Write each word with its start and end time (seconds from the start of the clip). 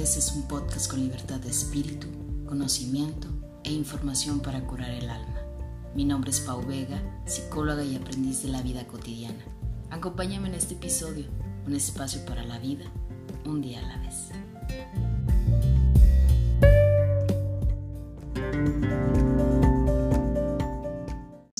vez 0.00 0.16
es 0.16 0.32
un 0.32 0.48
podcast 0.48 0.90
con 0.90 1.00
libertad 1.00 1.40
de 1.40 1.50
espíritu, 1.50 2.06
conocimiento 2.46 3.28
e 3.64 3.70
información 3.70 4.40
para 4.40 4.66
curar 4.66 4.88
el 4.92 5.10
alma. 5.10 5.42
Mi 5.94 6.06
nombre 6.06 6.30
es 6.30 6.40
Pau 6.40 6.66
Vega, 6.66 7.22
psicóloga 7.26 7.84
y 7.84 7.96
aprendiz 7.96 8.42
de 8.42 8.48
la 8.48 8.62
vida 8.62 8.86
cotidiana. 8.86 9.44
Acompáñame 9.90 10.48
en 10.48 10.54
este 10.54 10.72
episodio, 10.72 11.26
un 11.66 11.74
espacio 11.74 12.24
para 12.24 12.42
la 12.44 12.58
vida, 12.58 12.90
un 13.44 13.60
día 13.60 13.80
a 13.80 13.88
la 13.88 13.98
vez. 13.98 14.30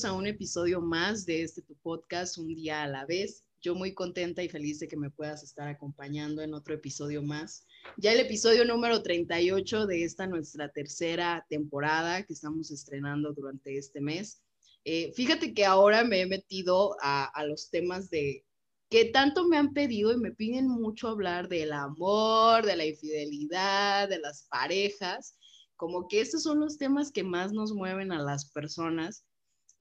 a 0.03 0.13
un 0.13 0.25
episodio 0.25 0.81
más 0.81 1.27
de 1.27 1.43
este 1.43 1.61
tu 1.61 1.75
podcast, 1.75 2.39
Un 2.39 2.47
día 2.55 2.81
a 2.81 2.87
la 2.87 3.05
vez. 3.05 3.43
Yo 3.61 3.75
muy 3.75 3.93
contenta 3.93 4.41
y 4.41 4.49
feliz 4.49 4.79
de 4.79 4.87
que 4.87 4.97
me 4.97 5.11
puedas 5.11 5.43
estar 5.43 5.67
acompañando 5.67 6.41
en 6.41 6.55
otro 6.55 6.73
episodio 6.73 7.21
más. 7.21 7.67
Ya 7.95 8.11
el 8.11 8.19
episodio 8.19 8.65
número 8.65 9.03
38 9.03 9.85
de 9.85 10.03
esta 10.03 10.25
nuestra 10.25 10.69
tercera 10.69 11.45
temporada 11.47 12.23
que 12.25 12.33
estamos 12.33 12.71
estrenando 12.71 13.33
durante 13.33 13.77
este 13.77 14.01
mes. 14.01 14.41
Eh, 14.83 15.11
fíjate 15.13 15.53
que 15.53 15.63
ahora 15.63 16.03
me 16.03 16.21
he 16.21 16.25
metido 16.25 16.97
a, 17.03 17.25
a 17.25 17.45
los 17.45 17.69
temas 17.69 18.09
de 18.09 18.43
que 18.89 19.05
tanto 19.05 19.47
me 19.47 19.57
han 19.57 19.73
pedido 19.73 20.11
y 20.11 20.17
me 20.17 20.31
piden 20.31 20.67
mucho 20.67 21.07
hablar 21.07 21.47
del 21.47 21.71
amor, 21.71 22.65
de 22.65 22.75
la 22.75 22.85
infidelidad, 22.87 24.09
de 24.09 24.17
las 24.17 24.47
parejas, 24.49 25.37
como 25.75 26.07
que 26.07 26.19
estos 26.19 26.43
son 26.43 26.59
los 26.59 26.79
temas 26.79 27.11
que 27.11 27.23
más 27.23 27.53
nos 27.53 27.73
mueven 27.73 28.11
a 28.11 28.23
las 28.23 28.51
personas 28.51 29.23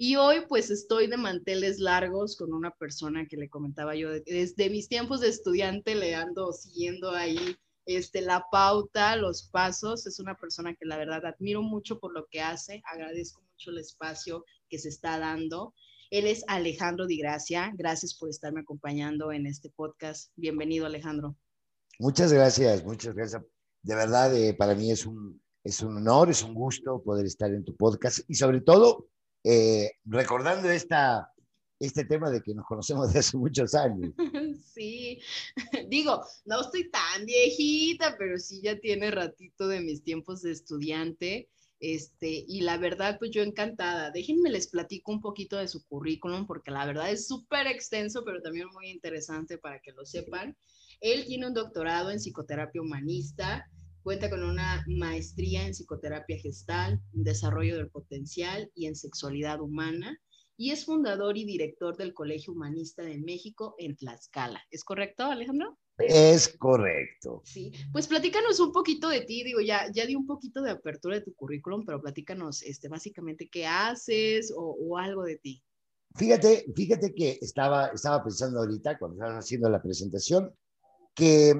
y 0.02 0.16
hoy 0.16 0.46
pues 0.48 0.70
estoy 0.70 1.08
de 1.08 1.18
manteles 1.18 1.78
largos 1.78 2.34
con 2.34 2.54
una 2.54 2.70
persona 2.70 3.26
que 3.26 3.36
le 3.36 3.50
comentaba 3.50 3.94
yo, 3.94 4.08
desde 4.24 4.70
mis 4.70 4.88
tiempos 4.88 5.20
de 5.20 5.28
estudiante 5.28 5.94
le 5.94 6.14
ando 6.14 6.54
siguiendo 6.54 7.10
ahí 7.10 7.54
este, 7.84 8.22
la 8.22 8.46
pauta, 8.50 9.14
los 9.16 9.50
pasos. 9.50 10.06
Es 10.06 10.18
una 10.18 10.38
persona 10.38 10.74
que 10.74 10.86
la 10.86 10.96
verdad 10.96 11.26
admiro 11.26 11.60
mucho 11.60 12.00
por 12.00 12.14
lo 12.14 12.26
que 12.30 12.40
hace, 12.40 12.80
agradezco 12.90 13.42
mucho 13.42 13.72
el 13.72 13.76
espacio 13.76 14.46
que 14.70 14.78
se 14.78 14.88
está 14.88 15.18
dando. 15.18 15.74
Él 16.08 16.26
es 16.26 16.44
Alejandro 16.48 17.06
Di 17.06 17.18
Gracia. 17.18 17.70
Gracias 17.76 18.14
por 18.14 18.30
estarme 18.30 18.62
acompañando 18.62 19.32
en 19.32 19.46
este 19.46 19.68
podcast. 19.68 20.32
Bienvenido, 20.34 20.86
Alejandro. 20.86 21.36
Muchas 21.98 22.32
gracias, 22.32 22.82
muchas 22.84 23.14
gracias. 23.14 23.42
De 23.82 23.94
verdad, 23.94 24.34
eh, 24.34 24.54
para 24.54 24.74
mí 24.74 24.90
es 24.90 25.04
un, 25.04 25.42
es 25.62 25.82
un 25.82 25.98
honor, 25.98 26.30
es 26.30 26.42
un 26.42 26.54
gusto 26.54 27.02
poder 27.02 27.26
estar 27.26 27.52
en 27.52 27.66
tu 27.66 27.76
podcast 27.76 28.20
y 28.28 28.34
sobre 28.34 28.62
todo 28.62 29.09
eh, 29.44 29.92
recordando 30.04 30.68
esta, 30.70 31.32
este 31.78 32.04
tema 32.04 32.30
de 32.30 32.42
que 32.42 32.54
nos 32.54 32.66
conocemos 32.66 33.08
desde 33.08 33.20
hace 33.20 33.36
muchos 33.36 33.74
años. 33.74 34.12
Sí, 34.74 35.20
digo, 35.88 36.24
no 36.44 36.60
estoy 36.62 36.90
tan 36.90 37.26
viejita, 37.26 38.16
pero 38.18 38.38
sí 38.38 38.60
ya 38.62 38.78
tiene 38.78 39.10
ratito 39.10 39.68
de 39.68 39.80
mis 39.80 40.02
tiempos 40.02 40.42
de 40.42 40.52
estudiante. 40.52 41.48
Este, 41.80 42.44
y 42.46 42.60
la 42.60 42.78
verdad, 42.78 43.18
pues 43.18 43.30
yo 43.30 43.42
encantada. 43.42 44.10
Déjenme 44.10 44.50
les 44.50 44.68
platico 44.68 45.12
un 45.12 45.20
poquito 45.20 45.56
de 45.56 45.68
su 45.68 45.84
currículum, 45.86 46.46
porque 46.46 46.70
la 46.70 46.86
verdad 46.86 47.10
es 47.10 47.26
súper 47.26 47.66
extenso, 47.66 48.22
pero 48.24 48.40
también 48.40 48.68
muy 48.72 48.90
interesante 48.90 49.58
para 49.58 49.80
que 49.80 49.92
lo 49.92 50.06
sepan. 50.06 50.56
Él 51.00 51.24
tiene 51.26 51.48
un 51.48 51.54
doctorado 51.54 52.10
en 52.10 52.18
psicoterapia 52.18 52.82
humanista, 52.82 53.68
Cuenta 54.02 54.30
con 54.30 54.42
una 54.42 54.84
maestría 54.86 55.66
en 55.66 55.72
psicoterapia 55.72 56.38
gestal, 56.38 57.00
en 57.14 57.24
desarrollo 57.24 57.76
del 57.76 57.90
potencial 57.90 58.70
y 58.74 58.86
en 58.86 58.96
sexualidad 58.96 59.60
humana 59.60 60.18
y 60.60 60.72
es 60.72 60.84
fundador 60.84 61.38
y 61.38 61.46
director 61.46 61.96
del 61.96 62.12
Colegio 62.12 62.52
Humanista 62.52 63.02
de 63.02 63.16
México 63.16 63.74
en 63.78 63.96
Tlaxcala. 63.96 64.62
¿Es 64.70 64.84
correcto, 64.84 65.24
Alejandro? 65.24 65.78
Es 65.96 66.48
correcto. 66.58 67.40
Sí, 67.46 67.72
pues 67.92 68.06
platícanos 68.06 68.60
un 68.60 68.70
poquito 68.70 69.08
de 69.08 69.22
ti, 69.22 69.42
digo, 69.42 69.60
ya, 69.62 69.90
ya 69.90 70.04
di 70.04 70.14
un 70.14 70.26
poquito 70.26 70.60
de 70.60 70.72
apertura 70.72 71.16
de 71.16 71.22
tu 71.22 71.32
currículum, 71.34 71.86
pero 71.86 72.02
platícanos 72.02 72.62
este, 72.62 72.88
básicamente 72.88 73.48
qué 73.48 73.66
haces 73.66 74.52
o, 74.54 74.76
o 74.78 74.98
algo 74.98 75.22
de 75.22 75.36
ti. 75.36 75.62
Fíjate, 76.14 76.66
fíjate 76.76 77.14
que 77.14 77.38
estaba, 77.40 77.86
estaba 77.86 78.22
pensando 78.22 78.60
ahorita, 78.60 78.98
cuando 78.98 79.16
estabas 79.16 79.42
haciendo 79.42 79.70
la 79.70 79.80
presentación, 79.80 80.54
que 81.14 81.54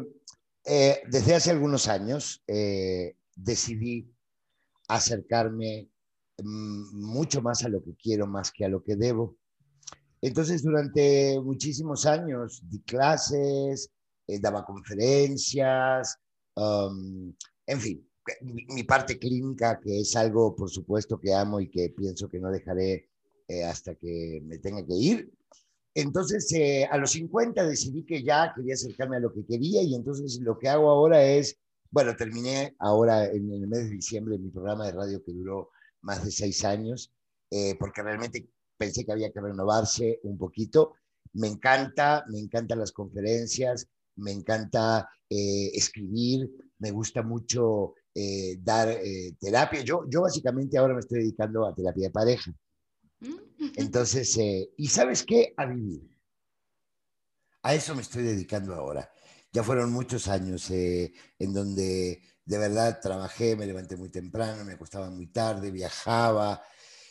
eh, 0.65 1.03
desde 1.09 1.35
hace 1.35 1.51
algunos 1.51 1.89
años 1.89 2.43
eh, 2.47 3.17
decidí 3.35 4.13
acercarme 4.89 5.89
mm, 6.43 7.01
mucho 7.01 7.41
más 7.41 7.65
a 7.65 7.69
lo 7.69 7.83
que 7.83 7.95
quiero 7.97 8.27
más 8.27 8.51
que 8.53 8.65
a 8.65 8.69
lo 8.69 8.83
que 8.83 8.97
debo. 8.97 9.37
Entonces, 10.21 10.63
durante 10.63 11.41
muchísimos 11.41 12.05
años 12.05 12.63
di 12.69 12.81
clases, 12.83 13.91
eh, 14.27 14.39
daba 14.39 14.67
conferencias, 14.67 16.19
um, 16.57 17.33
en 17.67 17.81
fin, 17.81 18.07
mi, 18.43 18.85
parte 18.85 19.19
clínica, 19.19 19.81
que 19.81 20.01
es 20.01 20.15
algo, 20.15 20.55
por 20.55 20.69
supuesto, 20.69 21.19
que 21.19 21.33
amo 21.33 21.59
y 21.61 21.71
que 21.71 21.89
pienso 21.89 22.29
que 22.29 22.39
no 22.39 22.51
dejaré 22.51 23.09
hasta 23.67 23.97
que 23.97 24.41
me 24.45 24.59
tenga 24.59 24.87
que 24.87 24.95
ir, 24.95 25.33
entonces, 25.95 26.53
eh, 26.53 26.87
a 26.91 26.97
los 26.99 27.13
50 27.13 27.67
decidí 27.67 28.05
que 28.05 28.23
ya 28.23 28.53
quería 28.55 28.75
acercarme 28.75 29.17
a 29.17 29.21
lo 29.21 29.33
que 29.33 29.45
quería 29.45 29.83
y 29.83 29.95
entonces 29.95 30.39
lo 30.41 30.59
que 30.59 30.69
hago 30.69 30.89
ahora 30.89 31.23
es, 31.25 31.59
bueno, 31.91 32.15
terminé 32.17 32.77
ahora 32.79 33.27
en 33.27 33.53
el 33.53 33.67
mes 33.67 33.85
de 33.85 33.97
diciembre 33.97 34.39
mi 34.39 34.51
programa 34.51 34.87
de 34.87 34.93
radio 34.93 35.23
que 35.25 35.33
duró 35.33 35.71
más 36.03 36.25
de 36.25 36.31
seis 36.31 36.65
años, 36.65 37.13
eh, 37.51 37.77
porque 37.79 38.03
realmente 38.03 38.49
pensé 38.77 39.05
que 39.05 39.13
había 39.13 39.33
que 39.33 39.41
renovarse 39.41 40.21
un 40.23 40.39
poquito. 40.39 40.95
Me 41.33 41.49
encanta, 41.49 42.25
me 42.29 42.39
encantan 42.39 42.79
las 42.79 42.93
conferencias, 42.93 43.89
me 44.17 44.33
encanta 44.33 45.09
eh, 45.29 45.71
escribir, 45.75 46.49
me 46.79 46.93
gusta 46.93 47.23
mucho 47.23 47.95
dar 48.59 48.99
terapia. 49.41 49.83
Yo, 49.83 50.05
yo 50.09 50.23
básicamente 50.23 50.77
ahora 50.77 50.95
me 50.95 51.01
estoy 51.01 51.21
dedicando 51.21 51.65
a 51.67 51.75
terapia 51.75 52.09
de 52.09 52.11
pareja. 52.11 52.55
Entonces, 53.77 54.37
eh, 54.39 54.71
¿y 54.77 54.89
sabes 54.89 55.25
qué? 55.25 55.53
A 55.57 55.67
vivir. 55.67 56.09
A 57.63 57.75
eso 57.75 57.95
me 57.95 58.03
estoy 58.03 58.23
dedicando 58.23 58.75
ahora. 58.75 59.11
Ya 59.53 59.63
fueron 59.63 59.93
muchos 59.93 60.29
años 60.29 60.71
eh, 60.71 61.13
en 61.39 61.53
donde 61.53 62.23
de 62.45 62.59
verdad 62.59 63.01
trabajé, 63.01 63.57
me 63.57 63.67
levanté 63.67 63.97
muy 63.97 64.09
temprano, 64.09 64.65
me 64.65 64.73
acostaba 64.73 65.11
muy 65.11 65.27
tarde, 65.27 65.71
viajaba. 65.71 66.63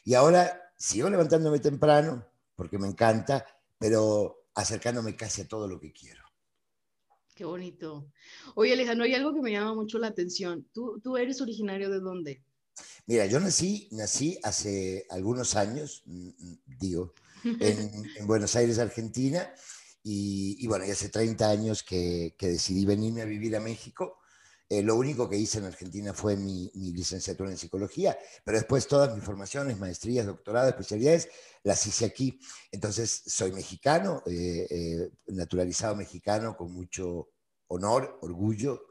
Y 0.03 0.13
ahora 0.13 0.73
sigo 0.75 1.09
levantándome 1.09 1.59
temprano 1.59 2.25
porque 2.55 2.77
me 2.77 2.87
encanta, 2.87 3.45
pero 3.77 4.47
acercándome 4.55 5.15
casi 5.15 5.41
a 5.41 5.47
todo 5.47 5.67
lo 5.67 5.79
que 5.79 5.93
quiero. 5.93 6.23
Qué 7.35 7.45
bonito. 7.45 8.11
Oye, 8.55 8.73
Alejandro, 8.73 9.05
hay 9.05 9.13
algo 9.13 9.33
que 9.33 9.41
me 9.41 9.51
llama 9.51 9.73
mucho 9.73 9.97
la 9.97 10.07
atención. 10.07 10.67
¿Tú, 10.73 10.99
tú 11.01 11.15
eres 11.15 11.39
originario 11.39 11.89
de 11.89 11.99
dónde? 12.01 12.43
Mira, 13.09 13.25
yo 13.25 13.40
nací, 13.40 13.90
nací 13.91 14.40
hace 14.44 15.07
algunos 15.09 15.56
años, 15.56 16.03
digo, 16.06 17.13
en, 17.44 18.28
Buenos 18.28 18.56
Aires, 18.56 18.78
Argentina, 18.78 19.51
y, 20.03 20.67
bueno, 20.67 20.85
y 20.85 20.91
hace 20.91 21.09
30 21.09 21.50
años 21.50 21.81
que, 21.81 22.35
decidí 22.39 22.85
venirme 22.85 23.23
a 23.23 23.25
vivir 23.25 23.56
a 23.56 23.59
México. 23.59 24.19
Eh, 24.69 24.84
lo 24.84 24.95
único 24.95 25.28
que 25.28 25.38
hice 25.38 25.57
en 25.57 25.66
Argentina 25.66 26.13
fue 26.13 26.35
mi, 26.38 26.69
licenciatura 26.75 27.50
en 27.50 27.57
psicología, 27.57 28.16
pero 28.44 28.59
después 28.59 28.88
todas 28.88 29.16
mis 29.16 29.23
formaciones, 29.23 29.79
maestrías, 29.79 30.28
doctorados, 30.28 30.69
especialidades, 30.69 31.29
las 31.63 31.85
hice 31.88 32.06
aquí. 32.06 32.39
Entonces, 32.72 33.23
soy 33.25 33.51
mexicano, 33.51 34.22
eh, 34.28 34.68
eh, 34.69 35.12
naturalizado 35.28 35.95
mexicano 35.95 36.56
con 36.56 36.72
mucho 36.72 37.29
honor, 37.69 38.19
orgullo, 38.22 38.84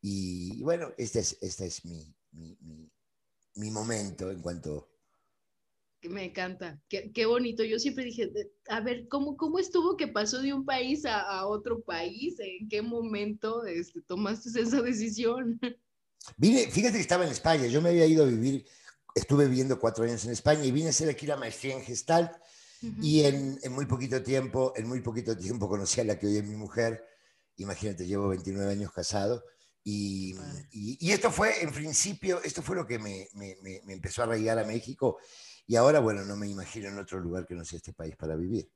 y, 0.00 0.62
bueno, 0.62 0.92
esta 0.96 1.20
es, 1.20 1.36
esta 1.42 1.66
es 1.66 1.84
mi, 1.84 2.16
mi 2.32 2.90
momento 3.70 4.30
en 4.30 4.40
cuanto... 4.40 4.88
Me 6.02 6.24
encanta, 6.24 6.82
qué, 6.88 7.12
qué, 7.12 7.26
bonito. 7.26 7.62
Yo 7.62 7.78
siempre 7.78 8.04
dije, 8.04 8.28
a 8.68 8.80
ver, 8.80 9.06
¿cómo, 9.06 9.36
cómo 9.36 9.60
estuvo 9.60 9.96
que 9.96 10.08
pasó 10.08 10.42
de 10.42 10.52
un 10.52 10.64
país 10.64 11.04
a, 11.06 11.46
otro 11.46 11.80
país? 11.80 12.34
¿En 12.40 12.68
qué 12.68 12.82
momento 12.82 13.64
este, 13.64 14.00
tomaste 14.02 14.48
esa 14.60 14.82
decisión? 14.82 15.60
Vine, 16.36 16.68
fíjate 16.72 16.94
que 16.94 17.02
estaba 17.02 17.24
en 17.24 17.30
España, 17.30 17.66
yo 17.66 17.80
me 17.80 17.90
había 17.90 18.06
ido 18.06 18.24
a 18.24 18.26
vivir, 18.26 18.64
estuve 19.14 19.46
viviendo 19.46 19.78
cuatro 19.78 20.04
años 20.04 20.24
en 20.24 20.32
España 20.32 20.64
y 20.64 20.72
vine 20.72 20.88
a 20.88 20.90
hacer 20.90 21.08
aquí 21.08 21.26
la 21.26 21.36
maestría 21.36 21.74
en 21.74 21.82
Gestalt 21.82 22.32
y 23.00 23.22
en, 23.22 23.58
en, 23.62 23.72
muy 23.72 23.86
poquito 23.86 24.22
tiempo, 24.22 24.72
en 24.76 24.88
muy 24.88 25.00
poquito 25.00 25.36
tiempo 25.36 25.68
conocí 25.68 26.00
a 26.00 26.04
la 26.04 26.18
que 26.18 26.26
hoy 26.26 26.36
es 26.36 26.44
mi 26.44 26.54
mujer, 26.54 27.04
imagínate, 27.56 28.06
llevo 28.06 28.28
29 28.28 28.72
años 28.72 28.92
casado 28.92 29.44
y, 29.84 30.34
y, 30.70 31.10
esto 31.10 31.30
fue, 31.30 31.62
en 31.62 31.72
principio, 31.72 32.40
esto 32.42 32.62
fue 32.62 32.76
lo 32.76 32.86
que 32.86 32.98
me, 33.00 33.28
me, 33.34 33.56
me, 33.62 33.92
empezó 33.92 34.22
a 34.22 34.26
arraigar 34.26 34.58
a 34.58 34.64
México. 34.64 35.18
Y 35.66 35.76
ahora, 35.76 35.98
bueno, 35.98 36.24
no 36.24 36.36
me 36.36 36.48
imagino 36.48 36.88
en 36.88 36.98
otro 36.98 37.18
lugar 37.18 37.46
que 37.46 37.54
no 37.54 37.64
sea 37.64 37.78
este 37.78 37.92
país 37.92 38.16
para 38.16 38.36
vivir. 38.36 38.70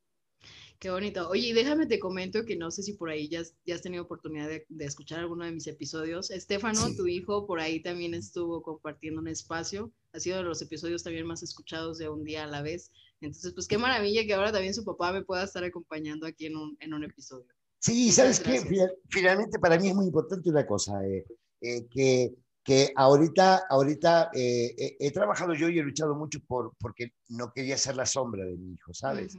Qué 0.79 0.91
bonito. 0.91 1.29
Oye, 1.31 1.55
déjame 1.55 1.87
te 1.87 1.99
comento 1.99 2.45
que 2.45 2.57
no 2.57 2.71
sé 2.71 2.83
si 2.83 2.95
por 2.95 3.09
ahí 3.09 3.29
ya, 3.29 3.43
ya 3.65 3.77
has 3.77 3.83
tenido 3.83 4.03
oportunidad 4.03 4.49
de, 4.49 4.67
de, 4.69 4.85
escuchar 4.85 5.21
alguno 5.21 5.45
de 5.45 5.53
mis 5.53 5.67
episodios. 5.69 6.31
Estefano, 6.31 6.95
tu 6.97 7.07
hijo, 7.07 7.47
por 7.47 7.61
ahí 7.61 7.81
también 7.81 8.13
estuvo 8.13 8.63
compartiendo 8.63 9.21
un 9.21 9.29
espacio. 9.29 9.93
Ha 10.13 10.21
sido 10.21 10.39
de 10.39 10.43
los 10.43 10.61
episodios 10.61 11.03
también 11.03 11.27
más 11.27 11.43
escuchados 11.43 11.99
de 11.99 12.09
un 12.09 12.25
día 12.25 12.45
a 12.45 12.49
la 12.49 12.63
vez. 12.63 12.91
Entonces, 13.21 13.55
pues 13.55 13.69
qué 13.69 13.79
maravilla 13.79 14.27
que 14.27 14.35
ahora 14.35 14.53
también 14.53 14.75
su 14.75 14.85
papá 14.85 15.13
me 15.13 15.23
pueda 15.25 15.45
estar 15.45 15.65
acompañando 15.65 16.27
aquí 16.27 16.47
en 16.47 16.57
un, 16.57 16.77
en 16.81 16.93
un 16.93 17.05
episodio. 17.05 17.56
Sí, 17.87 18.11
¿sabes 18.11 18.41
qué? 18.41 18.61
Finalmente 19.09 19.61
para 19.61 19.79
mí 19.79 19.89
es 19.89 19.95
muy 19.95 20.07
importante 20.07 20.51
una 20.51 20.67
cosa. 20.67 21.07
Eh, 21.07 21.25
eh, 21.61 21.87
que, 21.89 22.35
que 22.65 22.93
ahorita, 22.97 23.63
ahorita 23.71 24.31
eh, 24.35 24.97
he 24.99 25.13
trabajado 25.13 25.55
yo 25.55 25.69
y 25.69 25.79
he 25.79 25.83
luchado 25.83 26.17
mucho 26.17 26.41
por, 26.49 26.73
porque 26.81 27.13
no 27.29 27.53
quería 27.53 27.79
ser 27.79 27.95
la 27.95 28.05
sombra 28.05 28.45
de 28.45 28.57
mi 28.57 28.73
hijo, 28.73 28.93
¿sabes? 28.93 29.39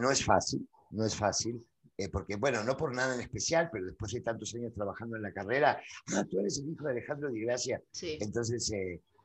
no 0.00 0.10
es 0.10 0.24
fácil, 0.24 0.68
no 0.90 1.06
es 1.06 1.14
fácil. 1.14 1.64
porque, 2.12 2.34
bueno, 2.34 2.64
no 2.64 2.76
por 2.76 2.92
nada 2.92 3.14
en 3.14 3.20
especial, 3.20 3.70
pero 3.72 3.86
después 3.86 4.10
de 4.12 4.22
tantos 4.22 4.52
años 4.56 4.74
trabajando 4.74 5.14
en 5.14 5.22
la 5.22 5.32
carrera, 5.32 5.80
ah, 6.14 6.24
tú 6.28 6.40
eres 6.40 6.58
el 6.58 6.72
hijo 6.72 6.84
de 6.84 6.90
Alejandro 6.90 7.30
Di 7.30 7.42
Gracia. 7.42 7.80
Sí. 7.92 8.18
Entonces, 8.20 8.72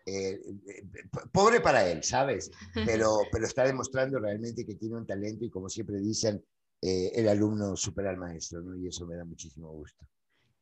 eh, 0.05 0.39
pobre 1.33 1.59
para 1.59 1.89
él, 1.89 2.03
¿sabes? 2.03 2.51
Pero, 2.85 3.17
pero 3.31 3.45
está 3.45 3.65
demostrando 3.65 4.19
realmente 4.19 4.63
que 4.63 4.75
tiene 4.75 4.95
un 4.95 5.07
talento 5.07 5.43
y 5.43 5.49
como 5.49 5.67
siempre 5.67 5.99
dicen, 5.99 6.41
eh, 6.81 7.11
el 7.15 7.27
alumno 7.27 7.75
supera 7.75 8.11
al 8.11 8.17
maestro, 8.17 8.61
¿no? 8.61 8.77
Y 8.77 8.87
eso 8.87 9.05
me 9.07 9.15
da 9.15 9.25
muchísimo 9.25 9.71
gusto. 9.71 10.05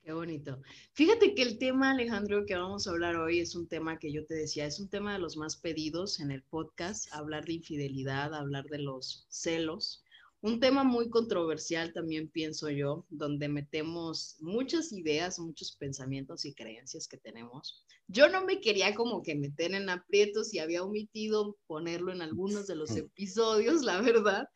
Qué 0.06 0.14
bonito. 0.14 0.62
Fíjate 0.94 1.34
que 1.34 1.42
el 1.42 1.58
tema, 1.58 1.90
Alejandro, 1.90 2.46
que 2.46 2.56
vamos 2.56 2.86
a 2.86 2.92
hablar 2.92 3.16
hoy 3.16 3.40
es 3.40 3.56
un 3.56 3.68
tema 3.68 3.98
que 3.98 4.12
yo 4.12 4.24
te 4.24 4.36
decía, 4.36 4.68
es 4.68 4.80
un 4.80 4.88
tema 4.88 5.14
de 5.14 5.20
los 5.20 5.36
más 5.36 5.58
pedidos 5.58 6.20
en 6.20 6.30
el 6.30 6.44
podcast, 6.44 7.12
hablar 7.12 7.46
de 7.46 7.54
infidelidad, 7.54 8.36
hablar 8.36 8.66
de 8.66 8.78
los 8.78 9.26
celos. 9.30 10.04
Un 10.42 10.60
tema 10.60 10.84
muy 10.84 11.10
controversial 11.10 11.92
también 11.92 12.28
pienso 12.28 12.70
yo, 12.70 13.08
donde 13.10 13.50
metemos 13.50 14.36
muchas 14.42 14.94
ideas, 14.94 15.40
muchos 15.40 15.76
pensamientos 15.76 16.46
y 16.46 16.54
creencias 16.54 17.08
que 17.08 17.18
tenemos. 17.18 17.84
Yo 18.08 18.30
no 18.30 18.46
me 18.46 18.62
quería 18.62 18.94
como 18.94 19.24
que 19.24 19.34
meter 19.34 19.74
en 19.74 19.90
aprietos 19.90 20.54
y 20.54 20.60
había 20.60 20.84
omitido 20.84 21.58
ponerlo 21.66 22.14
en 22.14 22.22
algunos 22.22 22.68
de 22.68 22.76
los 22.76 22.92
episodios, 22.96 23.82
la 23.82 24.02
verdad, 24.02 24.48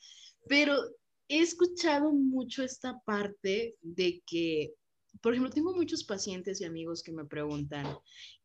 pero 0.48 0.76
he 1.30 1.42
escuchado 1.42 2.12
mucho 2.12 2.64
esta 2.64 3.00
parte 3.06 3.78
de 3.82 4.22
que, 4.26 4.74
por 5.22 5.34
ejemplo, 5.34 5.54
tengo 5.54 5.76
muchos 5.76 6.04
pacientes 6.04 6.60
y 6.60 6.66
amigos 6.66 7.04
que 7.04 7.12
me 7.12 7.24
preguntan, 7.24 7.86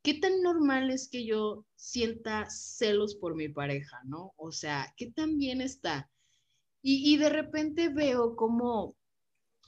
¿qué 0.03 0.13
tan 0.13 0.41
normal 0.43 0.91
es 0.91 1.09
que 1.09 1.25
yo 1.25 1.65
sienta 1.75 2.47
celos 2.49 3.15
por 3.15 3.35
mi 3.35 3.49
pareja, 3.49 3.99
no? 4.05 4.33
O 4.37 4.51
sea, 4.51 4.93
¿qué 4.97 5.11
tan 5.11 5.37
bien 5.37 5.61
está? 5.61 6.09
Y, 6.87 7.17
de 7.17 7.29
repente 7.29 7.89
veo 7.89 8.35
como 8.35 8.95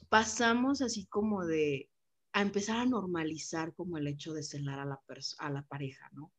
pasamos 0.09 0.83
así 0.83 1.07
como 1.07 1.45
de 1.47 1.89
a 2.31 2.43
empezar 2.43 2.77
a 2.77 2.85
normalizar 2.85 3.73
como 3.73 3.97
el 3.97 4.07
hecho 4.07 4.33
de 4.33 4.43
celar 4.43 4.79
a 4.79 4.85
la, 4.85 5.01
a 5.39 5.49
la 5.49 5.63
pareja, 5.63 6.07
¿no? 6.13 6.31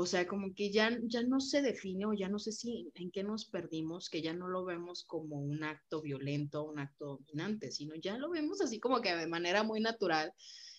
O 0.00 0.06
sea, 0.06 0.28
como 0.28 0.54
que 0.54 0.70
ya, 0.70 0.96
ya 1.08 1.24
no 1.24 1.40
se 1.40 1.60
define 1.60 2.06
o 2.06 2.12
ya 2.12 2.28
no 2.28 2.38
sé 2.38 2.52
si 2.52 2.88
en 2.94 3.10
qué 3.10 3.24
nos 3.24 3.46
perdimos, 3.46 4.08
que 4.08 4.22
ya 4.22 4.32
no 4.32 4.46
lo 4.46 4.64
vemos 4.64 5.02
como 5.02 5.40
un 5.40 5.64
acto 5.64 6.00
violento, 6.00 6.62
un 6.62 6.78
acto 6.78 7.18
dominante, 7.18 7.72
sino 7.72 7.96
ya 7.96 8.16
lo 8.16 8.30
vemos 8.30 8.60
así 8.60 8.78
como 8.78 9.00
que 9.00 9.12
de 9.16 9.26
manera 9.26 9.64
muy 9.64 9.80
natural. 9.80 10.32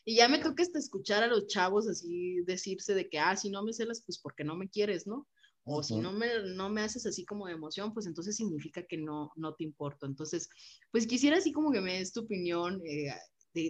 Y 0.05 0.15
ya 0.15 0.29
me 0.29 0.39
toca 0.39 0.63
hasta 0.63 0.79
escuchar 0.79 1.21
a 1.21 1.27
los 1.27 1.47
chavos 1.47 1.85
así 1.89 2.39
decirse 2.45 2.93
de 2.93 3.09
que, 3.09 3.19
ah, 3.19 3.35
si 3.35 3.49
no 3.49 3.61
me 3.61 3.73
celas, 3.73 4.01
pues 4.05 4.19
porque 4.19 4.45
no 4.45 4.55
me 4.55 4.69
quieres, 4.69 5.05
¿no? 5.05 5.27
O 5.65 5.83
si 5.83 5.97
no 5.97 6.13
me, 6.13 6.27
no 6.55 6.69
me 6.69 6.79
haces 6.79 7.05
así 7.05 7.25
como 7.25 7.47
de 7.47 7.55
emoción, 7.55 7.93
pues 7.93 8.05
entonces 8.05 8.37
significa 8.37 8.87
que 8.87 8.97
no, 8.97 9.33
no 9.35 9.53
te 9.53 9.65
importo. 9.65 10.05
Entonces, 10.05 10.47
pues 10.91 11.05
quisiera 11.05 11.39
así 11.39 11.51
como 11.51 11.73
que 11.73 11.81
me 11.81 11.97
des 11.97 12.13
tu 12.13 12.21
opinión 12.21 12.81
eh, 12.85 13.13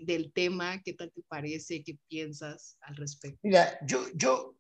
del 0.06 0.32
tema, 0.32 0.80
qué 0.84 0.94
tal 0.94 1.12
te 1.12 1.24
parece, 1.28 1.84
qué 1.84 1.98
piensas 2.08 2.78
al 2.82 2.98
respecto. 2.98 3.40
Mira, 3.42 3.80
yo, 3.88 4.06
yo 4.14 4.59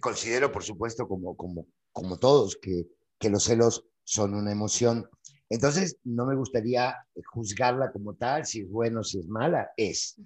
considero, 0.00 0.52
por 0.52 0.62
supuesto, 0.62 1.06
como, 1.08 1.36
como, 1.36 1.66
como 1.92 2.18
todos, 2.18 2.56
que, 2.56 2.86
que 3.18 3.30
los 3.30 3.44
celos 3.44 3.84
son 4.04 4.34
una 4.34 4.52
emoción. 4.52 5.08
Entonces, 5.48 5.98
no 6.04 6.26
me 6.26 6.36
gustaría 6.36 6.96
juzgarla 7.32 7.92
como 7.92 8.14
tal, 8.14 8.46
si 8.46 8.60
es 8.60 8.70
bueno, 8.70 9.02
si 9.02 9.18
es 9.18 9.28
mala, 9.28 9.70
es. 9.76 10.16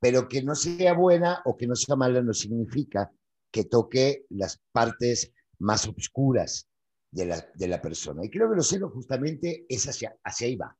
Pero 0.00 0.28
que 0.28 0.42
no 0.42 0.54
sea 0.54 0.94
buena 0.94 1.42
o 1.44 1.56
que 1.56 1.66
no 1.66 1.74
sea 1.74 1.96
mala 1.96 2.22
no 2.22 2.32
significa 2.32 3.10
que 3.50 3.64
toque 3.64 4.26
las 4.30 4.60
partes 4.72 5.32
más 5.58 5.86
oscuras 5.88 6.68
de 7.10 7.26
la, 7.26 7.46
de 7.54 7.68
la 7.68 7.82
persona. 7.82 8.24
Y 8.24 8.30
creo 8.30 8.48
que 8.48 8.56
los 8.56 8.68
celos 8.68 8.92
justamente 8.92 9.66
es 9.68 9.88
hacia, 9.88 10.16
hacia 10.24 10.46
ahí 10.46 10.56
va. 10.56 10.76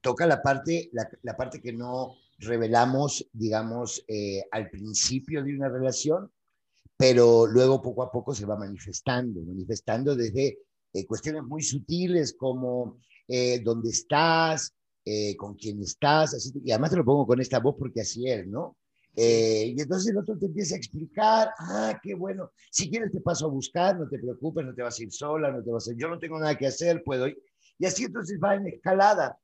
Toca 0.00 0.26
la 0.26 0.42
parte, 0.42 0.90
la, 0.92 1.36
parte 1.36 1.60
que 1.60 1.72
no 1.72 2.16
revelamos, 2.38 3.26
digamos, 3.32 4.04
eh, 4.06 4.42
al 4.50 4.68
principio 4.68 5.42
de 5.42 5.54
una 5.54 5.70
relación, 5.70 6.30
pero 6.96 7.46
luego 7.46 7.82
poco 7.82 8.02
a 8.02 8.10
poco 8.10 8.34
se 8.34 8.46
va 8.46 8.56
manifestando, 8.56 9.40
manifestando 9.42 10.14
desde 10.14 10.58
eh, 10.92 11.06
cuestiones 11.06 11.42
muy 11.42 11.62
sutiles 11.62 12.34
como 12.38 12.98
eh, 13.28 13.60
dónde 13.60 13.90
estás, 13.90 14.72
con 15.36 15.54
quién 15.54 15.82
estás, 15.82 16.50
y 16.64 16.70
además 16.70 16.90
te 16.90 16.96
lo 16.96 17.04
pongo 17.04 17.26
con 17.26 17.38
esta 17.38 17.58
voz 17.58 17.74
porque 17.78 18.00
así 18.00 18.26
es, 18.26 18.46
¿no? 18.46 18.78
Eh, 19.16 19.72
y 19.76 19.80
entonces 19.80 20.10
el 20.10 20.18
otro 20.18 20.36
te 20.36 20.46
empieza 20.46 20.74
a 20.74 20.78
explicar, 20.78 21.50
ah, 21.58 21.98
qué 22.02 22.14
bueno, 22.14 22.50
si 22.70 22.90
quieres 22.90 23.12
te 23.12 23.20
paso 23.20 23.46
a 23.46 23.50
buscar, 23.50 23.98
no 23.98 24.08
te 24.08 24.18
preocupes, 24.18 24.66
no 24.66 24.74
te 24.74 24.82
vas 24.82 24.98
a 24.98 25.02
ir 25.02 25.12
sola, 25.12 25.52
no 25.52 25.62
te 25.62 25.70
vas 25.70 25.86
a 25.86 25.92
ir, 25.92 25.98
yo 25.98 26.08
no 26.08 26.18
tengo 26.18 26.38
nada 26.38 26.56
que 26.56 26.66
hacer, 26.66 27.02
puedo 27.04 27.28
ir. 27.28 27.38
Y 27.78 27.86
así 27.86 28.04
entonces 28.04 28.38
va 28.42 28.56
en 28.56 28.66
escalada. 28.66 29.38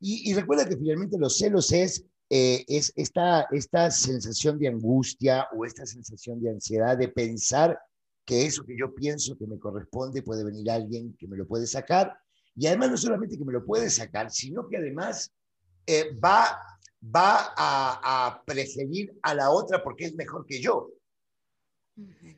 Y, 0.00 0.32
recuerda 0.34 0.68
que 0.68 0.76
finalmente 0.76 1.18
los 1.18 1.38
celos 1.38 1.72
es, 1.72 2.04
eh, 2.30 2.64
es 2.68 2.92
esta, 2.96 3.46
esta 3.50 3.90
sensación 3.90 4.58
de 4.58 4.68
angustia 4.68 5.48
o 5.56 5.64
esta 5.64 5.86
sensación 5.86 6.40
de 6.40 6.50
ansiedad 6.50 6.96
de 6.96 7.08
pensar 7.08 7.78
que 8.24 8.44
eso 8.44 8.64
que 8.64 8.76
yo 8.78 8.94
pienso 8.94 9.36
que 9.38 9.46
me 9.46 9.58
corresponde 9.58 10.22
puede 10.22 10.44
venir 10.44 10.70
alguien 10.70 11.16
que 11.18 11.26
me 11.26 11.36
lo 11.36 11.46
puede 11.46 11.66
sacar. 11.66 12.16
Y 12.54 12.66
además 12.66 12.90
no 12.90 12.96
solamente 12.96 13.38
que 13.38 13.44
me 13.44 13.52
lo 13.52 13.64
puede 13.64 13.88
sacar, 13.88 14.30
sino 14.30 14.68
que 14.68 14.76
además 14.76 15.32
eh, 15.86 16.14
va 16.22 16.60
va 17.02 17.54
a, 17.56 18.42
preferir 18.44 19.16
a 19.22 19.34
la 19.34 19.50
otra 19.50 19.82
porque 19.82 20.06
es 20.06 20.14
mejor 20.14 20.44
que 20.46 20.60
yo. 20.60 20.90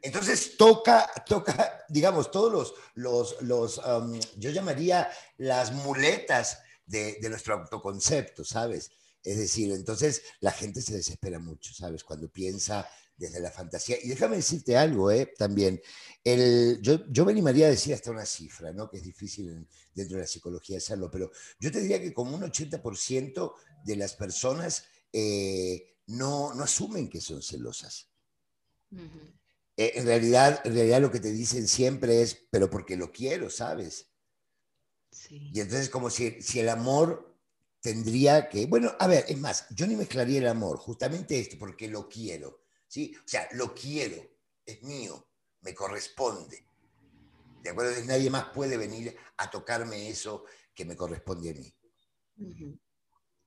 Entonces 0.02 0.56
toca, 0.56 1.10
toca, 1.26 1.84
digamos, 1.88 2.30
todos 2.30 2.52
los, 2.52 2.74
los, 2.94 3.42
los 3.42 3.78
um, 3.78 4.18
yo 4.38 4.50
llamaría 4.50 5.10
las 5.36 5.72
muletas 5.72 6.62
de, 6.86 7.18
de, 7.20 7.28
nuestro 7.28 7.54
autoconcepto, 7.54 8.42
¿sabes? 8.42 8.90
Es 9.22 9.38
decir, 9.38 9.72
entonces 9.72 10.22
la 10.40 10.52
gente 10.52 10.80
se 10.80 10.94
desespera 10.94 11.38
mucho, 11.38 11.74
¿sabes? 11.74 12.04
Cuando 12.04 12.30
piensa 12.30 12.88
desde 13.20 13.38
la 13.38 13.50
fantasía. 13.50 13.98
Y 14.02 14.08
déjame 14.08 14.36
decirte 14.36 14.78
algo, 14.78 15.10
¿eh? 15.10 15.30
También. 15.36 15.80
El, 16.24 16.80
yo, 16.80 17.06
yo 17.08 17.26
me 17.26 17.32
animaría 17.32 17.66
a 17.66 17.70
decir 17.70 17.92
hasta 17.92 18.10
una 18.10 18.24
cifra, 18.24 18.72
¿no? 18.72 18.88
Que 18.88 18.96
es 18.96 19.02
difícil 19.02 19.68
dentro 19.94 20.16
de 20.16 20.22
la 20.22 20.26
psicología 20.26 20.78
hacerlo, 20.78 21.10
pero 21.10 21.30
yo 21.60 21.70
te 21.70 21.80
diría 21.80 22.00
que 22.00 22.14
como 22.14 22.34
un 22.34 22.42
80% 22.42 23.52
de 23.84 23.96
las 23.96 24.14
personas 24.14 24.84
eh, 25.12 25.96
no, 26.06 26.54
no 26.54 26.64
asumen 26.64 27.10
que 27.10 27.20
son 27.20 27.42
celosas. 27.42 28.08
Eh, 29.76 29.92
en, 29.94 30.06
realidad, 30.06 30.62
en 30.64 30.74
realidad 30.74 31.02
lo 31.02 31.10
que 31.10 31.20
te 31.20 31.30
dicen 31.30 31.68
siempre 31.68 32.22
es, 32.22 32.46
pero 32.50 32.70
porque 32.70 32.96
lo 32.96 33.12
quiero, 33.12 33.50
¿sabes? 33.50 34.08
Sí. 35.12 35.50
Y 35.52 35.60
entonces 35.60 35.90
como 35.90 36.08
si, 36.08 36.40
si 36.40 36.60
el 36.60 36.70
amor 36.70 37.29
tendría 37.80 38.48
que, 38.48 38.66
bueno, 38.66 38.92
a 38.98 39.06
ver, 39.06 39.24
es 39.28 39.38
más, 39.38 39.66
yo 39.70 39.86
ni 39.86 39.96
mezclaría 39.96 40.38
el 40.38 40.48
amor, 40.48 40.78
justamente 40.78 41.38
esto, 41.38 41.56
porque 41.58 41.88
lo 41.88 42.08
quiero, 42.08 42.64
¿sí? 42.86 43.14
O 43.16 43.28
sea, 43.28 43.48
lo 43.52 43.74
quiero, 43.74 44.22
es 44.64 44.82
mío, 44.82 45.26
me 45.62 45.74
corresponde. 45.74 46.66
¿De 47.62 47.70
acuerdo? 47.70 47.92
Nadie 48.06 48.30
más 48.30 48.46
puede 48.54 48.76
venir 48.76 49.16
a 49.36 49.50
tocarme 49.50 50.08
eso 50.08 50.44
que 50.74 50.84
me 50.84 50.96
corresponde 50.96 51.50
a 51.50 51.54
mí. 51.54 51.74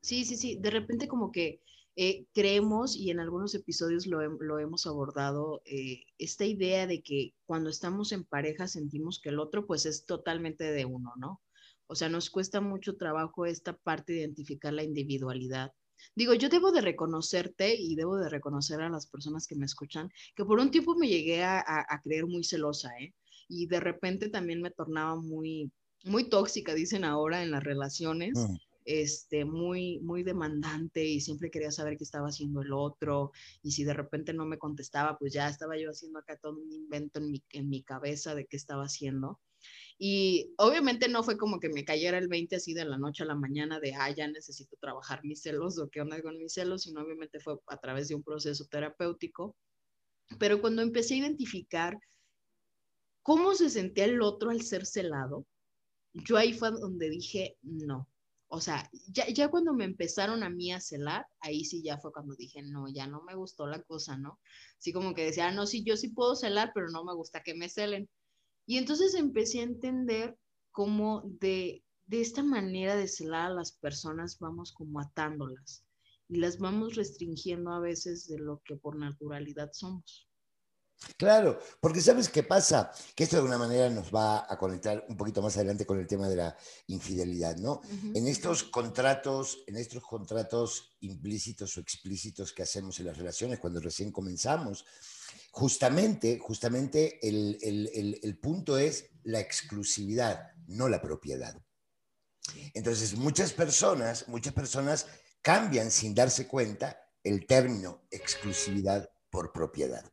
Sí, 0.02 0.26
sí, 0.26 0.38
sí. 0.38 0.58
De 0.60 0.70
repente 0.70 1.08
como 1.08 1.32
que 1.32 1.62
eh, 1.96 2.26
creemos, 2.34 2.96
y 2.96 3.10
en 3.10 3.20
algunos 3.20 3.56
episodios 3.56 4.06
lo, 4.06 4.22
lo 4.22 4.60
hemos 4.60 4.86
abordado, 4.86 5.62
eh, 5.66 6.04
esta 6.18 6.46
idea 6.46 6.86
de 6.86 7.02
que 7.02 7.34
cuando 7.46 7.70
estamos 7.70 8.12
en 8.12 8.24
pareja 8.24 8.68
sentimos 8.68 9.20
que 9.20 9.30
el 9.30 9.40
otro 9.40 9.66
pues 9.66 9.86
es 9.86 10.06
totalmente 10.06 10.64
de 10.72 10.86
uno, 10.86 11.14
¿no? 11.18 11.42
O 11.88 11.96
sea, 11.96 12.10
nos 12.10 12.30
cuesta 12.30 12.62
mucho 12.62 12.96
trabajo 12.96 13.46
esta 13.46 13.74
parte 13.74 14.14
de 14.14 14.20
identificar 14.20 14.74
la 14.74 14.84
individualidad. 14.84 15.72
Digo, 16.16 16.34
yo 16.34 16.50
debo 16.50 16.72
de 16.72 16.82
reconocerte 16.82 17.76
y 17.76 17.96
debo 17.96 18.18
de 18.18 18.30
reconocer 18.30 18.82
a 18.82 18.90
las 18.90 19.08
personas 19.08 19.48
que 19.48 19.56
me 19.56 19.66
escuchan 19.66 20.10
que 20.36 20.44
por 20.44 20.60
un 20.60 20.72
tiempo 20.72 20.96
me 20.96 21.08
llegué 21.08 21.44
a, 21.44 21.64
a, 21.66 22.02
creer 22.02 22.26
muy 22.26 22.44
celosa, 22.44 22.90
¿eh? 23.00 23.14
Y 23.48 23.68
de 23.68 23.80
repente 23.80 24.30
también 24.30 24.62
me 24.62 24.72
tornaba 24.72 25.16
muy, 25.16 25.72
muy 26.04 26.30
tóxica, 26.30 26.74
dicen 26.74 27.06
ahora, 27.06 27.44
en 27.44 27.52
las 27.52 27.64
relaciones. 27.64 28.34
Mm 28.36 28.56
este, 28.86 29.46
muy, 29.46 30.00
muy 30.00 30.24
demandante 30.24 31.04
y 31.04 31.22
siempre 31.22 31.50
quería 31.50 31.72
saber 31.72 31.98
qué 31.98 32.04
estaba 32.04 32.28
haciendo 32.28 32.62
el 32.62 32.74
otro 32.74 33.32
y 33.62 33.72
si 33.72 33.84
de 33.84 33.94
repente 33.94 34.34
no 34.34 34.46
me 34.46 34.58
contestaba, 34.58 35.18
pues 35.18 35.34
ya 35.34 35.48
estaba 35.48 35.78
yo 35.78 35.90
haciendo 35.90 36.20
acá 36.20 36.38
todo 36.38 36.58
un 36.60 36.72
invento 36.72 37.20
en 37.20 37.32
mi, 37.32 37.44
en 37.52 37.70
mi 37.70 37.84
cabeza 37.84 38.36
de 38.36 38.46
qué 38.46 38.58
estaba 38.58 38.84
haciendo. 38.84 39.40
Y 39.98 40.54
obviamente 40.58 41.08
no 41.10 41.24
fue 41.24 41.38
como 41.38 41.60
que 41.60 41.70
me 41.70 41.86
cayera 41.86 42.18
el 42.18 42.28
20 42.28 42.56
así 42.58 42.74
de 42.74 42.86
la 42.86 42.98
noche 42.98 43.24
a 43.24 43.28
la 43.28 43.36
mañana 43.36 43.80
de, 43.80 43.94
ah, 43.96 44.10
ya 44.12 44.28
necesito 44.28 44.76
trabajar 44.78 45.24
mis 45.24 45.42
celos 45.42 45.78
o 45.80 45.90
qué 45.90 46.02
onda 46.02 46.22
con 46.22 46.38
mis 46.38 46.54
celos, 46.54 46.84
sino 46.84 47.02
obviamente 47.02 47.40
fue 47.40 47.58
a 47.68 47.78
través 47.78 48.08
de 48.10 48.16
un 48.16 48.24
proceso 48.24 48.66
terapéutico. 48.70 49.56
Pero 50.40 50.62
cuando 50.62 50.82
empecé 50.82 51.16
a 51.16 51.18
identificar 51.18 51.98
cómo 53.22 53.54
se 53.56 53.70
sentía 53.70 54.06
el 54.06 54.22
otro 54.22 54.50
al 54.50 54.62
ser 54.62 54.86
celado, 54.86 55.46
yo 56.14 56.38
ahí 56.38 56.54
fue 56.54 56.72
donde 56.72 57.10
dije, 57.10 57.58
no, 57.62 58.10
O 58.48 58.62
sea, 58.62 58.90
ya, 59.12 59.28
ya 59.30 59.50
cuando 59.50 59.74
me 59.74 59.86
empezaron 59.86 60.44
a 60.44 60.50
mí 60.50 60.72
a 60.72 60.80
celar, 60.80 61.26
ahí 61.40 61.66
sí 61.66 61.82
ya 61.84 61.98
fue 61.98 62.12
cuando 62.14 62.36
dije, 62.36 62.62
no, 62.64 62.88
ya 62.90 63.08
no 63.08 63.24
me 63.24 63.36
gustó 63.36 63.66
la 63.68 63.82
cosa, 63.84 64.18
¿no? 64.18 64.40
Así 64.78 64.94
como 64.94 65.14
que 65.16 65.26
decía, 65.26 65.48
ah, 65.50 65.52
no, 65.52 65.66
sí, 65.68 65.84
yo 65.86 65.98
sí 65.98 66.10
puedo 66.10 66.36
celar, 66.36 66.72
pero 66.76 66.90
no 66.92 67.04
me 67.04 67.16
gusta 67.16 67.42
que 67.44 67.56
me 67.56 67.70
celen. 67.70 68.10
Y 68.66 68.78
entonces 68.78 69.16
empecé 69.16 69.60
a 69.60 69.64
entender 69.64 70.38
cómo 70.72 71.24
de, 71.26 71.84
de 72.08 72.22
esta 72.22 72.44
manera 72.44 72.96
de 72.96 73.08
celar 73.08 73.52
a 73.52 73.54
las 73.54 73.72
personas 73.74 74.40
vamos 74.40 74.72
como 74.72 75.00
atándolas 75.00 75.86
y 76.30 76.38
las 76.38 76.58
vamos 76.58 76.96
restringiendo 76.96 77.72
a 77.72 77.80
veces 77.80 78.28
de 78.28 78.40
lo 78.40 78.62
que 78.66 78.76
por 78.76 78.98
naturalidad 78.98 79.72
somos. 79.74 80.28
Claro, 81.18 81.60
porque 81.82 82.02
¿sabes 82.02 82.30
qué 82.30 82.44
pasa? 82.44 82.92
Que 83.16 83.26
esto 83.26 83.36
de 83.36 83.42
alguna 83.42 83.58
manera 83.58 83.90
nos 83.90 84.14
va 84.14 84.46
a 84.52 84.58
conectar 84.58 85.06
un 85.10 85.18
poquito 85.18 85.42
más 85.42 85.56
adelante 85.58 85.86
con 85.86 86.00
el 86.00 86.08
tema 86.08 86.30
de 86.30 86.38
la 86.38 86.58
infidelidad, 86.88 87.58
¿no? 87.58 87.82
En 88.14 88.28
estos 88.28 88.64
contratos, 88.64 89.64
en 89.68 89.78
estos 89.78 90.04
contratos 90.04 90.96
implícitos 91.02 91.76
o 91.76 91.82
explícitos 91.82 92.54
que 92.54 92.64
hacemos 92.64 93.00
en 93.00 93.08
las 93.08 93.18
relaciones 93.18 93.60
cuando 93.60 93.80
recién 93.80 94.12
comenzamos, 94.12 94.86
justamente, 95.54 96.40
justamente 96.40 97.20
el, 97.28 98.20
el 98.22 98.38
punto 98.40 98.78
es 98.78 99.06
la 99.24 99.40
exclusividad, 99.40 100.52
no 100.66 100.90
la 100.90 101.00
propiedad. 101.00 101.56
Entonces, 102.74 103.16
muchas 103.16 103.54
personas, 103.54 104.28
muchas 104.28 104.54
personas 104.54 105.06
cambian 105.42 105.92
sin 105.92 106.16
darse 106.16 106.48
cuenta 106.48 107.00
el 107.24 107.46
término 107.46 108.02
exclusividad 108.10 109.10
por 109.30 109.54
propiedad. 109.54 110.04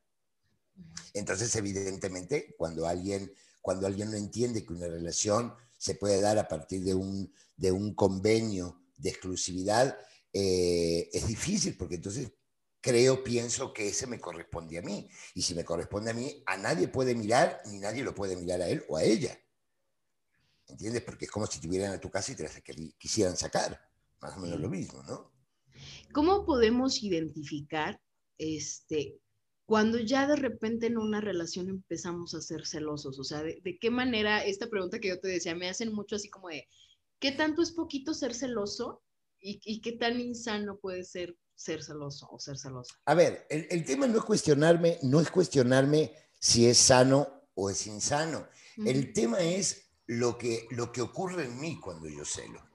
Entonces, 1.14 1.54
evidentemente, 1.56 2.54
cuando 2.58 2.86
alguien, 2.86 3.32
cuando 3.62 3.86
alguien 3.86 4.10
no 4.10 4.16
entiende 4.16 4.64
que 4.64 4.74
una 4.74 4.88
relación 4.88 5.54
se 5.76 5.94
puede 5.94 6.20
dar 6.20 6.38
a 6.38 6.48
partir 6.48 6.84
de 6.84 6.94
un, 6.94 7.32
de 7.56 7.72
un 7.72 7.94
convenio 7.94 8.82
de 8.96 9.08
exclusividad, 9.08 9.98
eh, 10.32 11.08
es 11.12 11.26
difícil 11.26 11.76
porque 11.76 11.96
entonces 11.96 12.30
creo, 12.80 13.22
pienso 13.22 13.72
que 13.72 13.88
ese 13.88 14.06
me 14.06 14.20
corresponde 14.20 14.78
a 14.78 14.82
mí. 14.82 15.08
Y 15.34 15.42
si 15.42 15.54
me 15.54 15.64
corresponde 15.64 16.10
a 16.10 16.14
mí, 16.14 16.42
a 16.46 16.56
nadie 16.56 16.88
puede 16.88 17.14
mirar, 17.14 17.60
ni 17.66 17.78
nadie 17.78 18.02
lo 18.02 18.14
puede 18.14 18.36
mirar 18.36 18.62
a 18.62 18.68
él 18.68 18.84
o 18.88 18.96
a 18.96 19.04
ella. 19.04 19.38
¿Entiendes? 20.66 21.02
Porque 21.02 21.24
es 21.24 21.30
como 21.30 21.46
si 21.46 21.56
estuvieran 21.56 21.92
a 21.92 22.00
tu 22.00 22.10
casa 22.10 22.32
y 22.32 22.36
te 22.36 22.44
las 22.44 22.60
quisieran 22.98 23.36
sacar. 23.36 23.80
Más 24.20 24.36
o 24.36 24.40
menos 24.40 24.60
lo 24.60 24.68
mismo, 24.68 25.02
¿no? 25.02 25.32
¿Cómo 26.12 26.44
podemos 26.44 27.02
identificar 27.02 28.00
este, 28.38 29.18
cuando 29.64 29.98
ya 29.98 30.26
de 30.26 30.36
repente 30.36 30.86
en 30.86 30.98
una 30.98 31.20
relación 31.20 31.68
empezamos 31.68 32.34
a 32.34 32.40
ser 32.40 32.66
celosos? 32.66 33.18
O 33.18 33.24
sea, 33.24 33.42
¿de, 33.42 33.78
qué 33.80 33.90
manera, 33.90 34.44
esta 34.44 34.68
pregunta 34.68 34.98
que 34.98 35.08
yo 35.08 35.20
te 35.20 35.28
decía, 35.28 35.54
me 35.54 35.68
hacen 35.68 35.92
mucho 35.92 36.16
así 36.16 36.28
como 36.28 36.48
de, 36.48 36.68
¿qué 37.18 37.32
tanto 37.32 37.62
es 37.62 37.72
poquito 37.72 38.14
ser 38.14 38.34
celoso 38.34 39.02
y, 39.42 39.80
qué 39.80 39.92
tan 39.92 40.20
insano 40.20 40.78
puede 40.78 41.02
ser 41.04 41.34
ser 41.60 41.82
celoso 41.84 42.26
o 42.30 42.38
ser 42.38 42.58
celoso? 42.58 42.94
A 43.04 43.14
ver, 43.14 43.46
el, 43.50 43.84
tema 43.84 44.06
no 44.06 44.18
es 44.18 44.24
cuestionarme, 44.24 44.98
no 45.02 45.20
es 45.20 45.30
cuestionarme 45.30 46.14
si 46.38 46.66
es 46.66 46.78
sano 46.78 47.28
o 47.54 47.68
es 47.68 47.86
insano. 47.86 48.48
El 48.78 49.12
tema 49.12 49.40
es 49.40 49.90
lo 50.06 50.38
que, 50.38 50.66
lo 50.70 50.90
que 50.90 51.02
ocurre 51.02 51.44
en 51.44 51.60
mí 51.60 51.78
cuando 51.78 52.08
yo 52.08 52.24
celo. 52.24 52.66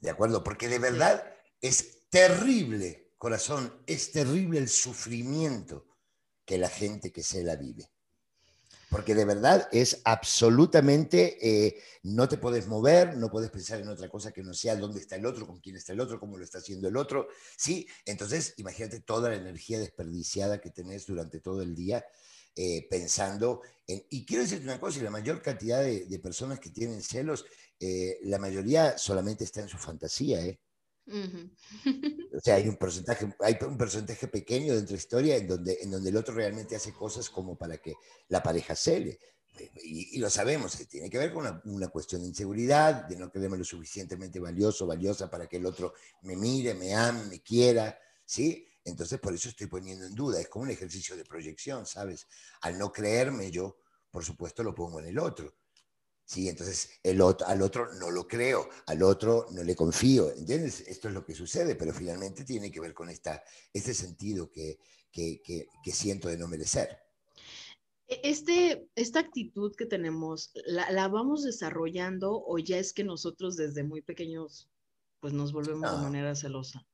¿De 0.00 0.10
acuerdo? 0.10 0.42
Porque 0.42 0.68
de 0.68 0.80
verdad 0.80 1.24
es 1.60 2.08
terrible, 2.10 3.14
corazón, 3.18 3.72
es 3.86 4.10
terrible 4.10 4.58
el 4.58 4.68
sufrimiento 4.68 5.86
que 6.44 6.58
la 6.58 6.68
gente 6.68 7.12
que 7.12 7.22
se 7.22 7.44
la 7.44 7.54
vive. 7.54 7.91
Porque 8.92 9.14
de 9.14 9.24
verdad 9.24 9.68
es 9.72 10.02
absolutamente, 10.04 11.38
eh, 11.40 11.82
no 12.02 12.28
te 12.28 12.36
puedes 12.36 12.68
mover, 12.68 13.16
no 13.16 13.30
puedes 13.30 13.50
pensar 13.50 13.80
en 13.80 13.88
otra 13.88 14.10
cosa 14.10 14.32
que 14.32 14.42
no 14.42 14.52
sea 14.52 14.76
dónde 14.76 15.00
está 15.00 15.16
el 15.16 15.24
otro, 15.24 15.46
con 15.46 15.60
quién 15.60 15.76
está 15.76 15.94
el 15.94 16.00
otro, 16.00 16.20
cómo 16.20 16.36
lo 16.36 16.44
está 16.44 16.58
haciendo 16.58 16.88
el 16.88 16.96
otro. 16.98 17.26
Sí, 17.56 17.88
entonces 18.04 18.52
imagínate 18.58 19.00
toda 19.00 19.30
la 19.30 19.36
energía 19.36 19.80
desperdiciada 19.80 20.60
que 20.60 20.70
tenés 20.70 21.06
durante 21.06 21.40
todo 21.40 21.62
el 21.62 21.74
día 21.74 22.04
eh, 22.54 22.86
pensando 22.90 23.62
en... 23.86 24.04
Y 24.10 24.26
quiero 24.26 24.42
decirte 24.42 24.64
una 24.64 24.78
cosa, 24.78 24.98
y 24.98 25.02
la 25.02 25.10
mayor 25.10 25.40
cantidad 25.40 25.82
de, 25.82 26.18
personas 26.22 26.60
que 26.60 26.68
tienen 26.68 27.00
celos, 27.00 27.46
eh, 27.80 28.18
la 28.24 28.38
mayoría 28.38 28.98
solamente 28.98 29.44
está 29.44 29.62
en 29.62 29.68
su 29.68 29.78
fantasía, 29.78 30.44
¿eh? 30.44 30.60
O 31.06 32.40
sea, 32.40 32.56
hay 32.56 32.68
un 32.68 32.76
porcentaje, 32.76 33.34
hay 33.40 33.56
un 33.62 33.76
porcentaje 33.76 34.28
pequeño 34.28 34.74
dentro 34.74 34.92
de 34.92 34.98
historia 34.98 35.36
en 35.36 35.48
donde, 35.48 35.78
en 35.80 35.90
donde 35.90 36.10
el 36.10 36.16
otro 36.16 36.34
realmente 36.34 36.76
hace 36.76 36.92
cosas 36.92 37.28
como 37.28 37.56
para 37.56 37.78
que 37.78 37.94
la 38.28 38.42
pareja 38.42 38.74
cele. 38.76 39.18
Y, 39.82 40.18
lo 40.18 40.30
sabemos, 40.30 40.80
eh, 40.80 40.86
tiene 40.86 41.10
que 41.10 41.18
ver 41.18 41.32
con 41.32 41.60
una, 41.64 41.88
cuestión 41.88 42.22
de 42.22 42.28
inseguridad, 42.28 43.06
de 43.06 43.16
no 43.16 43.30
creerme 43.30 43.58
lo 43.58 43.64
suficientemente 43.64 44.40
valioso, 44.40 44.86
valiosa 44.86 45.30
para 45.30 45.46
que 45.46 45.58
el 45.58 45.66
otro 45.66 45.92
me 46.22 46.36
mire, 46.36 46.74
me 46.74 46.94
ame, 46.94 47.24
me 47.26 47.42
quiera, 47.42 47.98
¿sí? 48.24 48.66
Entonces, 48.84 49.20
por 49.20 49.34
eso 49.34 49.50
estoy 49.50 49.66
poniendo 49.66 50.06
en 50.06 50.14
duda, 50.14 50.40
es 50.40 50.48
como 50.48 50.64
un 50.64 50.70
ejercicio 50.70 51.16
de 51.16 51.24
proyección, 51.24 51.84
¿sabes? 51.86 52.26
Al 52.62 52.78
no 52.78 52.90
creerme 52.90 53.50
yo, 53.50 53.76
por 54.10 54.24
supuesto, 54.24 54.62
lo 54.62 54.74
pongo 54.74 55.00
en 55.00 55.06
el 55.06 55.18
otro. 55.18 55.54
Sí, 56.24 56.48
entonces 56.48 56.90
el 57.02 57.20
otro, 57.20 57.46
al 57.46 57.62
otro 57.62 57.92
no 57.94 58.10
lo 58.10 58.26
creo, 58.26 58.68
al 58.86 59.02
otro 59.02 59.46
no 59.50 59.62
le 59.62 59.76
confío, 59.76 60.32
¿entiendes? 60.32 60.80
Esto 60.86 61.08
es 61.08 61.14
lo 61.14 61.24
que 61.24 61.34
sucede, 61.34 61.74
pero 61.74 61.92
finalmente 61.92 62.44
tiene 62.44 62.70
que 62.70 62.80
ver 62.80 62.94
con 62.94 63.10
esta, 63.10 63.42
este 63.72 63.92
sentido 63.92 64.50
que, 64.50 64.78
que, 65.10 65.42
que, 65.42 65.92
siento 65.92 66.28
de 66.28 66.38
no 66.38 66.48
merecer. 66.48 66.98
E, 68.08 68.20
este, 68.24 68.88
esta 68.94 69.20
actitud 69.20 69.74
que 69.76 69.84
tenemos, 69.84 70.52
¿la, 70.64 70.90
¿la, 70.90 71.08
vamos 71.08 71.42
desarrollando 71.42 72.42
o 72.46 72.58
ya 72.58 72.78
es 72.78 72.92
que 72.92 73.04
nosotros 73.04 73.56
desde 73.56 73.84
muy 73.84 74.00
pequeños 74.00 74.70
pues 75.20 75.32
nos 75.32 75.52
volvemos 75.52 75.90
de 75.90 76.02
manera 76.02 76.34
celosa? 76.34 76.86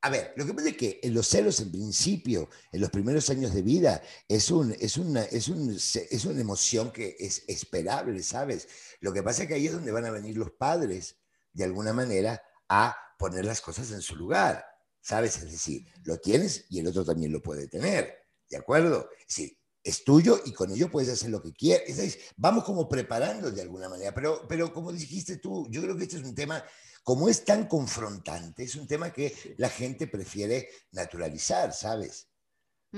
A 0.00 0.10
ver, 0.10 0.32
lo 0.36 0.46
que 0.46 0.54
pasa 0.54 0.68
es 0.68 0.76
que 0.76 1.00
los 1.04 1.26
celos 1.26 1.58
en 1.58 1.72
principio, 1.72 2.48
en 2.70 2.80
los 2.80 2.90
primeros 2.90 3.28
años 3.30 3.52
de 3.52 3.62
vida, 3.62 4.00
es, 4.28 4.50
un, 4.50 4.74
es, 4.78 4.96
una, 4.96 5.24
es, 5.24 5.48
un, 5.48 5.74
es 5.74 6.24
una 6.24 6.40
emoción 6.40 6.92
que 6.92 7.16
es 7.18 7.42
esperable, 7.48 8.22
¿sabes? 8.22 8.68
Lo 9.00 9.12
que 9.12 9.24
pasa 9.24 9.42
es 9.42 9.48
que 9.48 9.54
ahí 9.54 9.66
es 9.66 9.72
donde 9.72 9.90
van 9.90 10.04
a 10.04 10.12
venir 10.12 10.36
los 10.36 10.52
padres, 10.52 11.16
de 11.52 11.64
alguna 11.64 11.92
manera, 11.92 12.40
a 12.68 12.96
poner 13.18 13.44
las 13.44 13.60
cosas 13.60 13.90
en 13.90 14.00
su 14.00 14.14
lugar, 14.14 14.64
¿sabes? 15.00 15.36
Es 15.38 15.50
decir, 15.50 15.84
lo 16.04 16.18
tienes 16.18 16.66
y 16.70 16.78
el 16.78 16.86
otro 16.86 17.04
también 17.04 17.32
lo 17.32 17.42
puede 17.42 17.66
tener, 17.66 18.18
¿de 18.48 18.56
acuerdo? 18.56 19.10
Es 19.18 19.26
decir, 19.26 19.57
es 19.88 20.04
tuyo 20.04 20.40
y 20.44 20.52
con 20.52 20.70
ello 20.70 20.90
puedes 20.90 21.10
hacer 21.10 21.30
lo 21.30 21.42
que 21.42 21.52
quieras. 21.52 21.88
vamos 22.36 22.64
como 22.64 22.88
preparando 22.88 23.50
de 23.50 23.62
alguna 23.62 23.88
manera, 23.88 24.12
pero, 24.14 24.46
pero 24.48 24.72
como 24.72 24.92
dijiste 24.92 25.36
tú, 25.38 25.66
yo 25.70 25.80
creo 25.82 25.96
que 25.96 26.04
este 26.04 26.16
es 26.16 26.24
un 26.24 26.34
tema 26.34 26.62
como 27.02 27.28
es 27.28 27.44
tan 27.44 27.66
confrontante, 27.66 28.64
es 28.64 28.76
un 28.76 28.86
tema 28.86 29.12
que 29.12 29.54
la 29.56 29.70
gente 29.70 30.06
prefiere 30.06 30.68
naturalizar, 30.92 31.72
¿sabes? 31.72 32.28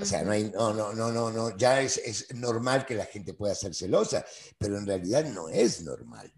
O 0.01 0.05
sea, 0.05 0.23
no 0.23 0.33
hay, 0.33 0.51
no, 0.51 0.73
no, 0.73 0.93
no, 0.93 1.11
no, 1.11 1.31
no, 1.31 1.57
ya 1.57 1.81
es, 1.81 1.99
es, 1.99 2.35
normal 2.35 2.87
que 2.87 2.95
la 2.95 3.07
gente 3.07 3.35
pueda 3.35 3.55
ser 3.55 3.75
celosa, 3.75 4.25
pero 4.57 4.79
en 4.79 4.87
realidad 4.87 5.25
no 5.25 5.49
es 5.49 5.83
normal. 5.83 6.33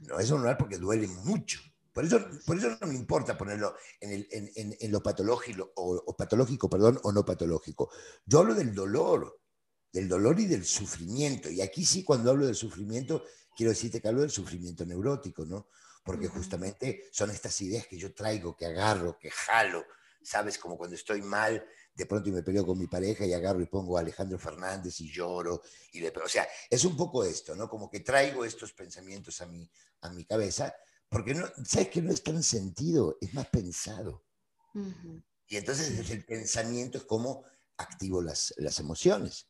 No 0.00 0.18
es 0.18 0.30
normal 0.30 0.56
porque 0.56 0.78
duele 0.78 1.06
mucho. 1.06 1.60
Por 1.92 2.04
eso, 2.04 2.18
por 2.44 2.58
eso 2.58 2.76
no 2.80 2.88
me 2.88 2.94
importa 2.94 3.38
ponerlo 3.38 3.76
en, 4.00 4.12
el, 4.12 4.28
en, 4.32 4.76
en, 4.80 4.90
lo 4.90 5.00
patológico, 5.00 5.70
o, 5.76 6.16
patológico, 6.16 6.68
perdón, 6.68 6.98
o 7.04 7.12
no 7.12 7.24
patológico. 7.24 7.90
Yo 8.26 8.40
hablo 8.40 8.54
del 8.54 8.74
dolor, 8.74 9.40
del 9.94 10.08
dolor 10.08 10.38
y 10.38 10.44
del 10.44 10.66
sufrimiento. 10.66 11.48
Y 11.48 11.62
aquí 11.62 11.86
sí, 11.86 12.04
cuando 12.04 12.30
hablo 12.30 12.44
del 12.44 12.54
sufrimiento, 12.54 13.24
quiero 13.56 13.70
decirte 13.70 14.02
que 14.02 14.08
hablo 14.08 14.20
del 14.20 14.30
sufrimiento 14.30 14.84
neurótico, 14.84 15.46
¿no? 15.46 15.68
porque 16.04 16.28
justamente 16.28 17.08
son 17.10 17.30
estas 17.30 17.58
ideas 17.62 17.86
que 17.86 17.96
yo 17.96 18.14
traigo, 18.14 18.54
que 18.54 18.66
agarro, 18.66 19.18
que 19.18 19.30
jalo, 19.30 19.84
¿sabes? 20.22 20.58
Como 20.58 20.76
cuando 20.76 20.94
estoy 20.94 21.22
mal, 21.22 21.66
de 21.94 22.06
pronto 22.06 22.30
me 22.30 22.42
peleo 22.42 22.66
con 22.66 22.78
mi 22.78 22.86
pareja 22.86 23.24
y 23.24 23.32
agarro 23.32 23.62
y 23.62 23.66
pongo 23.66 23.96
a 23.96 24.00
Alejandro 24.00 24.38
Fernández 24.38 25.00
y 25.00 25.10
lloro. 25.10 25.62
Y 25.92 26.00
le, 26.00 26.10
o 26.10 26.28
sea, 26.28 26.46
es 26.68 26.84
un 26.84 26.94
poco 26.94 27.24
esto, 27.24 27.56
¿no? 27.56 27.68
Como 27.70 27.90
que 27.90 28.00
traigo 28.00 28.44
estos 28.44 28.74
pensamientos 28.74 29.40
a 29.40 29.46
mi, 29.46 29.68
a 30.02 30.10
mi 30.10 30.26
cabeza, 30.26 30.74
porque 31.08 31.34
no, 31.34 31.46
sabes 31.64 31.88
que 31.88 32.02
no 32.02 32.12
es 32.12 32.22
tan 32.22 32.42
sentido, 32.42 33.16
es 33.20 33.32
más 33.32 33.46
pensado. 33.46 34.22
Y 35.46 35.56
entonces 35.56 36.10
el 36.10 36.24
pensamiento 36.24 36.98
es 36.98 37.04
como 37.04 37.44
activo 37.78 38.20
las, 38.20 38.52
las 38.58 38.78
emociones 38.78 39.48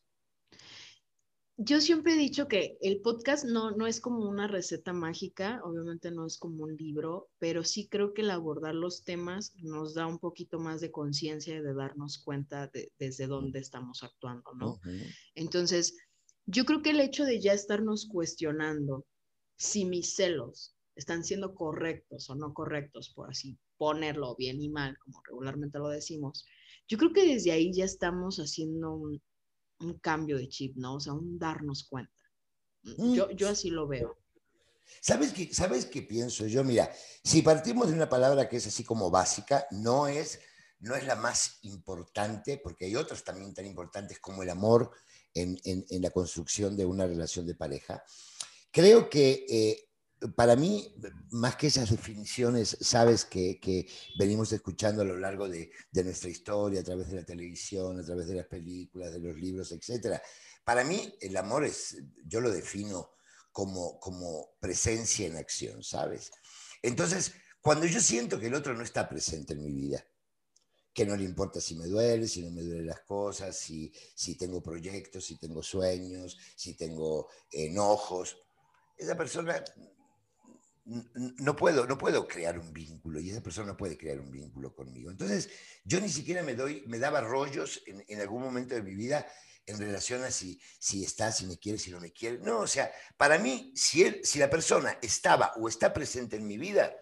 yo 1.56 1.80
siempre 1.80 2.14
he 2.14 2.16
dicho 2.16 2.48
que 2.48 2.76
el 2.80 3.00
podcast 3.00 3.44
no, 3.44 3.70
no 3.70 3.86
es 3.86 4.00
como 4.00 4.28
una 4.28 4.48
receta 4.48 4.92
mágica, 4.92 5.60
obviamente 5.62 6.10
no 6.10 6.26
es 6.26 6.36
como 6.36 6.64
un 6.64 6.76
libro, 6.76 7.28
pero 7.38 7.62
sí 7.62 7.88
creo 7.88 8.12
que 8.12 8.22
el 8.22 8.30
abordar 8.30 8.74
los 8.74 9.04
temas 9.04 9.54
nos 9.58 9.94
da 9.94 10.06
un 10.06 10.18
poquito 10.18 10.58
más 10.58 10.80
de 10.80 10.90
conciencia 10.90 11.56
y 11.56 11.62
de 11.62 11.74
darnos 11.74 12.18
cuenta 12.18 12.66
de, 12.68 12.92
desde 12.98 13.28
dónde 13.28 13.60
estamos 13.60 14.02
actuando, 14.02 14.52
¿no? 14.54 14.80
Entonces, 15.36 15.96
yo 16.46 16.64
creo 16.64 16.82
que 16.82 16.90
el 16.90 17.00
hecho 17.00 17.24
de 17.24 17.40
ya 17.40 17.52
estarnos 17.52 18.06
cuestionando 18.06 19.06
si 19.56 19.84
mis 19.84 20.16
celos 20.16 20.74
están 20.96 21.22
siendo 21.22 21.54
correctos 21.54 22.28
o 22.30 22.34
no 22.34 22.52
correctos, 22.52 23.12
por 23.14 23.30
así 23.30 23.56
ponerlo 23.76 24.34
bien 24.34 24.60
y 24.60 24.68
mal, 24.68 24.98
como 24.98 25.22
regularmente 25.24 25.78
lo 25.78 25.88
decimos, 25.88 26.44
yo 26.88 26.98
creo 26.98 27.12
que 27.12 27.26
desde 27.26 27.52
ahí 27.52 27.72
ya 27.72 27.84
estamos 27.84 28.38
haciendo 28.38 28.94
un, 28.94 29.22
un 29.80 29.98
cambio 29.98 30.38
de 30.38 30.48
chip, 30.48 30.76
¿no? 30.76 30.96
O 30.96 31.00
sea, 31.00 31.12
un 31.12 31.38
darnos 31.38 31.84
cuenta. 31.84 32.12
Mm, 32.82 33.14
yo, 33.14 33.30
yo 33.30 33.48
así 33.48 33.70
lo 33.70 33.86
veo. 33.86 34.16
¿Sabes 35.00 35.32
qué, 35.32 35.52
¿Sabes 35.52 35.86
qué 35.86 36.02
pienso 36.02 36.46
yo? 36.46 36.62
Mira, 36.62 36.90
si 37.22 37.42
partimos 37.42 37.88
de 37.88 37.94
una 37.94 38.08
palabra 38.08 38.48
que 38.48 38.56
es 38.56 38.66
así 38.66 38.84
como 38.84 39.10
básica, 39.10 39.66
no 39.70 40.06
es, 40.06 40.40
no 40.80 40.94
es 40.94 41.06
la 41.06 41.16
más 41.16 41.58
importante, 41.62 42.58
porque 42.62 42.86
hay 42.86 42.96
otras 42.96 43.24
también 43.24 43.54
tan 43.54 43.66
importantes 43.66 44.18
como 44.20 44.42
el 44.42 44.50
amor 44.50 44.90
en, 45.32 45.58
en, 45.64 46.02
la 46.02 46.10
construcción 46.10 46.76
de 46.76 46.86
una 46.86 47.06
relación 47.06 47.46
de 47.46 47.54
pareja. 47.54 48.04
Creo 48.70 49.08
que 49.10 49.44
eh, 49.48 49.88
para 50.36 50.56
mí, 50.56 50.94
más 51.30 51.56
que 51.56 51.66
esas 51.66 51.90
definiciones, 51.90 52.76
sabes, 52.80 53.24
que, 53.24 53.58
que 53.60 53.86
venimos 54.18 54.52
escuchando 54.52 55.02
a 55.02 55.04
lo 55.04 55.18
largo 55.18 55.48
de, 55.48 55.70
de, 55.90 56.04
nuestra 56.04 56.30
historia, 56.30 56.80
a 56.80 56.84
través 56.84 57.10
de 57.10 57.16
la 57.16 57.24
televisión, 57.24 57.98
a 57.98 58.04
través 58.04 58.26
de 58.26 58.34
las 58.34 58.46
películas, 58.46 59.12
de 59.12 59.18
los 59.18 59.36
libros, 59.36 59.72
etc. 59.72 60.20
Para 60.64 60.84
mí, 60.84 61.14
el 61.20 61.36
amor 61.36 61.64
es, 61.64 61.98
yo 62.26 62.40
lo 62.40 62.50
defino 62.50 63.10
como, 63.52 63.98
como 64.00 64.56
presencia 64.60 65.26
en 65.26 65.36
acción, 65.36 65.82
¿sabes? 65.82 66.32
Entonces, 66.82 67.32
cuando 67.60 67.86
yo 67.86 68.00
siento 68.00 68.38
que 68.38 68.46
el 68.46 68.54
otro 68.54 68.74
no 68.74 68.82
está 68.82 69.08
presente 69.08 69.52
en 69.52 69.62
mi 69.62 69.72
vida, 69.72 70.04
que 70.92 71.04
no 71.04 71.16
le 71.16 71.24
importa 71.24 71.60
si 71.60 71.74
me 71.74 71.86
duele, 71.86 72.28
si 72.28 72.42
no 72.42 72.50
me 72.50 72.62
duelen 72.62 72.86
las 72.86 73.00
cosas, 73.00 73.56
si, 73.58 73.92
si 74.14 74.36
tengo 74.36 74.62
proyectos, 74.62 75.24
si 75.24 75.36
tengo 75.36 75.62
sueños, 75.62 76.38
si 76.54 76.74
tengo 76.74 77.28
enojos, 77.50 78.36
esa 78.96 79.16
persona 79.16 79.62
no 80.84 81.56
puedo, 81.56 81.86
no 81.86 81.96
puedo 81.96 82.28
crear 82.28 82.58
un 82.58 82.72
vínculo 82.72 83.18
y 83.18 83.30
esa 83.30 83.42
persona 83.42 83.68
no 83.68 83.76
puede 83.76 83.96
crear 83.96 84.20
un 84.20 84.30
vínculo 84.30 84.74
conmigo. 84.74 85.10
Entonces, 85.10 85.48
yo 85.84 86.00
ni 86.00 86.10
siquiera 86.10 86.42
me 86.42 86.54
doy, 86.54 86.84
me 86.86 86.98
daba 86.98 87.20
rollos 87.22 87.82
en, 87.86 88.20
algún 88.20 88.42
momento 88.42 88.74
de 88.74 88.82
mi 88.82 88.94
vida 88.94 89.26
en 89.66 89.78
relación 89.78 90.22
a 90.24 90.30
si, 90.30 90.60
si 90.78 91.02
está, 91.02 91.32
si 91.32 91.46
me 91.46 91.58
quiere, 91.58 91.78
si 91.78 91.90
no 91.90 92.00
me 92.00 92.12
quiere. 92.12 92.38
No, 92.38 92.58
o 92.58 92.66
sea, 92.66 92.92
para 93.16 93.38
mí, 93.38 93.72
si, 93.74 94.02
él, 94.02 94.20
si 94.24 94.38
la 94.38 94.50
persona 94.50 94.98
estaba 95.00 95.54
o 95.56 95.68
está 95.68 95.94
presente 95.94 96.36
en 96.36 96.46
mi 96.46 96.58
vida, 96.58 96.94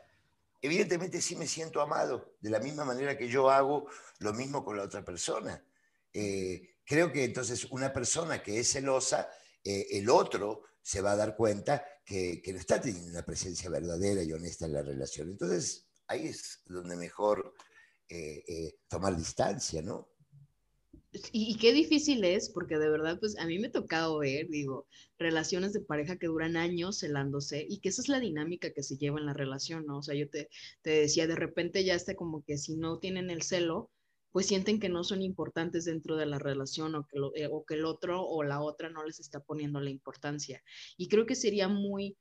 evidentemente 0.60 1.20
sí 1.20 1.34
me 1.34 1.48
siento 1.48 1.80
amado, 1.80 2.36
de 2.40 2.50
la 2.50 2.60
misma 2.60 2.84
manera 2.84 3.18
que 3.18 3.28
yo 3.28 3.50
hago 3.50 3.88
lo 4.20 4.32
mismo 4.32 4.64
con 4.64 4.76
la 4.76 4.84
otra 4.84 5.04
persona. 5.04 5.60
Eh, 6.12 6.76
creo 6.84 7.10
que 7.10 7.24
entonces 7.24 7.64
una 7.64 7.92
persona 7.92 8.40
que 8.40 8.60
es 8.60 8.70
celosa, 8.70 9.28
eh, 9.64 9.86
el 9.90 10.08
otro 10.08 10.62
se 10.82 11.00
va 11.00 11.12
a 11.12 11.16
dar 11.16 11.36
cuenta 11.36 11.84
que, 12.04 12.42
no 12.48 12.58
está 12.58 12.80
teniendo 12.80 13.10
una 13.10 13.24
presencia 13.24 13.70
verdadera 13.70 14.22
y 14.22 14.32
honesta 14.32 14.66
en 14.66 14.72
la 14.72 14.82
relación. 14.82 15.30
Entonces, 15.30 15.86
ahí 16.08 16.26
es 16.26 16.60
donde 16.66 16.96
mejor 16.96 17.54
eh, 18.08 18.44
eh, 18.46 18.74
tomar 18.88 19.16
distancia, 19.16 19.80
¿no? 19.80 20.08
Y, 21.30 21.58
qué 21.58 21.74
difícil 21.74 22.24
es, 22.24 22.48
porque 22.48 22.78
de 22.78 22.88
verdad, 22.88 23.18
pues 23.20 23.38
a 23.38 23.44
mí 23.46 23.58
me 23.58 23.66
ha 23.66 23.72
tocado 23.72 24.18
ver, 24.18 24.48
digo, 24.48 24.86
relaciones 25.18 25.74
de 25.74 25.80
pareja 25.80 26.16
que 26.16 26.26
duran 26.26 26.56
años 26.56 27.00
celándose 27.00 27.66
y 27.68 27.80
que 27.80 27.90
esa 27.90 28.00
es 28.00 28.08
la 28.08 28.18
dinámica 28.18 28.72
que 28.72 28.82
se 28.82 28.96
lleva 28.96 29.20
en 29.20 29.26
la 29.26 29.34
relación, 29.34 29.84
¿no? 29.84 29.98
O 29.98 30.02
sea, 30.02 30.14
yo 30.14 30.28
te, 30.30 30.48
te 30.80 30.90
decía, 30.90 31.26
de 31.26 31.36
repente 31.36 31.84
ya 31.84 31.94
está 31.94 32.14
como 32.14 32.42
que 32.44 32.56
si 32.56 32.76
no 32.76 32.98
tienen 32.98 33.28
el 33.28 33.42
celo, 33.42 33.90
pues 34.32 34.46
sienten 34.46 34.80
que 34.80 34.88
no 34.88 35.04
son 35.04 35.22
importantes 35.22 35.84
dentro 35.84 36.16
de 36.16 36.26
la 36.26 36.38
relación 36.38 36.94
o 36.94 37.06
que, 37.06 37.18
eh, 37.42 37.48
o 37.50 37.64
que 37.64 37.74
el 37.74 37.84
otro 37.84 38.24
o 38.24 38.42
la 38.42 38.60
otra 38.60 38.88
no 38.88 39.04
les 39.04 39.20
está 39.20 39.40
poniendo 39.40 39.80
la 39.80 39.90
importancia. 39.90 40.62
Y 40.96 41.08
creo 41.08 41.26
que 41.26 41.34
sería 41.34 41.68
muy, 41.68 42.16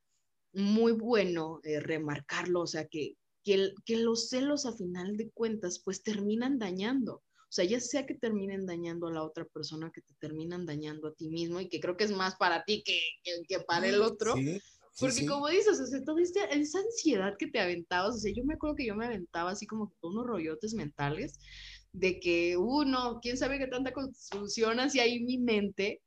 muy 0.54 0.92
bueno 0.92 1.62
eh, 1.64 1.80
remarcarlo, 1.80 2.62
o 2.62 2.68
sea, 2.68 2.86
que, 2.88 3.16
que, 3.44 3.74
que 3.86 3.98
los 3.98 4.28
celos 4.28 4.66
a 4.66 4.76
final 4.76 5.16
de 5.16 5.32
cuentas 5.32 5.82
pues 5.84 6.04
terminan 6.04 6.60
dañando. 6.60 7.24
O 7.52 7.54
sea, 7.54 7.66
ya 7.66 7.80
sea 7.80 8.06
que 8.06 8.16
terminen 8.16 8.66
dañando 8.66 9.08
a 9.08 9.12
la 9.12 9.24
otra 9.24 9.46
persona, 9.46 9.92
que 9.94 10.02
te 10.02 10.14
terminan 10.20 10.66
dañando 10.66 11.10
a 11.10 11.14
ti 11.14 11.30
mismo 11.30 11.60
y 11.60 11.68
que 11.68 11.80
creo 11.80 11.98
que 11.98 12.06
es 12.06 12.12
más 12.12 12.36
para 12.36 12.64
ti 12.64 12.84
que, 12.86 13.00
que, 13.24 13.60
para 13.60 13.88
el 13.88 14.02
otro. 14.02 14.36
Porque 15.00 15.26
como 15.26 15.48
dices, 15.48 15.80
o 15.80 15.86
sea, 15.86 16.04
toda 16.04 16.22
esa 16.22 16.80
ansiedad 16.80 17.36
que 17.38 17.48
te 17.48 17.60
aventabas, 17.60 18.16
o 18.16 18.20
sea, 18.20 18.32
yo 18.34 18.44
me 18.44 18.54
acuerdo 18.54 18.76
que 18.76 18.86
yo 18.86 18.96
me 18.96 19.06
aventaba 19.06 19.52
así 19.52 19.66
como 19.66 19.94
unos 20.02 20.26
rollotes 20.26 20.74
mentales 20.74 21.40
de 21.94 22.20
que 22.20 22.58
uno, 22.58 23.20
quién 23.22 23.38
sabe 23.38 23.60
qué 23.60 23.68
tanta 23.68 23.92
construcción 23.94 24.80
hacia 24.80 25.04
ahí 25.04 25.20
mi 25.24 25.38
mente. 25.38 26.02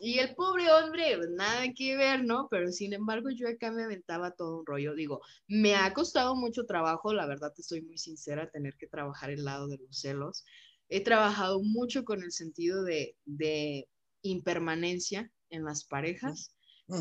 Y 0.00 0.18
el 0.18 0.34
pobre 0.34 0.70
hombre, 0.72 1.16
pues, 1.16 1.30
nada 1.30 1.64
que 1.74 1.96
ver, 1.96 2.24
¿no? 2.24 2.48
Pero 2.50 2.70
sin 2.72 2.92
embargo, 2.94 3.30
yo 3.30 3.48
acá 3.48 3.70
me 3.72 3.82
aventaba 3.84 4.30
todo 4.30 4.60
un 4.60 4.66
rollo. 4.66 4.94
Digo, 4.94 5.20
me 5.48 5.74
ha 5.74 5.92
costado 5.92 6.34
mucho 6.36 6.64
trabajo, 6.64 7.12
la 7.12 7.26
verdad 7.26 7.52
te 7.54 7.62
soy 7.62 7.82
muy 7.82 7.98
sincera, 7.98 8.50
tener 8.50 8.76
que 8.76 8.86
trabajar 8.86 9.30
el 9.30 9.44
lado 9.44 9.68
de 9.68 9.78
los 9.78 10.00
celos. 10.00 10.44
He 10.88 11.02
trabajado 11.02 11.60
mucho 11.62 12.04
con 12.04 12.22
el 12.22 12.32
sentido 12.32 12.84
de, 12.84 13.16
de 13.24 13.88
impermanencia 14.22 15.30
en 15.50 15.64
las 15.64 15.84
parejas 15.84 16.54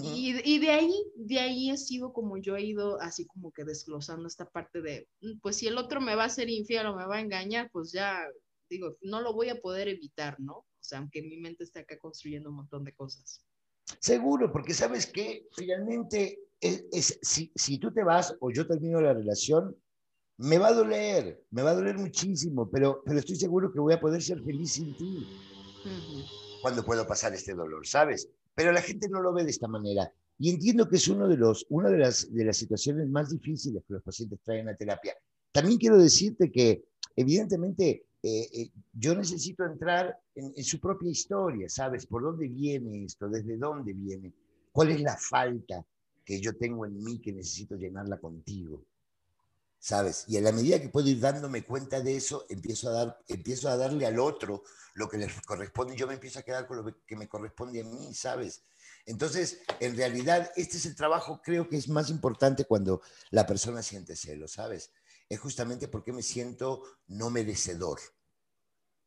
y, 0.03 0.59
de 0.59 0.69
ahí, 0.69 0.93
de 1.15 1.39
ahí 1.39 1.69
ha 1.69 1.77
sido 1.77 2.13
como 2.13 2.37
yo 2.37 2.55
he 2.55 2.63
ido 2.63 2.99
así 3.01 3.25
como 3.25 3.51
que 3.51 3.63
desglosando 3.63 4.27
esta 4.27 4.45
parte 4.45 4.81
de, 4.81 5.07
mm, 5.21 5.39
pues 5.41 5.57
si 5.57 5.67
el 5.67 5.77
otro 5.77 5.99
me 5.99 6.15
va 6.15 6.25
a 6.25 6.29
ser 6.29 6.49
infiel 6.49 6.87
o 6.87 6.95
me 6.95 7.05
va 7.05 7.17
a 7.17 7.21
engañar, 7.21 7.69
pues 7.71 7.91
ya, 7.91 8.21
digo, 8.69 8.97
no 9.01 9.21
lo 9.21 9.33
voy 9.33 9.49
a 9.49 9.59
poder 9.59 9.87
evitar, 9.87 10.39
¿no? 10.39 10.53
O 10.53 10.83
sea, 10.83 10.99
aunque 10.99 11.21
mi 11.21 11.37
mente 11.37 11.63
esté 11.63 11.79
acá 11.79 11.97
construyendo 11.99 12.49
un 12.49 12.57
montón 12.57 12.83
de 12.83 12.93
cosas. 12.93 13.43
Seguro, 13.99 14.51
porque 14.51 14.73
sabes 14.73 15.05
que 15.05 15.47
finalmente 15.55 16.39
es, 16.59 17.19
si, 17.21 17.51
si, 17.55 17.77
tú 17.77 17.91
te 17.91 18.03
vas 18.03 18.35
o 18.39 18.51
yo 18.51 18.65
termino 18.65 19.01
la 19.01 19.13
relación, 19.13 19.75
me 20.37 20.57
va 20.57 20.69
a 20.69 20.73
doler, 20.73 21.43
me 21.51 21.61
va 21.61 21.71
a 21.71 21.75
doler 21.75 21.97
muchísimo, 21.97 22.69
pero, 22.69 23.01
pero 23.05 23.19
estoy 23.19 23.35
seguro 23.35 23.71
que 23.71 23.79
voy 23.79 23.93
a 23.93 23.99
poder 23.99 24.21
ser 24.21 24.41
feliz 24.43 24.73
sin 24.73 24.95
ti. 24.95 25.27
Cuando 26.61 26.85
puedo 26.85 27.05
pasar 27.05 27.33
este 27.33 27.53
dolor, 27.53 27.85
¿sabes? 27.85 28.29
Pero 28.55 28.71
la 28.71 28.81
gente 28.81 29.09
no 29.09 29.21
lo 29.21 29.33
ve 29.33 29.43
de 29.43 29.51
esta 29.51 29.67
manera. 29.67 30.11
Y 30.37 30.49
entiendo 30.49 30.89
que 30.89 30.95
es 30.95 31.07
uno 31.07 31.27
de 31.27 31.37
los, 31.37 31.65
una 31.69 31.89
de 31.89 31.97
las, 31.97 32.33
de 32.33 32.45
las 32.45 32.57
situaciones 32.57 33.07
más 33.07 33.29
difíciles 33.29 33.83
que 33.87 33.93
los 33.93 34.03
pacientes 34.03 34.39
traen 34.43 34.69
a 34.69 34.75
terapia. 34.75 35.13
También 35.51 35.77
quiero 35.77 35.97
decirte 35.97 36.51
que, 36.51 36.83
evidentemente, 37.15 38.05
eh, 38.23 38.47
eh, 38.53 38.71
yo 38.93 39.15
necesito 39.15 39.65
entrar 39.65 40.17
en, 40.35 40.53
en, 40.55 40.63
su 40.63 40.79
propia 40.79 41.09
historia, 41.09 41.69
¿sabes? 41.69 42.05
¿Por 42.05 42.23
dónde 42.23 42.47
viene 42.47 43.05
esto? 43.05 43.29
¿Desde 43.29 43.57
dónde 43.57 43.93
viene? 43.93 44.33
¿Cuál 44.71 44.91
es 44.91 45.01
la 45.01 45.17
falta 45.17 45.85
que 46.25 46.39
yo 46.39 46.55
tengo 46.55 46.85
en 46.85 47.03
mí 47.03 47.19
que 47.19 47.33
necesito 47.33 47.75
llenarla 47.75 48.17
contigo? 48.19 48.83
¿Sabes? 49.83 50.25
Y 50.27 50.37
a 50.37 50.41
la 50.41 50.51
medida 50.51 50.79
que 50.79 50.89
puedo 50.89 51.09
ir 51.09 51.19
dándome 51.19 51.65
cuenta 51.65 52.01
de 52.01 52.15
eso, 52.15 52.45
empiezo 52.49 52.89
a, 52.89 52.91
dar, 52.93 53.19
empiezo 53.27 53.67
a 53.67 53.75
darle 53.75 54.05
al 54.05 54.19
otro 54.19 54.61
lo 54.93 55.09
que 55.09 55.17
le 55.17 55.27
corresponde 55.47 55.95
y 55.95 55.97
yo 55.97 56.05
me 56.05 56.13
empiezo 56.13 56.37
a 56.37 56.43
quedar 56.43 56.67
con 56.67 56.77
lo 56.77 56.95
que 57.03 57.15
me 57.15 57.27
corresponde 57.27 57.81
a 57.81 57.83
mí, 57.83 58.13
¿sabes? 58.13 58.61
Entonces, 59.07 59.61
en 59.79 59.97
realidad, 59.97 60.51
este 60.55 60.77
es 60.77 60.85
el 60.85 60.95
trabajo, 60.95 61.41
creo 61.43 61.67
que 61.67 61.77
es 61.77 61.89
más 61.89 62.11
importante 62.11 62.65
cuando 62.65 63.01
la 63.31 63.47
persona 63.47 63.81
siente 63.81 64.15
celo, 64.15 64.47
¿sabes? 64.47 64.91
Es 65.27 65.39
justamente 65.39 65.87
porque 65.87 66.13
me 66.13 66.21
siento 66.21 66.83
no 67.07 67.31
merecedor, 67.31 67.99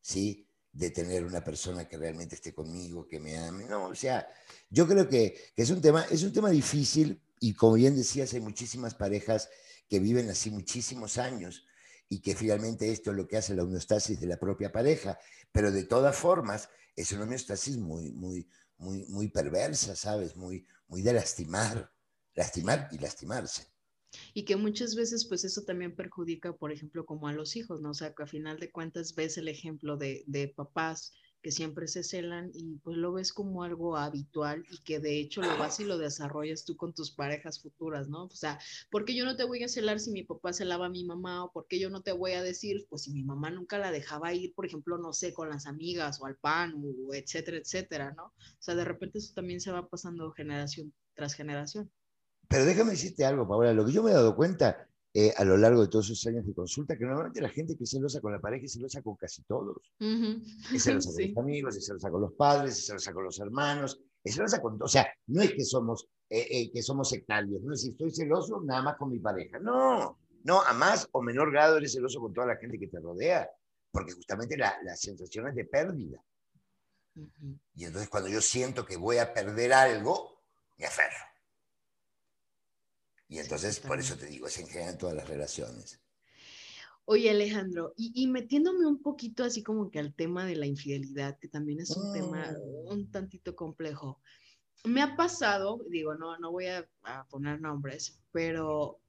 ¿sí? 0.01 0.51
De 0.73 0.91
tener 0.91 1.25
una 1.25 1.45
persona 1.45 1.87
que 1.87 1.97
realmente 1.97 2.35
esté 2.35 2.53
conmigo, 2.53 3.07
que 3.07 3.21
me 3.21 3.39
ame. 3.39 3.67
No, 3.67 3.85
o 3.85 3.95
sea, 3.95 4.27
yo 4.71 4.89
creo 4.89 5.09
que, 5.09 5.53
que 5.55 5.63
es, 5.63 5.71
un 5.71 5.81
tema, 5.81 6.05
es 6.11 6.25
un 6.25 6.33
tema 6.33 6.51
difícil 6.51 7.23
y 7.39 7.55
como 7.55 7.75
bien 7.75 7.95
decías, 7.95 8.33
hay 8.35 8.41
muchísimas 8.41 8.97
parejas 8.97 9.49
que 9.89 10.01
viven 10.01 10.31
así 10.31 10.51
muchísimos 10.51 11.19
años 11.19 11.67
y 12.09 12.21
que 12.21 12.35
finalmente 12.35 12.91
esto 12.91 13.11
es 13.11 13.17
lo 13.17 13.27
que 13.27 13.37
hace 13.37 13.55
la 13.55 13.65
homeostasis 13.65 14.21
de 14.21 14.27
la 14.27 14.39
propia 14.39 14.71
pareja, 14.71 15.19
pero 15.53 15.73
de 15.73 15.85
todas 15.85 16.17
formas 16.17 16.69
es 16.97 17.13
una 17.13 17.25
homeostasis 17.25 17.77
muy, 17.77 18.13
muy, 18.13 18.49
muy, 18.79 19.05
muy 19.07 19.29
perversa, 19.29 19.97
¿sabes? 19.97 20.37
Muy, 20.37 20.67
muy 20.87 21.03
de 21.03 21.13
lastimar, 21.13 21.91
lastimar 22.35 22.89
y 22.93 22.99
lastimarse. 22.99 23.67
Y 24.33 24.45
que 24.45 24.57
muchas 24.57 24.95
veces 24.95 25.27
pues 25.27 25.45
eso 25.45 25.63
también 25.63 25.97
perjudica, 25.97 26.53
por 26.53 26.71
ejemplo, 26.71 27.05
como 27.05 27.27
a 27.27 27.33
los 27.33 27.57
hijos, 27.57 27.81
¿no? 27.81 27.91
O 27.91 27.95
sea, 27.95 28.15
que 28.15 28.23
a 28.23 28.27
final 28.27 28.59
de 28.59 28.71
cuentas 28.71 29.15
ves 29.15 29.37
el 29.39 29.49
ejemplo 29.49 29.97
de, 29.97 30.23
de 30.27 30.49
papás 30.49 31.13
que 31.45 31.53
siempre 31.53 31.89
se 31.89 32.03
celan 32.03 32.51
y 32.55 32.79
pues 32.79 32.97
lo 32.97 33.13
ves 33.13 33.31
como 33.31 33.65
algo 33.65 33.99
habitual 33.99 34.65
y 34.71 34.79
que 34.79 34.99
de 34.99 35.21
hecho 35.21 35.43
lo 35.43 35.59
vas 35.59 35.79
y 35.79 35.85
lo 35.85 35.99
desarrollas 35.99 36.65
tú 36.65 36.75
con 36.75 36.95
tus 36.95 37.11
parejas 37.11 37.61
futuras, 37.61 38.09
¿no? 38.09 38.25
O 38.25 38.31
sea, 38.31 38.59
¿por 38.91 39.05
qué 39.05 39.15
yo 39.15 39.27
no 39.27 39.37
te 39.37 39.45
voy 39.45 39.63
a 39.63 39.69
celar 39.69 40.01
si 40.01 40.11
mi 40.11 40.23
papá 40.23 40.55
celaba 40.55 40.87
a 40.87 40.89
mi 40.89 41.05
mamá? 41.05 41.45
¿O 41.45 41.53
por 41.53 41.67
qué 41.67 41.79
yo 41.79 41.91
no 41.91 42.01
te 42.01 42.13
voy 42.13 42.33
a 42.33 42.43
decir, 42.43 42.87
pues 42.89 43.03
si 43.03 43.13
mi 43.13 43.23
mamá 43.25 43.51
nunca 43.51 43.77
la 43.77 43.91
dejaba 43.91 44.33
ir, 44.33 44.55
por 44.55 44.65
ejemplo, 44.65 44.97
no 44.97 45.13
sé, 45.13 45.35
con 45.35 45.51
las 45.51 45.67
amigas 45.67 46.19
o 46.23 46.25
al 46.25 46.37
pan, 46.37 46.83
o 46.83 47.13
etcétera, 47.13 47.59
etcétera, 47.59 48.15
¿no? 48.17 48.25
O 48.25 48.63
sea, 48.63 48.75
de 48.75 48.87
repente 48.87 49.19
eso 49.19 49.35
también 49.35 49.61
se 49.61 49.71
va 49.71 49.87
pasando 49.87 50.33
generación 50.33 50.95
tras 51.13 51.35
generación. 51.35 51.93
Pero 52.49 52.65
déjame 52.65 52.93
decirte 52.93 53.27
algo, 53.27 53.47
Paola, 53.47 53.75
lo 53.75 53.85
que 53.85 53.93
yo 53.93 54.03
me 54.03 54.13
he 54.13 54.15
dado 54.15 54.35
cuenta 54.35 54.89
eh, 55.17 55.33
a 55.37 55.45
lo 55.45 55.57
largo 55.57 55.81
de 55.83 55.87
todos 55.87 56.07
esos 56.11 56.27
años 56.27 56.45
de 56.45 56.53
consulta, 56.53 56.99
que 56.99 57.05
normalmente 57.05 57.41
la 57.41 57.49
gente 57.49 57.77
que 57.77 57.87
se 57.87 57.99
celosa 57.99 58.21
con 58.21 58.33
la 58.33 58.41
pareja 58.41 58.67
es 58.67 58.73
celosa 58.73 59.01
con 59.01 59.15
casi 59.15 59.43
todos. 59.45 59.77
Es 60.01 60.83
celosa 60.83 61.11
con 61.13 61.29
los 61.29 61.39
amigos, 61.39 61.77
es 61.77 61.87
celosa 61.87 62.11
con 62.11 62.21
los 62.21 62.33
padres, 62.33 62.77
es 62.77 62.87
celosa 62.87 63.13
con 63.13 63.23
los 63.23 63.39
hermanos, 63.39 64.01
es 64.25 64.35
celosa 64.35 64.61
con... 64.61 64.83
O 64.83 64.89
sea, 64.89 65.07
no 65.29 65.41
es 65.41 65.53
que 65.53 65.65
somos, 65.65 66.09
eh, 66.29 66.49
eh, 66.51 66.73
que 66.73 66.83
somos 66.83 67.09
sectarios, 67.09 67.63
no 67.63 67.75
es 67.75 67.83
si 67.83 67.91
estoy 67.91 68.11
celoso 68.11 68.61
nada 68.63 68.83
más 68.83 68.97
con 68.97 69.09
mi 69.09 69.21
pareja. 69.21 69.61
No, 69.61 70.19
no, 70.43 70.63
a 70.63 70.73
más 70.73 71.09
o 71.13 71.23
menor 71.23 71.53
grado 71.53 71.77
eres 71.77 71.93
celoso 71.93 72.19
con 72.19 72.35
toda 72.35 72.49
la 72.49 72.57
gente 72.57 72.77
que 72.77 72.89
te 72.89 72.99
rodea, 72.99 73.49
porque 73.93 74.15
justamente 74.15 74.57
la, 74.57 74.77
la 74.83 74.97
sensación 74.97 75.47
es 75.47 75.55
de 75.55 75.65
pérdida. 75.65 76.21
Y 77.77 77.85
entonces 77.85 78.09
cuando 78.09 78.29
yo 78.29 78.41
siento 78.41 78.85
que 78.85 78.97
voy 78.97 79.19
a 79.19 79.33
perder 79.33 79.75
algo, 79.75 80.41
me 80.77 80.87
aferro. 80.87 81.34
Y 83.29 83.39
entonces, 83.39 83.81
por 83.81 83.99
eso 83.99 84.17
te 84.17 84.27
digo, 84.27 84.47
es 84.47 84.59
en 84.59 84.67
general 84.67 84.99
todas 84.99 85.17
las 85.17 85.29
relaciones. 85.29 86.01
Oye, 87.07 87.29
Alejandro, 87.29 87.93
y, 87.97 88.27
metiéndome 88.29 88.87
un 88.87 89.03
poquito 89.03 89.45
así 89.45 89.63
como 89.63 89.91
que 89.91 89.99
al 89.99 90.15
tema 90.15 90.47
de 90.47 90.57
la 90.57 90.67
infidelidad, 90.67 91.39
que 91.39 91.49
también 91.49 91.81
es 91.81 91.91
un 91.91 92.15
tema 92.15 92.51
mm. 92.51 92.93
un 92.93 93.11
tantito 93.11 93.55
complejo. 93.55 94.23
Me 94.85 95.03
ha 95.03 95.15
pasado, 95.15 95.85
digo, 95.91 96.15
no, 96.15 96.39
no 96.39 96.51
voy 96.51 96.67
a, 96.67 96.89
poner 97.29 97.61
nombres, 97.61 98.19
pero 98.33 99.01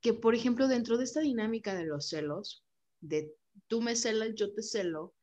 que, 0.00 0.12
por 0.12 0.34
ejemplo, 0.34 0.68
dentro 0.68 0.98
de 0.98 1.04
esta 1.04 1.20
dinámica 1.20 1.74
de 1.74 1.86
los 1.86 2.08
celos, 2.08 2.64
de 3.00 3.34
tú 3.66 3.80
me 3.80 3.96
celas, 3.96 4.34
yo 4.34 4.52
te 4.52 4.62
celo, 4.62 5.14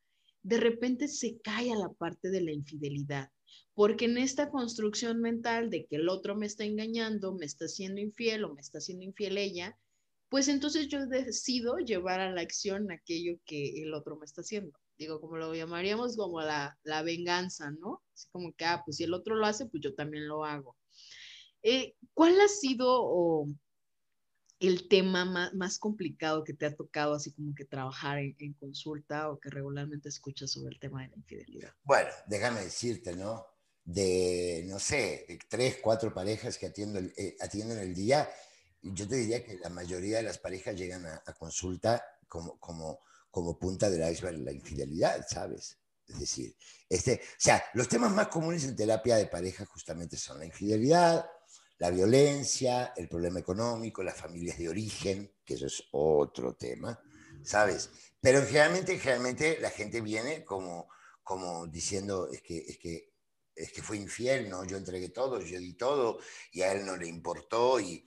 de 0.42 0.58
repente 0.58 1.06
se 1.06 1.40
cae 1.40 1.72
a 1.72 1.76
la 1.76 1.92
parte 1.92 2.30
de 2.30 2.40
la 2.40 2.52
infidelidad, 2.52 3.30
porque 3.74 4.06
en 4.06 4.18
esta 4.18 4.50
construcción 4.50 5.20
mental 5.20 5.70
de 5.70 5.86
que 5.86 5.96
el 5.96 6.08
otro 6.08 6.34
me 6.34 6.46
está 6.46 6.64
engañando, 6.64 7.34
me 7.34 7.44
está 7.44 7.68
siendo 7.68 8.00
infiel 8.00 8.44
o 8.44 8.54
me 8.54 8.60
está 8.60 8.80
siendo 8.80 9.04
infiel 9.04 9.38
ella, 9.38 9.78
pues 10.28 10.48
entonces 10.48 10.88
yo 10.88 11.06
decido 11.06 11.78
llevar 11.78 12.20
a 12.20 12.32
la 12.32 12.40
acción 12.40 12.90
aquello 12.90 13.38
que 13.44 13.82
el 13.82 13.94
otro 13.94 14.16
me 14.16 14.24
está 14.24 14.40
haciendo. 14.40 14.78
Digo, 14.98 15.20
como 15.20 15.36
lo 15.36 15.54
llamaríamos 15.54 16.16
como 16.16 16.40
la, 16.40 16.78
la 16.82 17.02
venganza, 17.02 17.70
¿no? 17.70 18.02
Así 18.14 18.26
como 18.32 18.52
que, 18.54 18.64
ah, 18.64 18.82
pues 18.84 18.96
si 18.96 19.04
el 19.04 19.12
otro 19.12 19.36
lo 19.36 19.46
hace, 19.46 19.66
pues 19.66 19.82
yo 19.82 19.94
también 19.94 20.26
lo 20.26 20.44
hago. 20.44 20.76
Eh, 21.62 21.94
¿Cuál 22.14 22.40
ha 22.40 22.48
sido 22.48 23.46
el 24.58 24.88
tema 24.88 25.24
más, 25.24 25.54
más, 25.54 25.78
complicado 25.78 26.44
que 26.44 26.54
te 26.54 26.66
ha 26.66 26.74
tocado, 26.74 27.14
así 27.14 27.32
como 27.32 27.54
que 27.54 27.64
trabajar 27.64 28.18
en, 28.18 28.54
consulta 28.54 29.30
o 29.30 29.38
que 29.38 29.50
regularmente 29.50 30.08
escuchas 30.08 30.50
sobre 30.50 30.74
el 30.74 30.80
tema 30.80 31.02
de 31.02 31.08
la 31.08 31.16
infidelidad? 31.16 31.74
Bueno, 31.82 32.10
déjame 32.26 32.62
decirte, 32.62 33.14
¿no? 33.14 33.46
De, 33.84 34.64
no 34.66 34.78
sé, 34.78 35.26
de 35.28 35.38
tres, 35.48 35.78
cuatro 35.82 36.12
parejas 36.12 36.58
que 36.58 36.66
atiendo 36.66 36.98
eh, 36.98 37.36
atienden 37.40 37.78
el 37.78 37.94
día, 37.94 38.28
yo 38.82 39.06
te 39.06 39.16
diría 39.16 39.44
que 39.44 39.58
la 39.58 39.68
mayoría 39.68 40.18
de 40.18 40.24
las 40.24 40.38
parejas 40.38 40.76
llegan 40.76 41.06
a, 41.06 41.20
consulta 41.38 42.02
como, 42.26 42.58
como, 42.58 43.00
como 43.30 43.58
punta 43.58 43.90
del 43.90 44.10
iceberg 44.10 44.38
la 44.38 44.52
infidelidad, 44.52 45.24
¿sabes? 45.28 45.78
Es 46.08 46.20
decir, 46.20 46.56
este, 46.88 47.20
o 47.22 47.36
sea, 47.38 47.62
los 47.74 47.88
temas 47.88 48.12
más 48.12 48.28
comunes 48.28 48.64
en 48.64 48.76
terapia 48.76 49.16
de 49.16 49.26
pareja 49.26 49.64
justamente 49.66 50.16
son 50.16 50.38
la 50.38 50.46
infidelidad, 50.46 51.26
la 51.78 51.90
violencia, 51.90 52.92
el 52.96 53.08
problema 53.08 53.40
económico, 53.40 54.02
las 54.02 54.16
familias 54.16 54.58
de 54.58 54.68
origen, 54.68 55.32
que 55.44 55.54
eso 55.54 55.66
es 55.66 55.84
otro 55.92 56.54
tema, 56.54 57.00
¿sabes? 57.42 57.90
Pero 58.20 58.42
generalmente, 58.42 58.98
generalmente 58.98 59.58
la 59.60 59.70
gente 59.70 60.00
viene 60.00 60.44
como, 60.44 60.88
como 61.22 61.66
diciendo, 61.66 62.28
es 62.30 62.42
que, 62.42 62.58
es 62.58 62.78
que 62.78 63.16
es 63.56 63.72
que 63.72 63.82
fue 63.82 63.96
infiel, 63.96 64.50
¿no? 64.50 64.64
Yo 64.64 64.76
entregué 64.76 65.08
todo, 65.08 65.40
yo 65.40 65.58
di 65.58 65.72
todo 65.72 66.18
y 66.52 66.60
a 66.60 66.72
él 66.72 66.84
no 66.84 66.96
le 66.96 67.08
importó 67.08 67.80
y, 67.80 68.04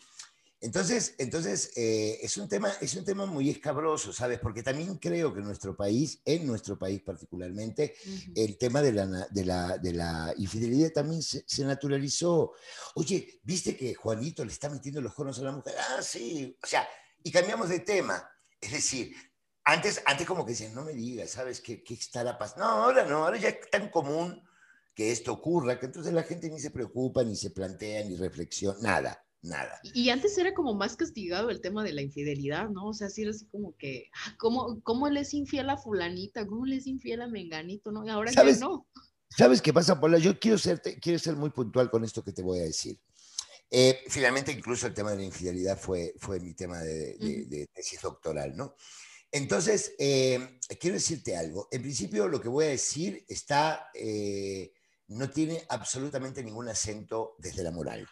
entonces, 0.61 1.15
entonces 1.17 1.71
eh, 1.77 2.19
es, 2.21 2.35
un 2.35 2.49
tema, 2.49 2.69
es 2.81 2.93
un 2.95 3.05
tema 3.05 3.25
muy 3.25 3.49
escabroso, 3.49 4.11
¿sabes? 4.11 4.39
Porque 4.39 4.61
también 4.61 4.97
creo 4.97 5.33
que 5.33 5.39
en 5.39 5.45
nuestro 5.45 5.73
país, 5.75 6.21
en 6.25 6.45
nuestro 6.45 6.77
país 6.77 7.01
particularmente, 7.01 7.95
el 8.35 8.57
tema 8.57 8.81
de 8.81 8.91
la, 8.91 9.05
de 9.05 9.45
la, 9.45 9.77
de 9.77 9.93
la 9.93 10.33
infidelidad 10.37 10.91
también 10.91 11.21
se, 11.21 11.63
naturalizó. 11.63 12.51
Oye, 12.95 13.39
¿viste 13.43 13.77
que 13.77 13.93
Juanito 13.95 14.43
le 14.43 14.51
está 14.51 14.69
metiendo 14.69 14.99
los 14.99 15.13
conos 15.13 15.39
a 15.39 15.43
la 15.43 15.53
mujer? 15.53 15.75
Ah, 15.77 16.01
sí. 16.01 16.57
O 16.61 16.67
sea, 16.67 16.85
y 17.23 17.31
cambiamos 17.31 17.69
de 17.69 17.79
tema. 17.79 18.29
Es 18.59 18.73
decir, 18.73 19.15
antes, 19.63 20.01
antes 20.05 20.27
como 20.27 20.45
que 20.45 20.51
decían, 20.51 20.75
no 20.75 20.83
me 20.83 20.91
digas, 20.91 21.29
¿sabes 21.29 21.61
qué, 21.61 21.81
qué 21.81 21.93
estará 21.93 22.37
pasando? 22.37 22.65
No, 22.65 22.71
ahora 22.83 23.05
no, 23.05 23.23
ahora 23.23 23.37
ya 23.37 23.47
es 23.47 23.69
tan 23.69 23.89
común 23.89 24.43
que 24.93 25.13
esto 25.13 25.31
ocurra, 25.31 25.79
que 25.79 25.85
entonces 25.85 26.11
la 26.11 26.23
gente 26.23 26.49
ni 26.49 26.59
se 26.59 26.71
preocupa, 26.71 27.23
ni 27.23 27.37
se 27.37 27.51
plantea, 27.51 28.03
ni 28.03 28.17
reflexiona, 28.17 28.77
nada 28.81 29.25
nada. 29.41 29.79
Y 29.83 30.09
antes 30.09 30.37
era 30.37 30.53
como 30.53 30.73
más 30.73 30.95
castigado 30.95 31.49
el 31.49 31.61
tema 31.61 31.83
de 31.83 31.93
la 31.93 32.01
infidelidad, 32.01 32.69
¿no? 32.69 32.87
O 32.87 32.93
sea, 32.93 33.07
así 33.07 33.21
era 33.21 33.31
así 33.31 33.45
como 33.47 33.75
que, 33.77 34.09
ah, 34.13 34.35
¿cómo, 34.37 34.81
¿cómo 34.83 35.09
le 35.09 35.21
es 35.21 35.33
infiel 35.33 35.69
a 35.69 35.77
fulanita? 35.77 36.45
¿Cómo 36.45 36.65
le 36.65 36.77
es 36.77 36.87
infiel 36.87 37.21
a 37.21 37.27
menganito? 37.27 37.91
¿No? 37.91 38.05
Y 38.05 38.09
ahora 38.09 38.31
ya 38.31 38.43
no. 38.57 38.87
¿Sabes 39.29 39.61
qué 39.61 39.71
pasa, 39.71 39.99
Paula? 39.99 40.17
Yo 40.17 40.39
quiero 40.39 40.57
ser, 40.57 40.81
quiero 40.81 41.19
ser 41.19 41.35
muy 41.35 41.51
puntual 41.51 41.89
con 41.89 42.03
esto 42.03 42.23
que 42.23 42.33
te 42.33 42.41
voy 42.41 42.59
a 42.59 42.63
decir. 42.63 42.99
Eh, 43.71 44.01
finalmente, 44.07 44.51
incluso 44.51 44.87
el 44.87 44.93
tema 44.93 45.11
de 45.11 45.17
la 45.17 45.23
infidelidad 45.23 45.77
fue, 45.77 46.15
fue 46.17 46.39
mi 46.39 46.55
tema 46.55 46.79
de, 46.79 47.67
tesis 47.73 48.01
doctoral, 48.01 48.57
¿no? 48.57 48.75
Entonces, 49.31 49.93
eh, 49.99 50.59
quiero 50.79 50.95
decirte 50.95 51.37
algo. 51.37 51.67
En 51.71 51.83
principio, 51.83 52.27
lo 52.27 52.41
que 52.41 52.49
voy 52.49 52.65
a 52.65 52.69
decir 52.69 53.23
está, 53.27 53.91
eh, 53.93 54.73
no 55.07 55.29
tiene 55.29 55.63
absolutamente 55.69 56.43
ningún 56.43 56.67
acento 56.67 57.35
desde 57.37 57.63
la 57.63 57.71
moral. 57.71 58.07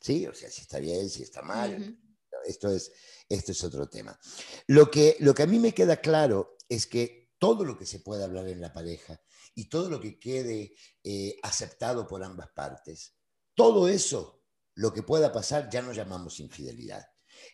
¿Sí? 0.00 0.26
O 0.26 0.34
sea, 0.34 0.50
si 0.50 0.62
está 0.62 0.78
bien, 0.78 1.08
si 1.08 1.22
está 1.22 1.42
mal. 1.42 1.98
esto, 2.44 2.70
es, 2.70 2.92
esto 3.28 3.52
es 3.52 3.64
otro 3.64 3.88
tema. 3.88 4.18
Lo 4.66 4.90
que, 4.90 5.16
lo 5.20 5.34
que 5.34 5.42
a 5.42 5.46
mí 5.46 5.58
me 5.58 5.74
queda 5.74 6.00
claro 6.00 6.56
es 6.68 6.86
que 6.86 7.30
todo 7.38 7.64
lo 7.64 7.76
que 7.76 7.86
se 7.86 8.00
pueda 8.00 8.24
hablar 8.24 8.48
en 8.48 8.60
la 8.60 8.72
pareja 8.72 9.20
y 9.54 9.68
todo 9.68 9.90
lo 9.90 10.00
que 10.00 10.18
quede 10.18 10.74
eh, 11.02 11.38
aceptado 11.42 12.06
por 12.06 12.22
ambas 12.22 12.48
partes, 12.54 13.16
todo 13.54 13.88
eso, 13.88 14.44
lo 14.74 14.92
que 14.92 15.02
pueda 15.02 15.32
pasar, 15.32 15.70
ya 15.70 15.82
no 15.82 15.92
llamamos 15.92 16.40
infidelidad. 16.40 17.06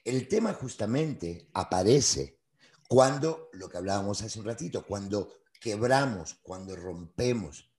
El 0.04 0.28
tema 0.28 0.54
justamente 0.54 1.48
aparece 1.54 2.40
cuando, 2.88 3.48
lo 3.52 3.68
que 3.68 3.78
hablábamos 3.78 4.22
hace 4.22 4.38
un 4.38 4.44
ratito, 4.44 4.84
cuando 4.86 5.32
quebramos, 5.60 6.34
cuando 6.42 6.76
rompemos 6.76 7.72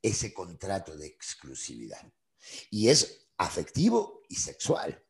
ese 0.00 0.32
contrato 0.32 0.96
de 0.96 1.06
exclusividad. 1.06 2.12
Y 2.70 2.88
es 2.88 3.27
afectivo 3.38 4.22
y 4.28 4.34
sexual. 4.34 5.02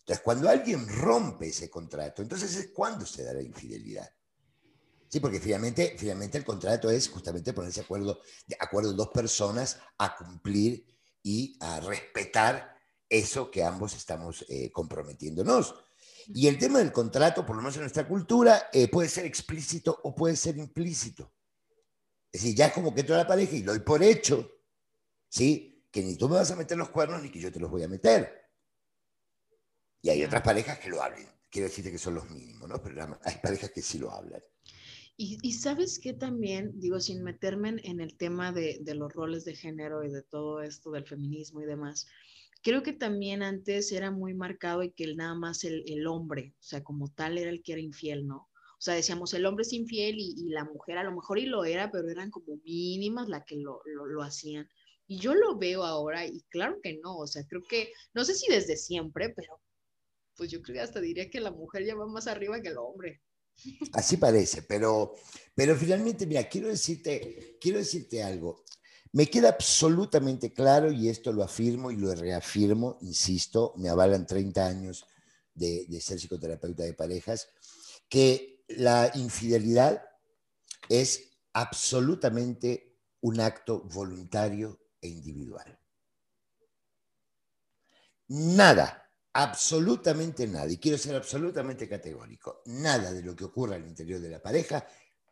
Entonces, 0.00 0.24
cuando 0.24 0.48
alguien 0.48 0.88
rompe 0.88 1.48
ese 1.48 1.68
contrato, 1.68 2.22
entonces 2.22 2.56
es 2.56 2.70
cuando 2.74 3.06
se 3.06 3.24
da 3.24 3.34
la 3.34 3.42
infidelidad. 3.42 4.10
Sí, 5.08 5.20
porque 5.20 5.40
finalmente, 5.40 5.96
finalmente 5.98 6.36
el 6.36 6.44
contrato 6.44 6.90
es 6.90 7.08
justamente 7.08 7.52
ponerse 7.52 7.80
acuerdo, 7.80 8.20
de 8.46 8.56
acuerdo 8.58 8.92
dos 8.92 9.08
personas 9.08 9.78
a 9.96 10.16
cumplir 10.16 10.84
y 11.22 11.56
a 11.60 11.80
respetar 11.80 12.74
eso 13.08 13.50
que 13.50 13.64
ambos 13.64 13.94
estamos 13.94 14.44
eh, 14.48 14.70
comprometiéndonos. 14.70 15.74
Y 16.28 16.46
el 16.46 16.58
tema 16.58 16.78
del 16.78 16.92
contrato, 16.92 17.46
por 17.46 17.56
lo 17.56 17.62
menos 17.62 17.76
en 17.76 17.82
nuestra 17.82 18.06
cultura, 18.06 18.68
eh, 18.70 18.88
puede 18.88 19.08
ser 19.08 19.24
explícito 19.24 19.98
o 20.04 20.14
puede 20.14 20.36
ser 20.36 20.58
implícito. 20.58 21.32
Es 22.30 22.42
decir, 22.42 22.56
ya 22.56 22.66
es 22.66 22.72
como 22.74 22.94
que 22.94 23.00
entra 23.00 23.16
la 23.16 23.26
pareja 23.26 23.56
y 23.56 23.62
lo 23.62 23.72
doy 23.72 23.80
por 23.80 24.02
hecho, 24.02 24.50
¿sí? 25.28 25.77
Que 25.90 26.02
ni 26.02 26.16
tú 26.16 26.28
me 26.28 26.36
vas 26.36 26.50
a 26.50 26.56
meter 26.56 26.76
los 26.76 26.90
cuernos 26.90 27.22
ni 27.22 27.30
que 27.30 27.40
yo 27.40 27.52
te 27.52 27.60
los 27.60 27.70
voy 27.70 27.82
a 27.82 27.88
meter. 27.88 28.48
Y 30.02 30.10
hay 30.10 30.24
otras 30.24 30.42
parejas 30.42 30.78
que 30.78 30.90
lo 30.90 31.02
hablen. 31.02 31.28
Quiero 31.50 31.68
decirte 31.68 31.90
que 31.90 31.98
son 31.98 32.14
los 32.14 32.30
mínimos, 32.30 32.68
¿no? 32.68 32.82
Pero 32.82 33.18
hay 33.24 33.36
parejas 33.42 33.70
que 33.70 33.82
sí 33.82 33.98
lo 33.98 34.10
hablan. 34.10 34.42
Y, 35.20 35.52
sabes 35.54 35.98
que 35.98 36.12
también, 36.12 36.78
digo, 36.78 37.00
sin 37.00 37.24
meterme 37.24 37.74
en, 37.82 37.98
el 37.98 38.16
tema 38.16 38.52
de, 38.52 38.80
los 38.94 39.12
roles 39.12 39.44
de 39.44 39.56
género 39.56 40.04
y 40.04 40.10
de 40.10 40.22
todo 40.22 40.62
esto 40.62 40.92
del 40.92 41.08
feminismo 41.08 41.60
y 41.60 41.66
demás, 41.66 42.06
creo 42.62 42.84
que 42.84 42.92
también 42.92 43.42
antes 43.42 43.90
era 43.90 44.12
muy 44.12 44.32
marcado 44.34 44.84
y 44.84 44.92
que 44.92 45.12
nada 45.16 45.34
más 45.34 45.64
el, 45.64 46.06
hombre, 46.06 46.54
o 46.60 46.62
sea, 46.62 46.84
como 46.84 47.08
tal 47.08 47.36
era 47.36 47.50
el 47.50 47.64
que 47.64 47.72
era 47.72 47.80
infiel, 47.80 48.28
¿no? 48.28 48.48
O 48.78 48.80
sea, 48.80 48.94
decíamos, 48.94 49.34
el 49.34 49.44
hombre 49.44 49.62
es 49.62 49.72
infiel 49.72 50.20
y, 50.20 50.50
la 50.50 50.62
mujer 50.62 50.98
a 50.98 51.02
lo 51.02 51.10
mejor 51.10 51.40
y 51.40 51.46
lo 51.46 51.64
era, 51.64 51.90
pero 51.90 52.08
eran 52.08 52.30
como 52.30 52.56
mínimas 52.58 53.28
las 53.28 53.44
que 53.44 53.56
lo, 53.56 53.82
lo 53.86 54.22
hacían. 54.22 54.68
Y 55.08 55.18
yo 55.18 55.34
lo 55.34 55.56
veo 55.56 55.84
ahora 55.84 56.26
y 56.26 56.42
claro 56.50 56.78
que 56.82 56.98
no, 57.02 57.16
o 57.16 57.26
sea, 57.26 57.42
creo 57.48 57.62
que, 57.62 57.90
no 58.12 58.24
sé 58.26 58.34
si 58.34 58.46
desde 58.52 58.76
siempre, 58.76 59.30
pero 59.30 59.60
pues 60.36 60.50
yo 60.50 60.60
creo 60.60 60.74
que 60.74 60.80
hasta 60.82 61.00
diría 61.00 61.30
que 61.30 61.40
la 61.40 61.50
mujer 61.50 61.84
ya 61.84 61.94
va 61.94 62.06
más 62.06 62.26
arriba 62.26 62.60
que 62.60 62.68
el 62.68 62.76
hombre. 62.76 63.22
Así 63.94 64.18
parece, 64.18 64.62
pero, 64.62 65.14
pero 65.54 65.74
finalmente, 65.76 66.26
mira, 66.26 66.46
quiero 66.48 66.68
decirte, 66.68 67.56
quiero 67.58 67.78
decirte 67.78 68.22
algo. 68.22 68.64
Me 69.12 69.26
queda 69.26 69.48
absolutamente 69.48 70.52
claro, 70.52 70.92
y 70.92 71.08
esto 71.08 71.32
lo 71.32 71.42
afirmo 71.42 71.90
y 71.90 71.96
lo 71.96 72.14
reafirmo, 72.14 72.98
insisto, 73.00 73.72
me 73.78 73.88
avalan 73.88 74.26
30 74.26 74.66
años 74.66 75.06
de, 75.54 75.86
de 75.88 76.00
ser 76.02 76.18
psicoterapeuta 76.18 76.84
de 76.84 76.92
parejas, 76.92 77.48
que 78.10 78.62
la 78.68 79.10
infidelidad 79.14 80.04
es 80.90 81.30
absolutamente 81.54 82.98
un 83.22 83.40
acto 83.40 83.80
voluntario 83.92 84.78
e 85.00 85.08
individual. 85.08 85.78
Nada, 88.28 89.10
absolutamente 89.32 90.46
nada, 90.46 90.70
y 90.70 90.78
quiero 90.78 90.98
ser 90.98 91.16
absolutamente 91.16 91.88
categórico, 91.88 92.62
nada 92.66 93.12
de 93.12 93.22
lo 93.22 93.34
que 93.34 93.44
ocurra 93.44 93.76
al 93.76 93.86
interior 93.86 94.20
de 94.20 94.28
la 94.28 94.42
pareja 94.42 94.86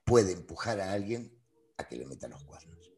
puede 0.04 0.32
empujar 0.32 0.80
a 0.80 0.92
alguien 0.92 1.36
a 1.76 1.86
que 1.86 1.96
le 1.96 2.06
meta 2.06 2.28
los 2.28 2.44
cuernos. 2.44 2.92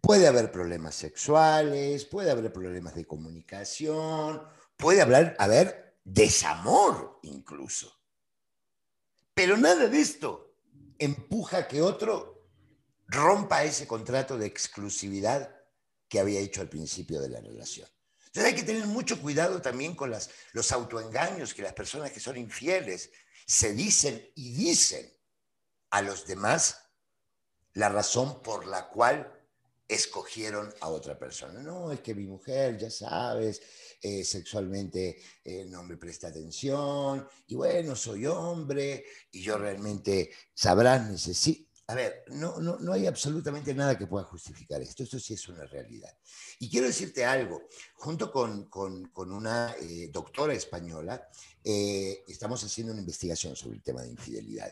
Puede 0.00 0.26
haber 0.26 0.50
problemas 0.50 0.94
sexuales, 0.94 2.04
puede 2.06 2.30
haber 2.30 2.52
problemas 2.52 2.94
de 2.94 3.04
comunicación, 3.04 4.42
puede 4.76 5.02
haber, 5.02 5.36
haber 5.38 5.98
desamor 6.02 7.18
incluso. 7.22 7.92
Pero 9.34 9.56
nada 9.56 9.86
de 9.86 10.00
esto 10.00 10.54
empuja 10.98 11.58
a 11.58 11.68
que 11.68 11.82
otro 11.82 12.37
rompa 13.08 13.64
ese 13.64 13.86
contrato 13.86 14.38
de 14.38 14.46
exclusividad 14.46 15.54
que 16.08 16.20
había 16.20 16.40
hecho 16.40 16.60
al 16.60 16.68
principio 16.68 17.20
de 17.20 17.30
la 17.30 17.40
relación. 17.40 17.88
Entonces 18.26 18.52
hay 18.52 18.54
que 18.54 18.66
tener 18.66 18.86
mucho 18.86 19.20
cuidado 19.20 19.60
también 19.60 19.94
con 19.94 20.10
las, 20.10 20.30
los 20.52 20.70
autoengaños 20.70 21.54
que 21.54 21.62
las 21.62 21.72
personas 21.72 22.12
que 22.12 22.20
son 22.20 22.36
infieles 22.36 23.10
se 23.46 23.72
dicen 23.72 24.30
y 24.34 24.52
dicen 24.52 25.10
a 25.90 26.02
los 26.02 26.26
demás 26.26 26.82
la 27.72 27.88
razón 27.88 28.42
por 28.42 28.66
la 28.66 28.88
cual 28.88 29.32
escogieron 29.86 30.72
a 30.80 30.88
otra 30.88 31.18
persona. 31.18 31.62
No, 31.62 31.90
es 31.90 32.00
que 32.00 32.14
mi 32.14 32.26
mujer, 32.26 32.76
ya 32.76 32.90
sabes, 32.90 33.62
eh, 34.02 34.22
sexualmente 34.22 35.22
eh, 35.42 35.64
no 35.66 35.82
me 35.82 35.96
presta 35.96 36.28
atención, 36.28 37.26
y 37.46 37.54
bueno, 37.54 37.96
soy 37.96 38.26
hombre, 38.26 39.06
y 39.30 39.42
yo 39.42 39.56
realmente, 39.56 40.30
sabrás, 40.52 41.08
necesito... 41.08 41.67
A 41.90 41.94
ver, 41.94 42.22
no, 42.28 42.60
no, 42.60 42.78
no 42.78 42.92
hay 42.92 43.06
absolutamente 43.06 43.74
nada 43.74 43.96
que 43.96 44.06
pueda 44.06 44.24
justificar 44.24 44.82
esto, 44.82 45.04
esto 45.04 45.18
sí 45.18 45.32
es 45.32 45.48
una 45.48 45.64
realidad. 45.64 46.14
Y 46.58 46.68
quiero 46.68 46.86
decirte 46.86 47.24
algo, 47.24 47.62
junto 47.94 48.30
con, 48.30 48.66
con, 48.68 49.32
una 49.32 49.74
eh, 49.80 50.10
doctora 50.12 50.52
española, 50.52 51.26
estamos 51.64 52.62
haciendo 52.62 52.92
una 52.92 53.00
investigación 53.00 53.56
sobre 53.56 53.76
el 53.76 53.82
tema 53.82 54.02
de 54.02 54.10
infidelidad. 54.10 54.70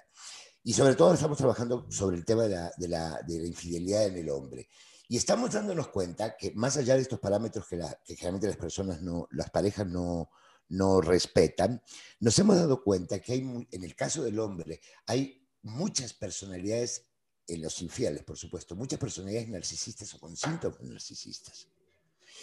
Y 0.63 0.75
sobre 0.75 0.95
todo 0.95 1.15
estamos 1.15 1.39
trabajando 1.39 1.87
sobre 1.91 2.19
el 2.19 2.25
tema 2.27 2.43
de 2.43 2.49
la, 2.51 2.73
de 2.77 2.89
la, 2.89 3.23
de 3.27 3.39
la 3.39 3.47
infidelidad 3.47 4.05
en 4.05 4.19
el 4.19 4.29
hombre. 4.29 4.69
Y 5.09 5.17
estamos 5.17 5.53
dándonos 5.53 5.89
cuenta 5.89 6.37
que 6.37 6.53
más 6.53 6.77
allá 6.77 6.97
de 6.97 7.03
estos 7.03 7.21
parámetros 7.21 7.67
que, 7.67 7.79
generalmente 8.15 8.49
las 8.49 8.59
personas 8.59 9.01
las 9.31 9.51
parejas 9.51 9.87
no, 9.87 10.31
no 10.69 11.01
respetan, 11.01 11.83
nos 12.21 12.39
hemos 12.39 12.57
dado 12.57 12.83
cuenta 12.83 13.21
que 13.21 13.37
en 13.37 13.85
el 13.85 13.95
caso 13.95 14.23
del 14.23 14.39
hombre, 14.39 14.83
hay 15.07 15.46
muchas 15.67 16.13
personalidades, 16.13 17.03
en 17.49 17.63
los 17.63 17.81
infieles, 17.81 18.25
por 18.25 18.37
supuesto, 18.37 18.75
muchas 18.75 18.99
personalidades 18.99 19.49
narcisistas 19.49 20.13
o 20.15 20.21
con 20.21 20.37
síntomas 20.37 20.83
narcisistas. 20.83 21.69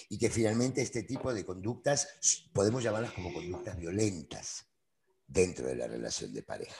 Y 0.09 0.17
que 0.17 0.29
finalmente 0.29 0.81
este 0.81 1.03
tipo 1.03 1.33
de 1.33 1.45
conductas 1.45 2.07
podemos 2.53 2.83
llamarlas 2.83 3.13
como 3.13 3.33
conductas 3.33 3.77
violentas 3.77 4.65
dentro 5.27 5.67
de 5.67 5.75
la 5.75 5.88
relación 5.88 6.33
de 6.33 6.43
pareja. 6.43 6.75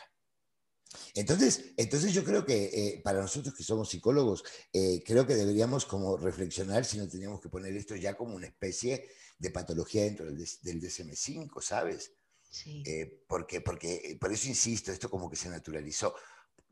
Entonces, 1.16 1.74
entonces 1.78 2.14
yo 2.14 2.24
creo 2.24 2.46
que 2.46 2.66
eh, 2.66 3.02
para 3.04 3.22
nosotros 3.22 3.54
que 3.56 3.64
somos 3.64 3.90
psicólogos, 3.90 4.44
eh, 4.72 5.04
creo 5.06 5.26
que 5.26 5.36
deberíamos 5.36 5.86
como 5.86 6.18
reflexionar 6.18 6.86
si 6.86 6.98
no 6.98 7.08
teníamos 7.08 7.42
que 7.42 7.50
poner 7.50 7.76
esto 7.76 7.96
ya 7.96 8.16
como 8.16 8.36
una 8.36 8.48
especie 8.48 9.10
de 9.40 9.50
patología 9.50 10.04
dentro 10.04 10.26
del, 10.26 10.38
DSM-5, 10.38 11.62
¿sabes? 11.62 12.12
Sí. 12.50 12.84
Eh, 12.86 13.24
porque, 13.28 13.62
porque, 13.62 14.18
por 14.20 14.32
eso 14.32 14.48
insisto, 14.48 14.92
esto 14.92 15.10
como 15.10 15.30
que 15.30 15.36
se 15.36 15.50
naturalizó. 15.50 16.14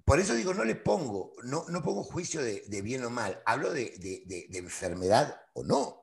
Por 0.05 0.19
eso 0.19 0.33
digo, 0.33 0.53
no 0.53 0.63
le 0.63 0.75
pongo, 0.75 1.33
no, 1.43 1.65
no 1.69 1.81
pongo 1.81 2.03
juicio 2.03 2.41
de, 2.41 2.81
bien 2.81 3.03
o 3.03 3.09
mal, 3.09 3.41
hablo 3.45 3.71
de, 3.71 3.97
de 3.99 4.57
enfermedad 4.57 5.41
o 5.53 5.63
no. 5.63 6.01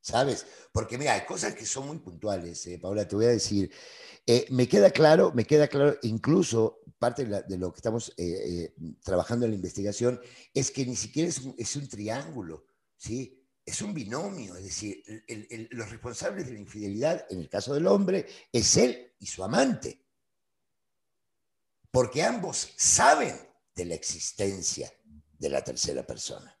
¿Sabes? 0.00 0.46
Porque 0.72 0.98
mira, 0.98 1.14
hay 1.14 1.24
cosas 1.24 1.54
que 1.54 1.64
son 1.64 1.86
muy 1.86 1.98
puntuales, 1.98 2.68
Paula, 2.80 3.06
te 3.06 3.14
voy 3.14 3.26
a 3.26 3.28
decir. 3.28 3.70
Eh, 4.26 4.46
me 4.50 4.68
queda 4.68 4.90
claro, 4.90 5.32
me 5.32 5.44
queda 5.44 5.68
claro, 5.68 5.96
incluso 6.02 6.80
parte 6.98 7.24
de, 7.24 7.58
lo 7.58 7.72
que 7.72 7.78
estamos 7.78 8.12
eh, 8.16 8.72
eh, 8.76 8.94
trabajando 9.02 9.44
en 9.44 9.52
la 9.52 9.56
investigación 9.56 10.20
es 10.52 10.70
que 10.70 10.84
ni 10.86 10.96
siquiera 10.96 11.28
es 11.28 11.76
un, 11.76 11.88
triángulo, 11.88 12.66
¿sí? 12.96 13.40
Es 13.64 13.80
un 13.80 13.94
binomio, 13.94 14.56
es 14.56 14.64
decir, 14.64 15.04
los 15.70 15.88
responsables 15.88 16.46
de 16.46 16.54
la 16.54 16.58
infidelidad, 16.58 17.26
en 17.30 17.38
el 17.38 17.48
caso 17.48 17.72
del 17.74 17.86
hombre, 17.86 18.26
es 18.52 18.76
él 18.76 19.12
y 19.20 19.26
su 19.26 19.44
amante. 19.44 20.01
Porque 21.92 22.22
ambos 22.22 22.72
saben 22.76 23.38
de 23.74 23.84
la 23.84 23.94
existencia 23.94 24.90
de 25.38 25.48
la 25.50 25.62
tercera 25.62 26.04
persona. 26.04 26.58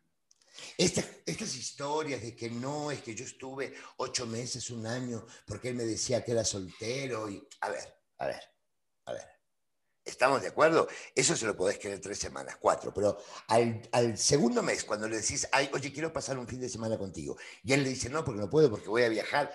Estas, 0.76 1.06
historias 1.56 2.20
de 2.20 2.36
que 2.36 2.50
no, 2.50 2.90
es 2.90 3.02
que 3.02 3.14
yo 3.14 3.24
estuve 3.24 3.74
ocho 3.96 4.26
meses, 4.26 4.70
un 4.70 4.86
año, 4.86 5.26
porque 5.46 5.70
él 5.70 5.74
me 5.74 5.84
decía 5.84 6.22
que 6.22 6.32
era 6.32 6.44
soltero 6.44 7.30
y... 7.30 7.42
A 7.62 7.70
ver, 7.70 8.02
a 8.18 8.26
ver, 8.26 8.42
a 9.06 9.12
ver. 9.12 9.28
¿Estamos 10.04 10.42
de 10.42 10.48
acuerdo? 10.48 10.86
Eso 11.14 11.34
se 11.34 11.46
lo 11.46 11.56
podés 11.56 11.78
querer 11.78 12.00
tres 12.00 12.18
semanas, 12.18 12.58
cuatro, 12.60 12.92
pero 12.92 13.16
al, 13.48 13.88
al, 13.92 14.18
segundo 14.18 14.62
mes, 14.62 14.84
cuando 14.84 15.08
le 15.08 15.16
decís, 15.16 15.48
Ay, 15.50 15.70
oye, 15.72 15.92
quiero 15.92 16.12
pasar 16.12 16.38
un 16.38 16.46
fin 16.46 16.60
de 16.60 16.68
semana 16.68 16.98
contigo, 16.98 17.38
y 17.62 17.72
él 17.72 17.84
le 17.84 17.88
dice, 17.88 18.10
no, 18.10 18.24
porque 18.24 18.40
no 18.40 18.50
puedo, 18.50 18.68
porque 18.68 18.88
voy 18.88 19.04
a 19.04 19.08
viajar, 19.08 19.50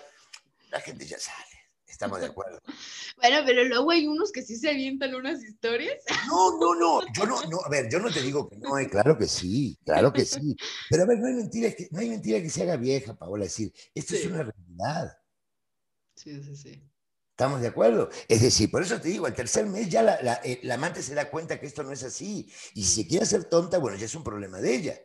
la 0.70 0.80
gente 0.80 1.06
ya 1.06 1.18
sale. 1.18 1.47
Estamos 1.88 2.20
de 2.20 2.26
acuerdo. 2.26 2.60
Bueno, 3.20 3.38
pero 3.44 3.64
luego 3.64 3.90
hay 3.90 4.06
unos 4.06 4.30
que 4.30 4.42
sí 4.42 4.56
se 4.56 4.70
avientan 4.70 5.12
unas 5.12 5.42
historias. 5.42 5.96
No, 6.28 6.56
no, 6.58 6.74
no. 6.74 7.00
Yo 7.12 7.26
no, 7.26 7.42
no, 7.50 7.58
a 7.64 7.68
ver, 7.68 7.88
yo 7.90 7.98
no 7.98 8.12
te 8.12 8.22
digo 8.22 8.48
que 8.48 8.56
no, 8.56 8.78
eh, 8.78 8.88
claro 8.88 9.18
que 9.18 9.26
sí, 9.26 9.76
claro 9.84 10.12
que 10.12 10.24
sí. 10.24 10.54
Pero 10.88 11.02
a 11.02 11.06
ver, 11.06 11.18
no 11.18 11.26
hay 11.26 11.34
mentira 11.34 11.72
que, 11.72 11.88
no 11.90 11.98
hay 11.98 12.10
mentira 12.10 12.40
que 12.40 12.48
se 12.48 12.62
haga 12.62 12.76
vieja, 12.76 13.16
Paola. 13.16 13.44
decir, 13.44 13.72
esto 13.92 14.14
es 14.14 14.26
una 14.26 14.44
realidad. 14.44 15.18
Sí, 16.14 16.40
sí, 16.42 16.54
sí. 16.54 16.88
¿Estamos 17.30 17.60
de 17.60 17.68
acuerdo? 17.68 18.08
Es 18.28 18.42
decir, 18.42 18.70
por 18.70 18.82
eso 18.82 19.00
te 19.00 19.08
digo, 19.08 19.26
al 19.26 19.34
tercer 19.34 19.66
mes 19.66 19.88
ya 19.88 20.02
la, 20.02 20.22
la, 20.22 20.34
eh, 20.44 20.60
la 20.62 20.74
amante 20.74 21.02
se 21.02 21.14
da 21.14 21.30
cuenta 21.30 21.58
que 21.58 21.66
esto 21.66 21.82
no 21.82 21.92
es 21.92 22.04
así. 22.04 22.52
Y 22.74 22.84
si 22.84 23.08
quiere 23.08 23.26
ser 23.26 23.44
tonta, 23.44 23.78
bueno, 23.78 23.96
ya 23.96 24.06
es 24.06 24.14
un 24.14 24.24
problema 24.24 24.58
de 24.60 24.74
ella. 24.74 25.00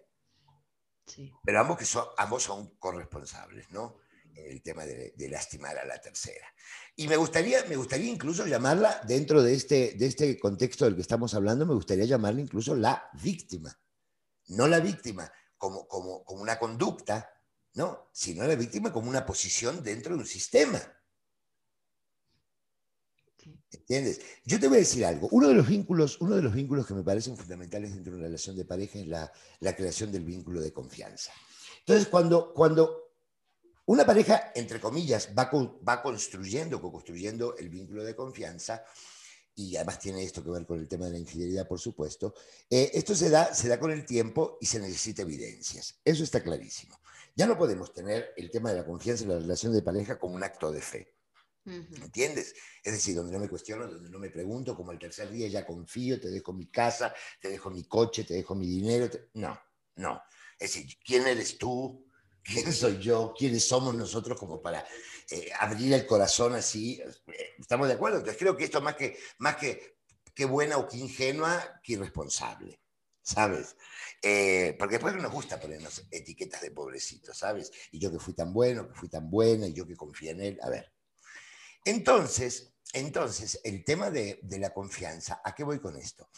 Sí. 1.05 1.31
Pero 1.43 1.59
ambos, 1.59 1.77
que 1.77 1.85
son, 1.85 2.05
ambos 2.17 2.43
son 2.43 2.75
corresponsables, 2.77 3.71
¿no? 3.71 4.02
El 4.35 4.61
tema 4.61 4.85
de, 4.85 5.13
lastimar 5.29 5.77
a 5.77 5.85
la 5.85 5.99
tercera. 5.99 6.45
Y 6.95 7.07
me 7.07 7.17
gustaría, 7.17 7.63
me 7.65 7.75
gustaría 7.75 8.11
incluso 8.11 8.45
llamarla, 8.45 9.01
dentro 9.07 9.41
de 9.41 9.53
este, 9.53 9.93
de 9.97 10.05
este 10.05 10.39
contexto 10.39 10.85
del 10.85 10.95
que 10.95 11.01
estamos 11.01 11.33
hablando, 11.33 11.65
me 11.65 11.73
gustaría 11.73 12.05
llamarla 12.05 12.41
incluso 12.41 12.75
la 12.75 13.09
víctima. 13.21 13.77
No 14.47 14.67
la 14.67 14.79
víctima 14.79 15.31
como, 15.57 15.87
como, 15.87 16.23
como 16.23 16.41
una 16.41 16.59
conducta, 16.59 17.29
no, 17.75 18.09
sino 18.11 18.45
la 18.45 18.55
víctima 18.55 18.91
como 18.91 19.09
una 19.09 19.25
posición 19.25 19.83
dentro 19.83 20.15
de 20.15 20.21
un 20.21 20.27
sistema. 20.27 20.81
¿Entiendes? 23.71 24.21
Yo 24.45 24.59
te 24.59 24.67
voy 24.67 24.77
a 24.77 24.79
decir 24.81 25.05
algo. 25.05 25.27
Uno 25.31 25.47
de 25.47 25.55
los 25.55 25.67
vínculos, 25.67 26.21
uno 26.21 26.35
de 26.35 26.41
los 26.41 26.53
vínculos 26.53 26.85
que 26.85 26.93
me 26.93 27.03
parecen 27.03 27.35
fundamentales 27.35 27.93
dentro 27.93 28.13
de 28.13 28.19
una 28.19 28.27
relación 28.27 28.55
de 28.55 28.65
pareja 28.65 28.99
es 28.99 29.07
la, 29.07 29.31
la 29.59 29.75
creación 29.75 30.11
del 30.11 30.23
vínculo 30.23 30.61
de 30.61 30.71
confianza. 30.71 31.31
Entonces, 31.79 32.07
cuando, 32.07 32.53
cuando 32.53 33.02
una 33.85 34.05
pareja, 34.05 34.51
entre 34.55 34.79
comillas, 34.79 35.29
va, 35.37 35.49
va 35.87 36.01
construyendo, 36.01 36.81
co-construyendo 36.81 37.57
el 37.57 37.69
vínculo 37.69 38.03
de 38.03 38.15
confianza, 38.15 38.83
y 39.55 39.75
además 39.75 39.99
tiene 39.99 40.23
esto 40.23 40.43
que 40.43 40.49
ver 40.49 40.65
con 40.65 40.79
el 40.79 40.87
tema 40.87 41.05
de 41.05 41.11
la 41.11 41.19
infidelidad, 41.19 41.67
por 41.67 41.79
supuesto. 41.79 42.33
Eh, 42.69 42.91
esto 42.93 43.13
se 43.13 43.29
da, 43.29 43.53
se 43.53 43.67
da 43.67 43.79
con 43.79 43.91
el 43.91 44.05
tiempo 44.05 44.57
y 44.59 44.65
se 44.65 44.79
necesita 44.79 45.21
evidencias. 45.21 45.99
Eso 46.03 46.23
está 46.23 46.41
clarísimo. 46.41 46.99
Ya 47.35 47.45
no 47.45 47.57
podemos 47.57 47.93
tener 47.93 48.33
el 48.37 48.49
tema 48.49 48.71
de 48.71 48.77
la 48.77 48.85
confianza 48.85 49.23
en 49.23 49.29
la 49.29 49.39
relación 49.39 49.73
de 49.73 49.81
pareja 49.81 50.17
como 50.17 50.35
un 50.35 50.43
acto 50.43 50.71
de 50.71 50.81
fe. 50.81 51.13
¿Entiendes? 51.65 52.55
Es 52.83 52.93
decir, 52.93 53.15
donde 53.15 53.31
no 53.31 53.39
me 53.39 53.47
cuestiono, 53.47 53.87
donde 53.87 54.09
no 54.09 54.19
me 54.19 54.29
pregunto, 54.29 54.75
como 54.75 54.91
el 54.91 54.99
tercer 54.99 55.29
día 55.29 55.47
ya 55.47 55.65
confío, 55.65 56.19
te 56.19 56.29
dejo 56.29 56.51
mi 56.51 56.67
casa, 56.67 57.13
te 57.39 57.49
dejo 57.49 57.69
mi 57.69 57.85
coche, 57.85 58.23
te 58.25 58.33
dejo 58.33 58.53
mi 58.53 58.67
dinero. 58.67 59.09
No, 59.35 59.57
no. 59.95 60.21
Es 60.59 60.73
decir, 60.73 60.97
¿quién 61.03 61.25
eres 61.25 61.57
tú? 61.57 62.05
Quién 62.43 62.71
soy 62.73 62.99
yo, 62.99 63.33
quiénes 63.37 63.67
somos 63.67 63.95
nosotros 63.95 64.37
como 64.37 64.61
para 64.61 64.85
eh, 65.29 65.49
abrir 65.59 65.93
el 65.93 66.05
corazón 66.05 66.53
así. 66.53 67.01
¿Estamos 67.57 67.87
de 67.87 67.93
acuerdo? 67.93 68.17
Entonces 68.17 68.39
creo 68.39 68.57
que 68.57 68.65
esto 68.65 68.81
más 68.81 68.95
que, 68.95 69.17
más 69.39 69.55
que, 69.55 69.97
que 70.33 70.45
buena 70.45 70.77
o 70.77 70.87
que 70.87 70.97
ingenua, 70.97 71.81
que 71.83 71.93
irresponsable. 71.93 72.79
¿Sabes? 73.25 73.77
Eh, 74.21 74.75
porque 74.77 74.95
después 74.95 75.15
no 75.15 75.21
nos 75.21 75.31
gusta 75.31 75.57
ponernos 75.57 76.03
etiquetas 76.11 76.61
de 76.61 76.71
pobrecitos, 76.71 77.37
¿sabes? 77.37 77.71
Y 77.91 77.97
yo 77.97 78.11
que 78.11 78.19
fui 78.19 78.33
tan 78.33 78.51
bueno, 78.51 78.85
que 78.89 78.95
fui 78.95 79.07
tan 79.07 79.29
buena, 79.29 79.65
y 79.65 79.73
yo 79.73 79.87
que 79.87 79.95
confié 79.95 80.31
en 80.31 80.41
él. 80.41 80.59
A 80.61 80.69
ver. 80.69 80.91
Entonces, 81.85 82.73
entonces, 82.91 83.61
el 83.63 83.85
tema 83.85 84.11
de, 84.11 84.39
de, 84.43 84.59
la 84.59 84.73
confianza, 84.73 85.41
¿a 85.43 85.55
qué 85.55 85.63
voy 85.63 85.79
con 85.79 85.95
esto? 85.95 86.29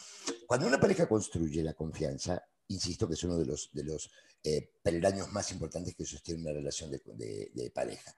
Cuando 0.46 0.68
una 0.68 0.78
pareja 0.78 1.08
construye 1.08 1.60
la 1.64 1.74
confianza, 1.74 2.40
insisto 2.68 3.08
que 3.08 3.14
es 3.14 3.24
uno 3.24 3.36
de 3.36 3.46
los, 3.46 3.70
de 3.72 3.84
los 3.84 4.10
eh, 4.48 4.74
peldaños 4.80 5.32
más 5.32 5.50
importantes 5.50 5.96
que 5.96 6.04
sostiene 6.04 6.40
una 6.40 6.52
relación 6.52 6.88
de, 6.92 7.72
pareja. 7.74 8.14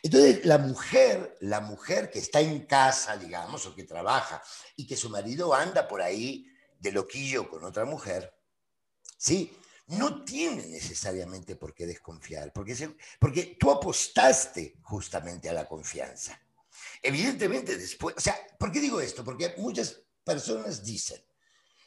Entonces, 0.00 0.46
la 0.46 0.58
mujer, 0.58 1.36
la 1.40 1.60
mujer 1.60 2.08
que 2.08 2.20
está 2.20 2.40
en 2.40 2.66
casa, 2.66 3.16
digamos, 3.16 3.66
o 3.66 3.74
que 3.74 3.82
trabaja, 3.82 4.40
y 4.76 4.86
que 4.86 4.96
su 4.96 5.10
marido 5.10 5.52
anda 5.52 5.88
por 5.88 6.00
ahí 6.00 6.46
de 6.78 6.92
loquillo 6.92 7.50
con 7.50 7.64
otra 7.64 7.84
mujer, 7.84 8.32
¿sí? 9.18 9.52
No 9.88 10.24
tiene 10.24 10.68
necesariamente 10.68 11.56
por 11.56 11.74
qué 11.74 11.84
desconfiar, 11.84 12.52
porque, 12.52 12.94
porque 13.18 13.56
tú 13.58 13.72
apostaste 13.72 14.76
justamente 14.82 15.48
a 15.48 15.52
la 15.52 15.66
confianza. 15.66 16.40
Evidentemente 17.02 17.76
después, 17.76 18.14
o 18.16 18.20
sea, 18.20 18.38
¿por 18.56 18.70
qué 18.70 18.78
digo 18.78 19.00
esto? 19.00 19.24
Porque 19.24 19.52
muchas 19.56 20.00
personas 20.22 20.84
dicen, 20.84 21.20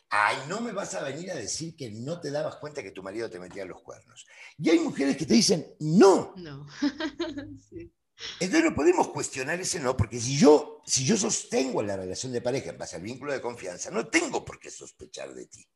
ay, 0.10 0.38
no 0.48 0.62
me 0.62 0.72
vas 0.72 0.94
a 0.96 1.04
venir 1.04 1.32
a 1.32 1.36
decir 1.36 1.76
que 1.76 1.92
no 1.92 2.20
te 2.20 2.32
dabas 2.32 2.58
cuenta 2.58 2.84
que 2.84 2.92
tu 2.92 3.04
marido 3.04 3.30
te 3.30 3.40
metía 3.40 3.66
los 3.66 3.82
cuernos. 3.82 4.26
Y 4.58 4.70
hay 4.70 4.80
mujeres 4.80 5.18
que 5.18 5.26
te 5.26 5.34
dicen, 5.34 5.76
no. 5.80 6.34
No. 6.38 6.66
Entonces 8.40 8.64
no 8.64 8.76
podemos 8.76 9.10
cuestionar 9.10 9.60
ese 9.60 9.80
no, 9.80 9.98
porque 9.98 10.20
si 10.20 10.38
yo, 10.38 10.82
si 10.86 11.06
yo 11.06 11.18
sostengo 11.18 11.84
la 11.84 11.98
relación 11.98 12.32
de 12.32 12.42
pareja 12.42 12.70
en 12.70 12.78
base 12.78 12.96
al 12.96 13.02
vínculo 13.02 13.34
de 13.34 13.42
confianza, 13.42 13.92
no 13.92 14.08
tengo 14.08 14.46
por 14.46 14.60
qué 14.60 14.72
sospechar 14.72 15.34
de 15.34 15.48
ti. 15.48 15.68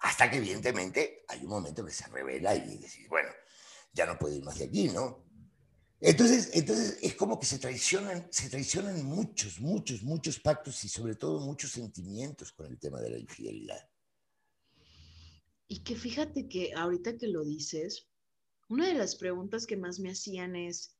Hasta 0.00 0.30
que 0.30 0.36
evidentemente 0.36 1.24
hay 1.28 1.40
un 1.42 1.48
momento 1.48 1.84
que 1.84 1.92
se 1.92 2.06
revela 2.08 2.54
y 2.54 2.76
decís, 2.76 3.08
bueno, 3.08 3.30
ya 3.92 4.04
no 4.04 4.18
puedo 4.18 4.34
ir 4.34 4.44
más 4.44 4.58
de 4.58 4.66
aquí, 4.66 4.88
¿no? 4.88 5.29
Entonces, 6.02 6.50
entonces 6.54 6.98
es 7.02 7.14
como 7.14 7.38
que 7.38 7.44
se 7.44 7.58
traicionan, 7.58 8.26
se 8.30 8.48
traicionan 8.48 9.04
muchos, 9.04 9.60
muchos, 9.60 10.02
muchos 10.02 10.40
pactos 10.40 10.82
y 10.84 10.88
sobre 10.88 11.14
todo 11.14 11.40
muchos 11.40 11.72
sentimientos 11.72 12.52
con 12.52 12.66
el 12.66 12.78
tema 12.78 13.00
de 13.00 13.10
la 13.10 13.18
infidelidad. 13.18 13.86
Y 15.68 15.80
que 15.80 15.94
fíjate 15.94 16.48
que 16.48 16.72
ahorita 16.72 17.18
que 17.18 17.28
lo 17.28 17.44
dices, 17.44 18.08
una 18.70 18.88
de 18.88 18.94
las 18.94 19.14
preguntas 19.14 19.66
que 19.66 19.76
más 19.76 20.00
me 20.00 20.10
hacían 20.10 20.56
es, 20.56 20.96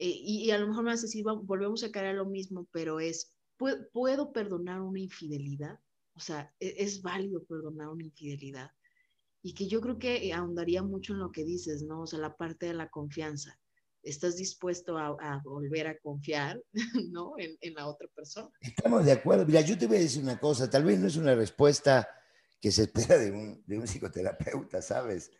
eh, 0.00 0.08
y, 0.08 0.50
a 0.50 0.58
lo 0.58 0.66
mejor 0.66 0.82
me 0.82 0.90
vas 0.90 1.00
a 1.00 1.06
decir, 1.06 1.24
volvemos 1.24 1.84
a 1.84 1.92
caer 1.92 2.06
a 2.06 2.12
lo 2.14 2.26
mismo, 2.26 2.66
pero 2.72 2.98
es, 2.98 3.32
¿puedo, 3.56 4.32
perdonar 4.32 4.80
una 4.80 4.98
infidelidad? 4.98 5.78
O 6.14 6.20
sea, 6.20 6.52
¿e-, 6.58 6.74
¿es, 6.78 7.02
válido 7.02 7.44
perdonar 7.44 7.88
una 7.88 8.04
infidelidad? 8.04 8.72
Y 9.42 9.54
que 9.54 9.68
yo 9.68 9.80
creo 9.80 9.98
que 9.98 10.32
ahondaría 10.32 10.82
mucho 10.82 11.12
en 11.12 11.20
lo 11.20 11.30
que 11.30 11.44
dices, 11.44 11.82
¿no? 11.82 12.02
O 12.02 12.06
sea, 12.06 12.18
la 12.18 12.36
parte 12.36 12.66
de 12.66 12.74
la 12.74 12.90
confianza 12.90 13.60
estás 14.02 14.36
dispuesto 14.36 14.96
a, 14.98 15.40
volver 15.44 15.86
a 15.86 15.98
confiar, 15.98 16.62
¿no? 17.10 17.34
En, 17.38 17.74
la 17.74 17.86
otra 17.86 18.08
persona. 18.14 18.50
Estamos 18.60 19.04
de 19.04 19.12
acuerdo. 19.12 19.46
Mira, 19.46 19.60
yo 19.60 19.78
te 19.78 19.86
voy 19.86 19.98
a 19.98 20.00
decir 20.00 20.22
una 20.22 20.38
cosa, 20.38 20.68
tal 20.68 20.84
vez 20.84 20.98
no 20.98 21.06
es 21.06 21.16
una 21.16 21.34
respuesta 21.34 22.08
que 22.60 22.70
se 22.72 22.82
espera 22.82 23.18
de 23.18 23.30
un, 23.30 23.62
de 23.66 23.78
un 23.78 23.86
psicoterapeuta, 23.86 24.82
¿sabes? 24.82 25.30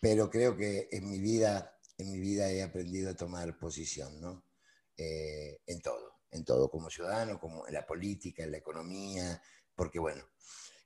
Pero 0.00 0.30
creo 0.30 0.56
que 0.56 0.88
en 0.90 1.10
mi 1.10 1.18
vida, 1.18 1.78
en 1.98 2.12
mi 2.12 2.20
vida 2.20 2.50
he 2.50 2.62
aprendido 2.62 3.10
a 3.10 3.16
tomar 3.16 3.58
posición, 3.58 4.20
¿no? 4.20 4.44
Eh, 4.96 5.60
en 5.66 5.80
todo, 5.82 6.20
en 6.30 6.44
todo, 6.44 6.70
como 6.70 6.90
ciudadano, 6.90 7.38
como 7.38 7.66
en 7.66 7.74
la 7.74 7.86
política, 7.86 8.44
en 8.44 8.52
la 8.52 8.58
economía, 8.58 9.40
porque 9.74 9.98
bueno. 9.98 10.24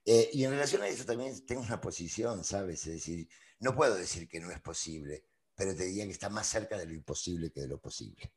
Eh, 0.04 0.30
y 0.32 0.44
en 0.44 0.50
relación 0.50 0.82
a 0.82 0.88
eso 0.88 1.04
también 1.04 1.44
tengo 1.46 1.62
una 1.62 1.80
posición, 1.80 2.42
¿sabes? 2.42 2.86
Es 2.86 2.94
decir, 2.94 3.28
no 3.60 3.76
puedo 3.76 3.94
decir 3.94 4.28
que 4.28 4.40
no 4.40 4.50
es 4.50 4.60
posible 4.60 5.29
pero 5.60 5.76
te 5.76 5.84
diría 5.84 6.06
que 6.06 6.12
está 6.12 6.30
más 6.30 6.46
cerca 6.46 6.78
de 6.78 6.86
lo 6.86 6.94
imposible 6.94 7.52
que 7.52 7.60
de 7.60 7.68
lo 7.68 7.78
posible. 7.78 8.32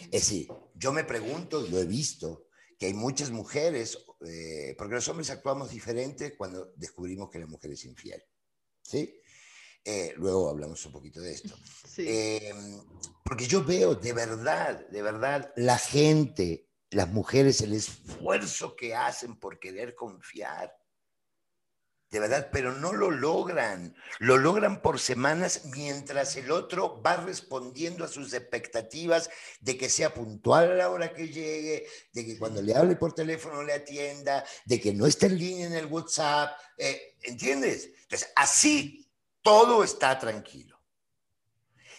Es 0.00 0.10
decir, 0.10 0.48
yo 0.74 0.92
me 0.92 1.04
pregunto, 1.04 1.64
lo 1.70 1.78
he 1.78 1.84
visto, 1.84 2.48
que 2.76 2.86
hay 2.86 2.94
muchas 2.94 3.30
mujeres, 3.30 3.96
eh, 4.26 4.74
porque 4.76 4.96
los 4.96 5.06
hombres 5.06 5.30
actuamos 5.30 5.70
diferente 5.70 6.36
cuando 6.36 6.72
descubrimos 6.74 7.30
que 7.30 7.38
la 7.38 7.46
mujer 7.46 7.70
es 7.70 7.84
infiel. 7.84 8.20
¿Sí? 8.82 9.20
Eh, 9.84 10.12
luego 10.16 10.48
hablamos 10.50 10.84
un 10.84 10.90
poquito 10.90 11.20
de 11.20 11.30
esto. 11.30 11.54
Eh, 11.98 12.52
porque 13.24 13.46
yo 13.46 13.62
veo 13.64 13.94
de 13.94 14.12
verdad, 14.12 14.88
de 14.88 15.02
verdad, 15.02 15.52
la 15.54 15.78
gente, 15.78 16.68
las 16.90 17.08
mujeres, 17.08 17.60
el 17.60 17.74
esfuerzo 17.74 18.74
que 18.74 18.96
hacen 18.96 19.38
por 19.38 19.60
querer 19.60 19.94
confiar 19.94 20.74
de 22.10 22.18
verdad, 22.18 22.48
pero 22.52 22.72
no 22.72 22.92
lo 22.92 23.10
logran. 23.10 23.94
Lo 24.18 24.36
logran 24.36 24.82
por 24.82 24.98
semanas 24.98 25.62
mientras 25.66 26.34
el 26.36 26.50
otro 26.50 27.00
va 27.00 27.16
respondiendo 27.16 28.04
a 28.04 28.08
sus 28.08 28.32
expectativas 28.32 29.30
de 29.60 29.78
que 29.78 29.88
sea 29.88 30.12
puntual 30.12 30.72
a 30.72 30.74
la 30.74 30.90
hora 30.90 31.12
que 31.12 31.28
llegue, 31.28 31.86
de 32.12 32.26
que 32.26 32.36
cuando 32.36 32.62
le 32.62 32.74
hable 32.74 32.96
por 32.96 33.12
teléfono 33.12 33.62
le 33.62 33.74
atienda, 33.74 34.44
de 34.64 34.80
que 34.80 34.92
no 34.92 35.06
esté 35.06 35.26
en 35.26 35.38
línea 35.38 35.66
en 35.68 35.74
el 35.74 35.86
WhatsApp. 35.86 36.58
Eh, 36.76 37.16
¿Entiendes? 37.22 37.90
Entonces, 38.02 38.32
así 38.34 39.08
todo 39.40 39.84
está 39.84 40.18
tranquilo. 40.18 40.80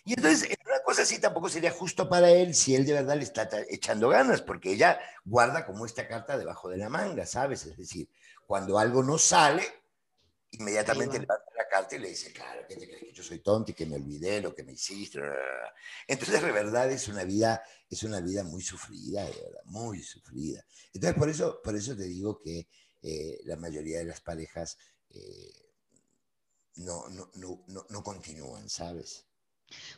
Y 0.04 0.14
entonces, 0.14 0.50
una 0.66 0.82
cosa 0.84 1.04
así 1.04 1.20
tampoco 1.20 1.48
sería 1.48 1.72
justo 1.72 2.10
para 2.10 2.30
él 2.32 2.54
si 2.56 2.76
él 2.76 2.86
de 2.86 2.94
verdad 2.94 3.16
le 3.16 3.24
está 3.24 3.48
echando 3.70 4.10
ganas, 4.10 4.42
porque 4.42 4.72
ella 4.74 5.00
guarda 5.24 5.66
como 5.66 5.86
esta 5.86 6.08
carta 6.08 6.38
debajo 6.38 6.70
de 6.70 6.78
la 6.78 6.90
manga, 6.90 7.26
¿sabes? 7.26 7.66
Es 7.66 7.78
decir, 7.78 8.10
cuando 8.46 8.80
algo 8.80 9.04
no 9.04 9.18
sale, 9.18 9.81
inmediatamente 10.52 11.20
levanta 11.20 11.52
la 11.58 11.68
carta 11.68 11.96
y 11.96 12.00
le 12.00 12.10
dice, 12.10 12.32
claro, 12.32 12.66
¿qué 12.68 12.76
te 12.76 12.88
crees 12.88 13.04
que 13.04 13.14
yo 13.14 13.24
soy 13.24 13.40
tonto 13.40 13.72
y 13.72 13.74
que 13.74 13.86
me 13.86 13.96
olvidé 13.96 14.42
lo 14.42 14.54
que 14.54 14.64
me 14.64 14.74
hiciste? 14.74 15.20
Entonces, 16.08 16.42
de 16.42 16.52
verdad, 16.52 16.92
es 16.92 17.08
una 17.08 17.24
vida, 17.24 17.64
es 17.90 18.04
una 18.04 18.20
vida 18.20 18.44
muy 18.44 18.62
sufrida, 18.62 19.24
de 19.24 19.32
verdad, 19.32 19.62
muy 19.66 20.02
sufrida. 20.04 20.66
Entonces, 20.94 21.18
por 21.18 21.30
eso, 21.30 21.62
por 21.64 21.76
eso 21.76 21.96
te 21.96 22.04
digo 22.04 22.38
que 22.38 22.68
eh, 23.02 23.40
la 23.46 23.56
mayoría 23.56 24.00
de 24.00 24.06
las 24.06 24.22
parejas 24.22 24.78
eh, 25.10 25.72
no, 26.76 27.08
no, 27.10 27.32
no, 27.36 27.86
no, 27.90 28.04
continúan, 28.04 28.70
¿sabes? 28.70 29.28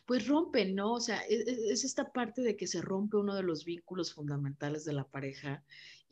Pues 0.05 0.27
rompen, 0.27 0.75
¿no? 0.75 0.93
O 0.93 0.99
sea, 0.99 1.21
es, 1.21 1.47
e, 1.47 1.71
es, 1.71 1.83
esta 1.83 2.11
parte 2.11 2.41
de 2.41 2.55
que 2.55 2.67
se 2.67 2.81
rompe 2.81 3.17
uno 3.17 3.35
de 3.35 3.43
los 3.43 3.65
vínculos 3.65 4.13
fundamentales 4.13 4.85
de 4.85 4.93
la 4.93 5.07
pareja 5.07 5.63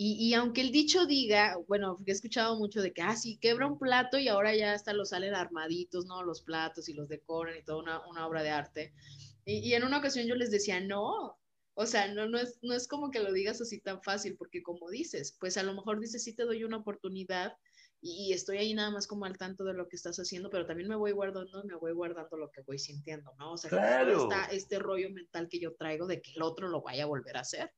y, 0.04 0.34
aunque 0.34 0.62
el 0.62 0.72
dicho 0.72 1.06
diga, 1.06 1.58
bueno, 1.68 2.00
he 2.08 2.12
escuchado 2.12 2.58
mucho 2.58 2.82
de 2.82 2.92
que, 2.92 3.04
ah, 3.04 3.16
sí, 3.16 3.38
quebra 3.38 3.68
un 3.68 3.78
plato 3.78 4.18
y 4.18 4.30
ahora 4.30 4.56
ya 4.56 4.74
hasta 4.74 4.94
los 4.94 5.10
salen 5.10 5.36
armaditos, 5.36 6.08
¿no? 6.08 6.24
Los 6.24 6.42
platos 6.42 6.90
y 6.90 6.94
los 6.94 7.08
decoran 7.08 7.56
y 7.56 7.64
toda 7.64 7.84
una, 7.84 8.08
una 8.08 8.26
obra 8.26 8.42
de 8.42 8.50
arte. 8.50 8.94
Y, 9.46 9.60
y, 9.60 9.76
en 9.76 9.84
una 9.84 10.00
ocasión 10.00 10.26
yo 10.26 10.34
les 10.34 10.50
decía, 10.50 10.80
no, 10.80 11.38
o 11.76 11.86
sea, 11.86 12.12
no, 12.14 12.28
no, 12.28 12.40
es, 12.40 12.58
no 12.64 12.74
es 12.74 12.88
como 12.88 13.12
que 13.12 13.20
lo 13.20 13.32
digas 13.32 13.62
así 13.62 13.80
tan 13.80 14.02
fácil, 14.02 14.36
porque 14.38 14.64
como 14.64 14.90
dices, 14.90 15.38
pues 15.40 15.58
a 15.58 15.64
lo 15.64 15.76
mejor 15.76 16.00
dices, 16.00 16.24
sí 16.24 16.36
te 16.36 16.46
doy 16.46 16.64
una 16.64 16.78
oportunidad 16.78 17.54
y, 18.02 18.34
estoy 18.34 18.58
ahí 18.58 18.74
nada 18.74 18.90
más 18.90 19.06
como 19.06 19.26
al 19.26 19.38
tanto 19.38 19.64
de 19.64 19.76
lo 19.76 19.88
que 19.88 19.96
estás 19.96 20.18
haciendo, 20.18 20.50
pero 20.50 20.66
también 20.66 20.90
me 20.90 20.96
voy 20.96 21.12
guardando, 21.12 21.64
me 21.64 21.76
voy 21.76 21.94
guardando 21.94 22.36
lo 22.38 22.50
que 22.50 22.62
voy 22.62 22.80
sintiendo, 22.80 23.32
¿no? 23.38 23.54
O 23.54 23.58
sea, 23.58 23.70
claro. 23.70 24.24
está 24.24 24.46
este 24.46 24.80
rollo 24.80 25.12
mental 25.12 25.48
que 25.48 25.60
yo 25.60 25.76
traigo 25.76 26.08
de 26.08 26.22
que 26.22 26.32
el 26.32 26.42
otro 26.42 26.68
lo 26.70 26.82
vaya 26.82 27.04
a 27.04 27.08
volver 27.08 27.38
a 27.38 27.42
hacer. 27.42 27.72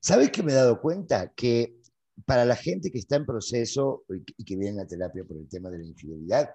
¿Sabes 0.00 0.30
qué 0.30 0.42
me 0.42 0.52
he 0.52 0.54
dado 0.54 0.80
cuenta? 0.80 1.32
Que 1.34 1.76
para 2.24 2.44
la 2.44 2.56
gente 2.56 2.90
que 2.90 2.98
está 2.98 3.16
en 3.16 3.26
proceso 3.26 4.04
y 4.08 4.44
que 4.44 4.56
viene 4.56 4.82
a 4.82 4.86
terapia 4.86 5.24
por 5.24 5.36
el 5.36 5.48
tema 5.48 5.70
de 5.70 5.78
la 5.78 5.84
infidelidad, 5.84 6.50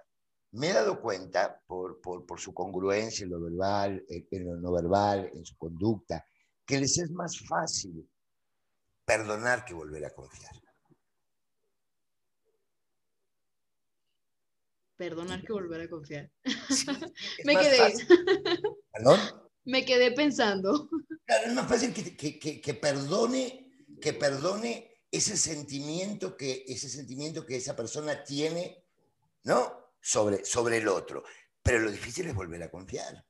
me 0.51 0.69
he 0.69 0.73
dado 0.73 1.01
cuenta 1.01 1.61
por, 1.65 2.01
por, 2.01 2.39
su 2.39 2.53
congruencia 2.53 3.23
en 3.23 3.31
lo 3.31 3.41
verbal, 3.41 4.03
en 4.09 4.45
lo 4.45 4.57
no 4.57 4.71
verbal, 4.73 5.31
en 5.33 5.45
su 5.45 5.57
conducta, 5.57 6.25
que 6.65 6.79
les 6.79 6.97
es 6.97 7.11
más 7.11 7.39
fácil 7.39 8.07
perdonar 9.05 9.63
que 9.63 9.73
volver 9.73 10.05
a 10.05 10.09
confiar. 10.13 10.51
Perdonar 14.97 15.41
que 15.43 15.53
volver 15.53 15.81
a 15.81 15.89
confiar. 15.89 16.31
me 17.45 17.55
quedé. 17.55 17.93
¿Perdón? 18.91 19.19
Me 19.63 19.85
quedé 19.85 20.11
pensando 20.11 20.89
es 21.45 21.53
más 21.53 21.67
fácil 21.67 21.93
que, 21.93 22.73
perdone, 22.73 23.71
que 24.01 24.13
perdone 24.13 25.05
ese 25.09 25.37
sentimiento 25.37 26.35
que, 26.35 26.65
ese 26.67 26.89
sentimiento 26.89 27.45
que 27.45 27.57
esa 27.57 27.75
persona 27.75 28.23
tiene, 28.23 28.85
¿no? 29.43 29.93
Sobre, 30.01 30.45
sobre 30.45 30.77
el 30.77 30.87
otro. 30.87 31.23
Pero 31.61 31.79
lo 31.79 31.91
difícil 31.91 32.27
es 32.27 32.35
volver 32.35 32.63
a 32.63 32.71
confiar. 32.71 33.25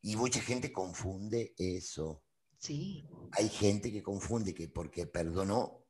Y 0.00 0.16
mucha 0.16 0.40
gente 0.40 0.72
confunde 0.72 1.54
eso. 1.56 2.24
Sí. 2.58 3.06
Hay 3.32 3.48
gente 3.48 3.92
que 3.92 4.02
confunde 4.02 4.54
que 4.54 4.68
porque 4.68 5.06
perdonó, 5.06 5.84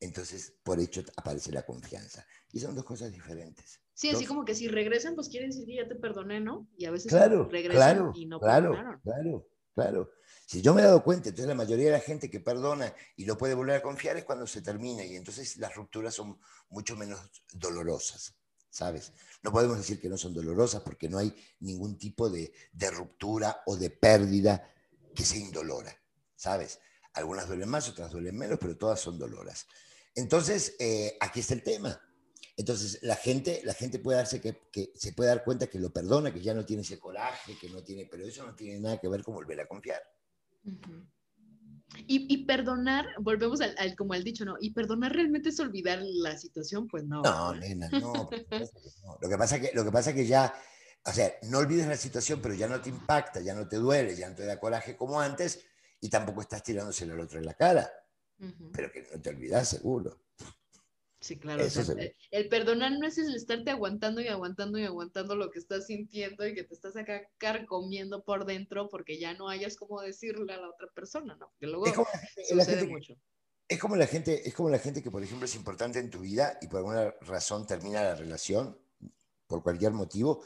entonces 0.00 0.54
por 0.62 0.78
hecho 0.78 1.02
aparece 1.16 1.52
la 1.52 1.64
confianza. 1.64 2.26
Y 2.52 2.60
son 2.60 2.74
dos 2.74 2.84
cosas 2.84 3.12
diferentes. 3.12 3.80
Sí, 3.98 4.10
así 4.10 4.26
como 4.26 4.44
que 4.44 4.54
si 4.54 4.68
regresan, 4.68 5.16
pues 5.16 5.28
quieren 5.28 5.50
decir 5.50 5.66
que 5.66 5.74
ya 5.74 5.88
te 5.88 5.96
perdoné, 5.96 6.38
¿no? 6.38 6.68
Y 6.76 6.84
a 6.84 6.92
veces 6.92 7.10
regresan 7.12 7.70
claro, 7.70 8.12
y 8.14 8.26
no 8.26 8.38
claro, 8.38 8.70
Claro, 9.02 9.48
claro. 9.74 10.10
Si 10.46 10.62
yo 10.62 10.72
me 10.72 10.82
he 10.82 10.84
dado 10.84 11.02
cuenta, 11.02 11.30
entonces 11.30 11.48
la 11.48 11.56
mayoría 11.56 11.86
de 11.86 11.92
la 11.92 12.00
gente 12.00 12.30
que 12.30 12.38
perdona 12.38 12.94
y 13.16 13.24
lo 13.24 13.36
puede 13.36 13.54
volver 13.54 13.74
a 13.74 13.82
confiar 13.82 14.16
es 14.16 14.24
cuando 14.24 14.46
se 14.46 14.62
termina 14.62 15.04
y 15.04 15.16
entonces 15.16 15.56
las 15.56 15.74
rupturas 15.74 16.14
son 16.14 16.38
mucho 16.68 16.94
menos 16.94 17.18
dolorosas, 17.52 18.36
¿sabes? 18.70 19.12
No 19.42 19.50
podemos 19.50 19.78
decir 19.78 20.00
que 20.00 20.08
no 20.08 20.16
son 20.16 20.32
dolorosas 20.32 20.80
porque 20.82 21.08
no 21.08 21.18
hay 21.18 21.34
ningún 21.58 21.98
tipo 21.98 22.30
de, 22.30 22.52
ruptura 22.92 23.62
o 23.66 23.76
de 23.76 23.90
pérdida 23.90 24.72
que 25.12 25.24
sea 25.24 25.40
indolora, 25.40 25.92
¿sabes? 26.36 26.78
Algunas 27.14 27.48
duelen 27.48 27.68
más, 27.68 27.88
otras 27.88 28.12
duelen 28.12 28.38
menos, 28.38 28.60
pero 28.60 28.76
todas 28.76 29.00
son 29.00 29.18
doloras. 29.18 29.66
Entonces, 30.14 30.76
eh, 30.78 31.16
aquí 31.20 31.40
está 31.40 31.54
el 31.54 31.64
tema. 31.64 32.00
Entonces, 32.58 32.98
la 33.02 33.16
gente, 33.16 33.62
la 33.64 33.72
gente 33.72 33.98
puede 33.98 34.18
darse 34.18 34.40
que, 34.42 34.92
se 34.94 35.12
puede 35.12 35.30
dar 35.30 35.44
cuenta 35.44 35.68
que 35.68 35.78
lo 35.78 35.90
perdona, 35.90 36.34
que 36.34 36.42
ya 36.42 36.52
no 36.52 36.66
tiene 36.66 36.82
ese 36.82 36.98
coraje, 36.98 37.56
que 37.58 37.70
no 37.70 37.82
tiene, 37.82 38.04
pero 38.04 38.26
eso 38.26 38.44
no 38.44 38.54
tiene 38.54 38.80
nada 38.80 38.98
que 38.98 39.08
ver 39.08 39.22
con 39.22 39.34
volver 39.34 39.60
a 39.60 39.66
confiar 39.66 40.02
y, 42.06 42.44
perdonar, 42.44 43.06
volvemos 43.18 43.60
al, 43.60 43.96
como 43.96 44.12
al 44.12 44.22
dicho, 44.22 44.44
¿no? 44.44 44.56
Y 44.60 44.70
perdonar 44.70 45.12
realmente 45.12 45.48
es 45.48 45.60
olvidar 45.60 46.00
la 46.02 46.36
situación, 46.36 46.86
pues 46.86 47.04
no. 47.04 47.22
No, 47.22 47.54
nena, 47.54 47.88
no. 47.88 48.28
Lo 49.20 49.28
que 49.28 49.38
pasa 49.38 49.60
que, 49.60 49.70
lo 49.74 49.84
que 49.84 49.90
pasa 49.90 50.14
que 50.14 50.26
ya, 50.26 50.54
o 51.04 51.12
sea, 51.12 51.32
no 51.42 51.58
olvides 51.58 51.86
la 51.86 51.96
situación, 51.96 52.40
pero 52.42 52.54
ya 52.54 52.68
no 52.68 52.80
te 52.80 52.90
impacta, 52.90 53.40
ya 53.40 53.54
no 53.54 53.68
te 53.68 53.76
duele, 53.76 54.14
ya 54.16 54.28
no 54.28 54.34
te 54.34 54.44
da 54.44 54.60
coraje 54.60 54.96
como 54.96 55.20
antes, 55.20 55.64
y 56.00 56.08
tampoco 56.08 56.42
estás 56.42 56.62
tirándose 56.62 57.04
al 57.04 57.18
otro 57.20 57.38
en 57.38 57.46
la 57.46 57.54
cara. 57.54 57.90
Pero 58.72 58.92
que 58.92 59.06
no 59.12 59.20
te 59.20 59.30
olvidas, 59.30 59.68
seguro. 59.68 60.20
Sí, 61.20 61.36
claro. 61.36 61.64
el 62.30 62.48
perdonar 62.48 62.92
no 62.92 63.06
es 63.06 63.18
el 63.18 63.34
estarte 63.34 63.72
aguantando 63.72 64.20
y 64.20 64.28
aguantando 64.28 64.78
y 64.78 64.84
aguantando 64.84 65.34
lo 65.34 65.50
que 65.50 65.58
estás 65.58 65.86
sintiendo 65.86 66.46
y 66.46 66.54
que 66.54 66.62
te 66.62 66.74
estás 66.74 66.96
acá 66.96 67.28
carcomiendo 67.38 68.22
por 68.22 68.44
dentro 68.44 68.88
porque 68.88 69.18
ya 69.18 69.34
no 69.34 69.48
hayas 69.48 69.76
como 69.76 70.00
decirle 70.00 70.52
a 70.52 70.60
la 70.60 70.68
otra 70.70 70.86
persona, 70.94 71.36
¿no? 71.36 71.52
Que 71.58 71.66
luego 71.66 71.86
es 71.86 71.92
como 71.94 72.06
gente, 72.06 72.86
mucho. 72.86 73.14
Es 73.66 73.80
como 73.80 73.96
la 73.96 74.06
gente, 74.06 74.48
es 74.48 74.54
como 74.54 74.70
la 74.70 74.78
gente 74.78 75.02
que, 75.02 75.10
por 75.10 75.22
ejemplo, 75.22 75.44
es 75.44 75.54
importante 75.56 75.98
en 75.98 76.08
tu 76.08 76.20
vida 76.20 76.56
y 76.62 76.68
por 76.68 76.78
alguna 76.78 77.12
razón 77.22 77.66
termina 77.66 78.02
la 78.02 78.14
relación, 78.14 78.78
por 79.48 79.62
cualquier 79.64 79.92
motivo, 79.92 80.44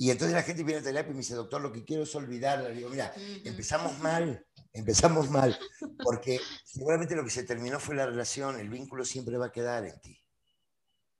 Y 0.00 0.10
entonces 0.10 0.34
la 0.34 0.42
gente 0.42 0.64
viene 0.64 0.80
a 0.80 0.82
terapia 0.82 1.10
y 1.10 1.12
me 1.12 1.18
dice, 1.18 1.34
doctor, 1.34 1.60
lo 1.60 1.70
que 1.70 1.84
quiero 1.84 2.04
es 2.04 2.14
olvidarla. 2.14 2.70
Le 2.70 2.76
digo, 2.76 2.88
mira, 2.88 3.12
empezamos 3.44 3.98
mal, 3.98 4.46
empezamos 4.72 5.28
mal, 5.28 5.58
porque 6.02 6.40
seguramente 6.64 7.14
lo 7.14 7.22
que 7.22 7.28
se 7.28 7.42
terminó 7.42 7.78
fue 7.78 7.96
la 7.96 8.06
relación, 8.06 8.58
el 8.58 8.70
vínculo 8.70 9.04
siempre 9.04 9.36
va 9.36 9.46
a 9.46 9.52
quedar 9.52 9.84
en 9.84 10.00
ti. 10.00 10.18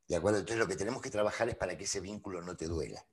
¿De 0.08 0.16
acuerdo? 0.16 0.38
Entonces 0.38 0.58
lo 0.58 0.66
que 0.66 0.76
tenemos 0.76 1.02
que 1.02 1.10
trabajar 1.10 1.50
es 1.50 1.56
para 1.56 1.76
que 1.76 1.84
ese 1.84 2.00
vínculo 2.00 2.40
no 2.40 2.56
te 2.56 2.68
duela. 2.68 3.06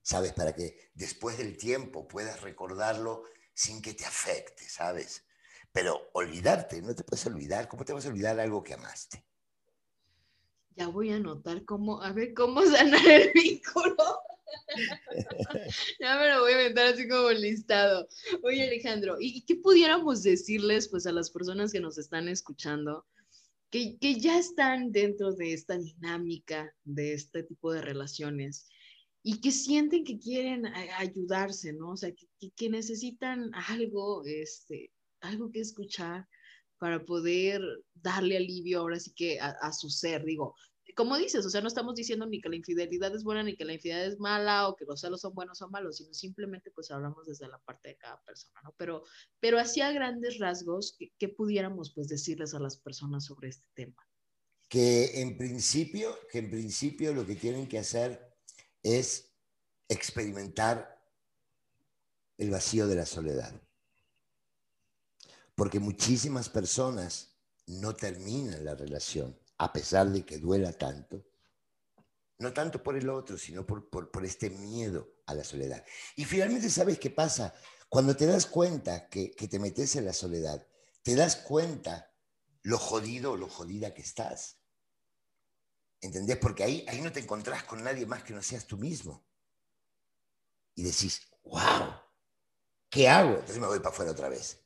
¿Sabes? 0.00 0.32
Para 0.32 0.54
que 0.54 0.88
después 0.94 1.36
del 1.36 1.58
tiempo 1.58 2.08
puedas 2.08 2.40
recordarlo 2.40 3.24
sin 3.52 3.82
que 3.82 3.92
te 3.92 4.06
afecte, 4.06 4.66
¿sabes? 4.70 5.22
Pero 5.70 6.00
olvidarte, 6.14 6.80
no 6.80 6.94
te 6.94 7.04
puedes 7.04 7.26
olvidar. 7.26 7.68
¿Cómo 7.68 7.84
te 7.84 7.92
vas 7.92 8.06
a 8.06 8.08
olvidar 8.08 8.40
algo 8.40 8.62
que 8.62 8.72
amaste? 8.72 9.22
Ya 10.76 10.86
voy 10.86 11.12
a 11.12 11.16
anotar 11.16 11.62
cómo, 11.66 12.00
a 12.02 12.10
ver 12.12 12.32
cómo 12.32 12.62
sanar 12.64 13.06
el 13.06 13.32
vínculo. 13.34 14.29
Ya 16.00 16.18
me 16.18 16.28
lo 16.28 16.40
voy 16.40 16.52
a 16.52 16.60
inventar 16.60 16.86
así 16.94 17.08
como 17.08 17.30
listado. 17.30 18.08
Oye, 18.42 18.64
Alejandro, 18.64 19.16
¿y 19.20 19.42
qué 19.42 19.56
pudiéramos 19.56 20.22
decirles 20.22 20.88
pues 20.88 21.06
a 21.06 21.12
las 21.12 21.30
personas 21.30 21.72
que 21.72 21.80
nos 21.80 21.98
están 21.98 22.28
escuchando? 22.28 23.06
Que, 23.70 23.98
que 23.98 24.18
ya 24.18 24.38
están 24.38 24.90
dentro 24.90 25.32
de 25.32 25.52
esta 25.52 25.78
dinámica, 25.78 26.74
de 26.84 27.12
este 27.14 27.44
tipo 27.44 27.72
de 27.72 27.82
relaciones, 27.82 28.68
y 29.22 29.40
que 29.40 29.52
sienten 29.52 30.04
que 30.04 30.18
quieren 30.18 30.66
ayudarse, 30.66 31.72
¿no? 31.72 31.92
O 31.92 31.96
sea, 31.96 32.12
que, 32.12 32.50
que, 32.56 32.70
necesitan 32.70 33.50
algo, 33.68 34.24
este, 34.24 34.92
algo 35.20 35.50
que 35.50 35.60
escuchar 35.60 36.26
para 36.78 37.04
poder 37.04 37.62
darle 37.94 38.38
alivio 38.38 38.80
ahora 38.80 38.98
sí 38.98 39.12
que 39.14 39.38
a, 39.38 39.50
a, 39.60 39.72
su 39.72 39.90
ser. 39.90 40.24
Digo, 40.24 40.54
como 40.94 41.16
dices, 41.18 41.44
o 41.44 41.50
sea, 41.50 41.60
no 41.60 41.68
estamos 41.68 41.94
diciendo 41.94 42.26
ni 42.26 42.40
que 42.40 42.48
la 42.48 42.56
infidelidad 42.56 43.14
es 43.14 43.22
buena, 43.22 43.42
ni 43.42 43.56
que 43.56 43.64
la 43.64 43.74
infidelidad 43.74 44.06
es 44.06 44.18
mala, 44.18 44.68
o 44.68 44.76
que 44.76 44.84
los 44.84 45.00
celos 45.00 45.20
son 45.20 45.34
buenos 45.34 45.60
o 45.62 45.68
malos, 45.68 45.98
sino 45.98 46.14
simplemente 46.14 46.70
pues 46.70 46.90
hablamos 46.90 47.26
desde 47.26 47.48
la 47.48 47.58
parte 47.58 47.90
de 47.90 47.96
cada 47.96 48.22
persona, 48.22 48.60
¿no? 48.62 48.74
Pero, 48.76 49.04
pero 49.40 49.58
así 49.58 49.80
a 49.80 49.92
grandes 49.92 50.38
rasgos, 50.38 50.96
¿qué, 51.18 51.28
pudiéramos 51.28 51.92
pues 51.94 52.08
decirles 52.08 52.54
a 52.54 52.60
las 52.60 52.76
personas 52.76 53.24
sobre 53.26 53.48
este 53.48 53.66
tema? 53.74 53.96
Que 54.68 55.20
en 55.20 55.36
principio, 55.36 56.16
que 56.30 56.38
en 56.38 56.50
principio 56.50 57.12
lo 57.12 57.26
que 57.26 57.36
tienen 57.36 57.68
que 57.68 57.78
hacer 57.78 58.34
es 58.82 59.32
experimentar 59.88 60.98
el 62.38 62.50
vacío 62.50 62.86
de 62.86 62.94
la 62.94 63.04
soledad. 63.04 63.60
Porque 65.54 65.78
muchísimas 65.78 66.48
personas 66.48 67.36
no 67.66 67.94
terminan 67.94 68.64
la 68.64 68.74
relación 68.74 69.36
a 69.60 69.70
pesar 69.70 70.08
de 70.08 70.24
que 70.24 70.38
duela 70.38 70.72
tanto, 70.72 71.22
no 72.38 72.50
tanto 72.54 72.82
por 72.82 72.96
el 72.96 73.10
otro, 73.10 73.36
sino 73.36 73.66
por, 73.66 73.90
por, 73.90 74.24
este 74.24 74.48
miedo 74.48 75.16
a 75.26 75.34
la 75.34 75.44
soledad. 75.44 75.84
Y 76.16 76.24
finalmente, 76.24 76.70
¿sabes 76.70 76.98
qué 76.98 77.10
pasa? 77.10 77.52
Cuando 77.90 78.16
te 78.16 78.24
das 78.24 78.46
cuenta 78.46 79.06
que, 79.10 79.32
que 79.32 79.48
te 79.48 79.58
metes 79.58 79.96
en 79.96 80.06
la 80.06 80.14
soledad, 80.14 80.66
te 81.02 81.14
das 81.14 81.36
cuenta 81.36 82.10
lo 82.62 82.78
jodido 82.78 83.32
o 83.32 83.36
lo 83.36 83.50
jodida 83.50 83.92
que 83.92 84.00
estás. 84.00 84.56
¿Entendés? 86.00 86.38
Porque 86.38 86.64
ahí, 86.64 86.86
ahí 86.88 87.02
no 87.02 87.12
te 87.12 87.20
encontrás 87.20 87.62
con 87.64 87.84
nadie 87.84 88.06
más 88.06 88.22
que 88.22 88.32
no 88.32 88.42
seas 88.42 88.66
tú 88.66 88.78
mismo. 88.78 89.26
Y 90.74 90.84
decís, 90.84 91.20
wow, 91.44 91.92
¿qué 92.88 93.10
hago? 93.10 93.32
Entonces 93.32 93.58
me 93.58 93.66
voy 93.66 93.80
para 93.80 93.90
afuera 93.90 94.12
otra 94.12 94.30
vez. 94.30 94.59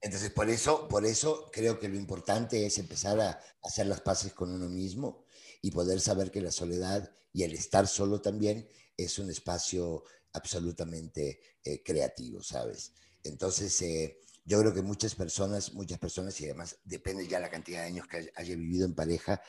Entonces, 0.00 0.30
por 0.30 0.48
eso, 0.48 0.88
por 0.88 1.04
eso 1.04 1.50
creo 1.52 1.78
que 1.78 1.88
lo 1.88 1.96
importante 1.96 2.64
es 2.64 2.78
empezar 2.78 3.20
a 3.20 3.38
hacer 3.62 3.86
las 3.86 4.00
paces 4.00 4.32
con 4.32 4.50
uno 4.50 4.68
mismo 4.68 5.26
y 5.60 5.70
poder 5.70 6.00
saber 6.00 6.30
que 6.30 6.40
la 6.40 6.50
soledad 6.50 7.10
y 7.32 7.42
el 7.42 7.52
estar 7.52 7.86
solo 7.86 8.20
también 8.20 8.68
es 8.96 9.18
un 9.18 9.30
espacio 9.30 10.04
absolutamente 10.32 11.40
eh, 11.62 11.82
creativo, 11.82 12.42
¿sabes? 12.42 12.92
Entonces, 13.22 13.80
eh, 13.82 14.18
yo 14.44 14.60
creo 14.60 14.74
que 14.74 14.82
muchas 14.82 15.14
personas, 15.14 15.72
muchas 15.72 15.98
personas, 15.98 16.38
y 16.40 16.44
además 16.44 16.78
depende 16.84 17.26
ya 17.26 17.40
la 17.40 17.50
cantidad 17.50 17.80
de 17.80 17.86
años 17.86 18.06
que 18.06 18.30
haya 18.34 18.56
vivido 18.56 18.84
en 18.84 18.94
pareja, 18.94 19.40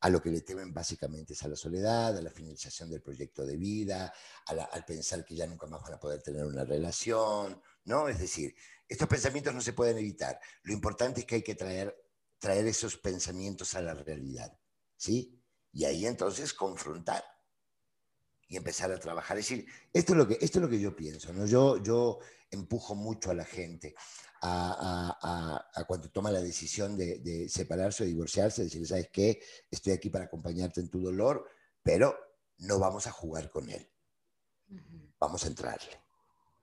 a 0.00 0.10
lo 0.10 0.20
que 0.20 0.30
le 0.30 0.42
temen 0.42 0.72
básicamente 0.74 1.32
es 1.32 1.42
a 1.44 1.48
la 1.48 1.56
soledad, 1.56 2.16
a 2.16 2.20
la 2.20 2.30
finalización 2.30 2.90
del 2.90 3.00
proyecto 3.00 3.46
de 3.46 3.56
vida, 3.56 4.12
al 4.46 4.84
pensar 4.84 5.24
que 5.24 5.34
ya 5.34 5.46
nunca 5.46 5.66
más 5.66 5.82
van 5.82 5.94
a 5.94 5.98
poder 5.98 6.22
tener 6.22 6.44
una 6.44 6.62
relación, 6.62 7.60
¿no? 7.84 8.08
Es 8.08 8.18
decir, 8.18 8.54
estos 8.88 9.08
pensamientos 9.08 9.54
no 9.54 9.60
se 9.60 9.72
pueden 9.72 9.98
evitar. 9.98 10.38
Lo 10.62 10.72
importante 10.72 11.20
es 11.20 11.26
que 11.26 11.36
hay 11.36 11.42
que 11.42 11.54
traer, 11.54 11.94
traer 12.38 12.66
esos 12.66 12.96
pensamientos 12.96 13.74
a 13.74 13.82
la 13.82 13.94
realidad, 13.94 14.58
¿sí? 14.96 15.40
Y 15.72 15.84
ahí 15.84 16.06
entonces 16.06 16.52
confrontar 16.52 17.24
y 18.48 18.56
empezar 18.56 18.92
a 18.92 18.98
trabajar. 18.98 19.38
Es 19.38 19.48
decir, 19.48 19.66
esto 19.92 20.12
es 20.12 20.18
lo 20.18 20.28
que, 20.28 20.38
esto 20.40 20.58
es 20.58 20.62
lo 20.62 20.68
que 20.68 20.80
yo 20.80 20.94
pienso, 20.94 21.32
¿no? 21.32 21.46
Yo, 21.46 21.82
yo 21.82 22.18
empujo 22.50 22.94
mucho 22.94 23.30
a 23.30 23.34
la 23.34 23.44
gente 23.44 23.94
a, 24.42 25.84
cuando 25.86 26.10
toma 26.10 26.30
la 26.30 26.40
decisión 26.40 26.96
de, 26.96 27.48
separarse 27.48 28.04
o 28.04 28.06
divorciarse, 28.06 28.64
decir, 28.64 28.86
¿sabes 28.86 29.08
qué? 29.10 29.40
Estoy 29.70 29.94
aquí 29.94 30.10
para 30.10 30.26
acompañarte 30.26 30.80
en 30.80 30.90
tu 30.90 31.00
dolor, 31.00 31.48
pero 31.82 32.16
no 32.58 32.78
vamos 32.78 33.06
a 33.06 33.12
jugar 33.12 33.50
con 33.50 33.70
él. 33.70 33.90
Vamos 35.18 35.44
a 35.44 35.48
entrarle. 35.48 36.03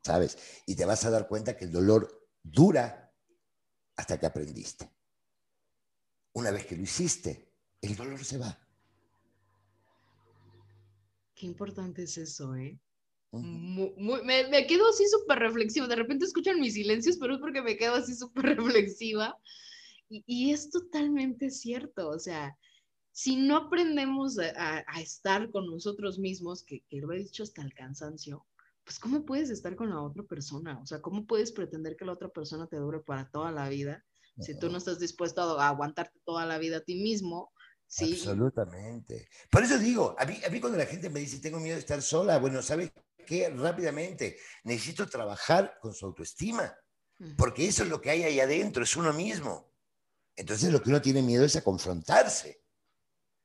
¿Sabes? 0.04 0.38
Y 0.66 0.76
te 0.76 0.86
vas 0.86 1.06
a 1.06 1.10
dar 1.10 1.28
cuenta 1.28 1.56
que 1.56 1.66
el 1.66 1.72
dolor 1.72 2.30
dura 2.44 3.14
hasta 3.96 4.20
que 4.20 4.26
aprendiste. 4.26 4.92
Una 6.34 6.52
vez 6.52 6.66
que 6.66 6.76
lo 6.76 6.84
hiciste, 6.84 7.54
el 7.82 7.96
dolor 7.96 8.24
se 8.24 8.38
va. 8.38 8.58
Qué 11.36 11.46
importante 11.46 12.04
es 12.04 12.18
eso, 12.18 12.56
¿eh? 12.56 12.80
me, 13.34 14.68
quedo 14.68 14.90
así 14.90 15.06
súper 15.08 15.40
reflexiva. 15.40 15.88
De 15.88 15.96
repente 15.96 16.26
escuchan 16.26 16.60
mis 16.60 16.74
silencios, 16.74 17.18
pero 17.18 17.36
es 17.36 17.40
porque 17.40 17.62
me 17.62 17.78
quedo 17.78 17.96
así 17.96 18.16
súper 18.16 18.46
reflexiva. 18.58 19.38
Y, 20.10 20.52
es 20.52 20.70
totalmente 20.70 21.50
cierto. 21.50 22.10
O 22.10 22.20
sea, 22.20 22.58
si 23.12 23.38
no 23.38 23.58
aprendemos 23.58 24.38
a, 24.40 24.84
estar 25.00 25.50
con 25.52 25.68
nosotros 25.68 26.20
mismos, 26.20 26.64
que, 26.64 26.84
que, 26.90 26.98
lo 26.98 27.14
he 27.14 27.20
dicho 27.20 27.44
hasta 27.44 27.62
el 27.62 27.74
cansancio, 27.74 28.46
pues 28.84 29.00
¿cómo 29.00 29.26
puedes 29.26 29.50
estar 29.50 29.76
con 29.76 29.90
la 29.90 30.02
otra 30.02 30.24
persona? 30.24 30.80
O 30.82 30.86
sea, 30.86 31.02
¿cómo 31.02 31.26
puedes 31.26 31.52
pretender 31.52 31.96
que 31.96 32.06
la 32.06 32.14
otra 32.14 32.30
persona 32.30 32.68
te 32.68 32.78
dure 32.78 33.00
para 33.00 33.30
toda 33.30 33.52
la 33.52 33.70
vida 33.70 34.04
si 34.40 34.58
tú 34.58 34.70
no 34.70 34.78
estás 34.78 35.00
dispuesto 35.00 35.60
a 35.60 35.68
aguantarte 35.68 36.20
toda 36.26 36.46
la 36.46 36.58
vida 36.58 36.78
a 36.78 36.82
ti 36.82 36.96
mismo? 36.96 37.52
Sí. 37.86 38.14
Absolutamente. 38.14 39.28
Por 39.50 39.64
eso 39.64 39.78
digo, 39.78 40.16
a 40.18 40.26
mí, 40.26 40.40
a 40.46 40.50
mí 40.50 40.60
cuando 40.62 40.78
la 40.78 40.86
gente 40.86 41.10
me 41.10 41.20
dice, 41.20 41.40
tengo 41.40 41.60
miedo 41.60 41.76
de 41.76 41.82
estar 41.82 42.02
sola, 42.02 42.40
bueno, 42.40 42.62
¿sabes 42.62 42.92
qué? 43.26 43.50
Rápidamente, 43.50 44.38
necesito 44.64 45.08
trabajar 45.08 45.78
con 45.82 45.94
su 45.94 46.06
autoestima, 46.06 46.74
porque 47.38 47.68
eso 47.68 47.84
es 47.84 47.90
lo 47.90 48.02
que 48.02 48.10
hay 48.10 48.24
ahí 48.24 48.40
adentro, 48.40 48.84
es 48.84 48.96
uno 48.96 49.14
mismo. 49.14 49.72
Entonces 50.36 50.72
lo 50.72 50.82
que 50.82 50.90
uno 50.90 51.02
tiene 51.02 51.22
miedo 51.22 51.46
es 51.46 51.56
a 51.56 51.64
confrontarse. 51.64 52.64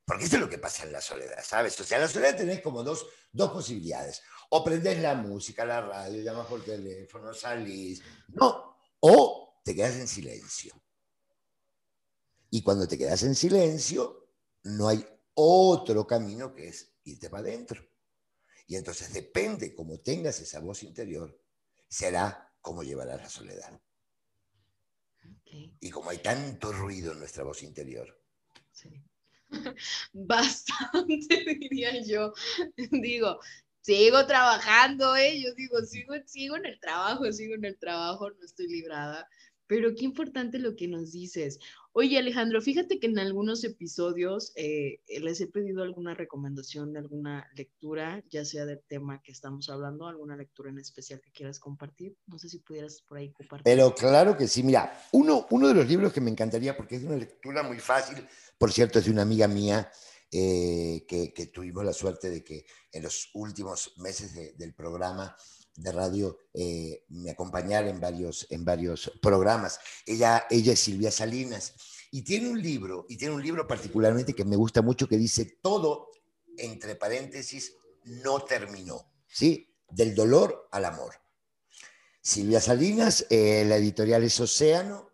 Porque 0.06 0.24
eso 0.24 0.36
es 0.36 0.40
lo 0.40 0.48
que 0.48 0.58
pasa 0.58 0.84
en 0.84 0.92
la 0.92 1.00
soledad, 1.00 1.42
¿sabes? 1.42 1.78
O 1.80 1.84
sea, 1.84 1.98
en 1.98 2.04
la 2.04 2.08
soledad 2.08 2.36
tenés 2.36 2.60
como 2.60 2.84
dos, 2.84 3.06
dos 3.32 3.50
posibilidades. 3.50 4.22
O 4.50 4.62
prendés 4.62 5.00
la 5.00 5.16
música, 5.16 5.64
la 5.64 5.80
radio, 5.80 6.22
llamas 6.22 6.46
por 6.46 6.64
teléfono, 6.64 7.34
salís. 7.34 8.00
No, 8.28 8.78
o 9.00 9.60
te 9.64 9.74
quedas 9.74 9.96
en 9.96 10.06
silencio. 10.06 10.80
Y 12.50 12.62
cuando 12.62 12.86
te 12.86 12.96
quedas 12.96 13.24
en 13.24 13.34
silencio, 13.34 14.28
no 14.62 14.86
hay 14.86 15.04
otro 15.34 16.06
camino 16.06 16.54
que 16.54 16.68
es 16.68 16.94
irte 17.02 17.28
para 17.28 17.42
adentro. 17.42 17.84
Y 18.68 18.76
entonces 18.76 19.12
depende 19.12 19.74
cómo 19.74 19.98
tengas 19.98 20.38
esa 20.38 20.60
voz 20.60 20.84
interior, 20.84 21.36
será 21.88 22.54
cómo 22.60 22.84
llevarás 22.84 23.22
la 23.22 23.28
soledad. 23.28 23.80
Y 25.80 25.90
como 25.90 26.10
hay 26.10 26.18
tanto 26.18 26.72
ruido 26.72 27.10
en 27.10 27.18
nuestra 27.18 27.42
voz 27.42 27.64
interior. 27.64 28.22
Bastante, 30.12 31.44
diría 31.60 32.02
yo. 32.02 32.32
Digo, 32.90 33.38
sigo 33.80 34.26
trabajando, 34.26 35.16
¿eh? 35.16 35.40
Yo 35.40 35.54
digo, 35.54 35.80
sigo, 35.82 36.14
sigo 36.26 36.56
en 36.56 36.66
el 36.66 36.80
trabajo, 36.80 37.30
sigo 37.32 37.54
en 37.54 37.64
el 37.64 37.78
trabajo, 37.78 38.30
no 38.30 38.44
estoy 38.44 38.68
librada. 38.68 39.28
Pero 39.66 39.94
qué 39.96 40.04
importante 40.04 40.58
lo 40.58 40.76
que 40.76 40.88
nos 40.88 41.12
dices. 41.12 41.58
Oye, 41.98 42.18
Alejandro, 42.18 42.60
fíjate 42.60 43.00
que 43.00 43.06
en 43.06 43.18
algunos 43.18 43.64
episodios 43.64 44.52
eh, 44.54 45.00
les 45.18 45.40
he 45.40 45.46
pedido 45.46 45.82
alguna 45.82 46.12
recomendación 46.12 46.92
de 46.92 46.98
alguna 46.98 47.50
lectura, 47.56 48.22
ya 48.28 48.44
sea 48.44 48.66
del 48.66 48.82
tema 48.86 49.22
que 49.22 49.32
estamos 49.32 49.70
hablando, 49.70 50.06
alguna 50.06 50.36
lectura 50.36 50.68
en 50.68 50.78
especial 50.78 51.22
que 51.22 51.32
quieras 51.32 51.58
compartir. 51.58 52.14
No 52.26 52.38
sé 52.38 52.50
si 52.50 52.58
pudieras 52.58 53.00
por 53.08 53.16
ahí 53.16 53.32
compartir. 53.32 53.64
Pero 53.64 53.94
claro 53.94 54.36
que 54.36 54.46
sí. 54.46 54.62
Mira, 54.62 55.08
uno, 55.12 55.46
uno 55.48 55.68
de 55.68 55.72
los 55.72 55.88
libros 55.88 56.12
que 56.12 56.20
me 56.20 56.30
encantaría, 56.30 56.76
porque 56.76 56.96
es 56.96 57.02
una 57.02 57.16
lectura 57.16 57.62
muy 57.62 57.78
fácil, 57.78 58.18
por 58.58 58.70
cierto, 58.70 58.98
es 58.98 59.06
de 59.06 59.12
una 59.12 59.22
amiga 59.22 59.48
mía, 59.48 59.90
eh, 60.30 61.06
que, 61.08 61.46
tuvimos 61.46 61.82
la 61.82 61.94
suerte 61.94 62.28
de 62.28 62.44
que 62.44 62.66
en 62.92 63.04
los 63.04 63.30
últimos 63.32 63.94
meses 63.96 64.58
del 64.58 64.74
programa 64.74 65.34
de 65.76 65.92
radio 65.92 66.38
eh, 66.52 67.04
me 67.08 67.30
acompañara 67.30 67.88
en 67.88 68.00
varios, 68.00 68.46
en 68.50 68.64
varios 68.64 69.12
programas. 69.20 69.78
Ella, 70.04 70.46
ella 70.50 70.72
es 70.72 70.80
Silvia 70.80 71.10
Salinas 71.10 71.74
y 72.10 72.22
tiene 72.22 72.48
un 72.48 72.60
libro, 72.60 73.06
y 73.08 73.16
tiene 73.16 73.34
un 73.34 73.42
libro 73.42 73.66
particularmente 73.66 74.34
que 74.34 74.44
me 74.44 74.56
gusta 74.56 74.82
mucho 74.82 75.08
que 75.08 75.16
dice 75.16 75.58
todo, 75.60 76.10
entre 76.56 76.96
paréntesis, 76.96 77.74
no 78.04 78.40
terminó, 78.40 79.12
¿sí? 79.26 79.74
Del 79.90 80.14
dolor 80.14 80.68
al 80.70 80.84
amor. 80.84 81.14
Silvia 82.20 82.60
Salinas, 82.60 83.26
eh, 83.30 83.64
la 83.66 83.76
editorial 83.76 84.24
es 84.24 84.40
Océano, 84.40 85.10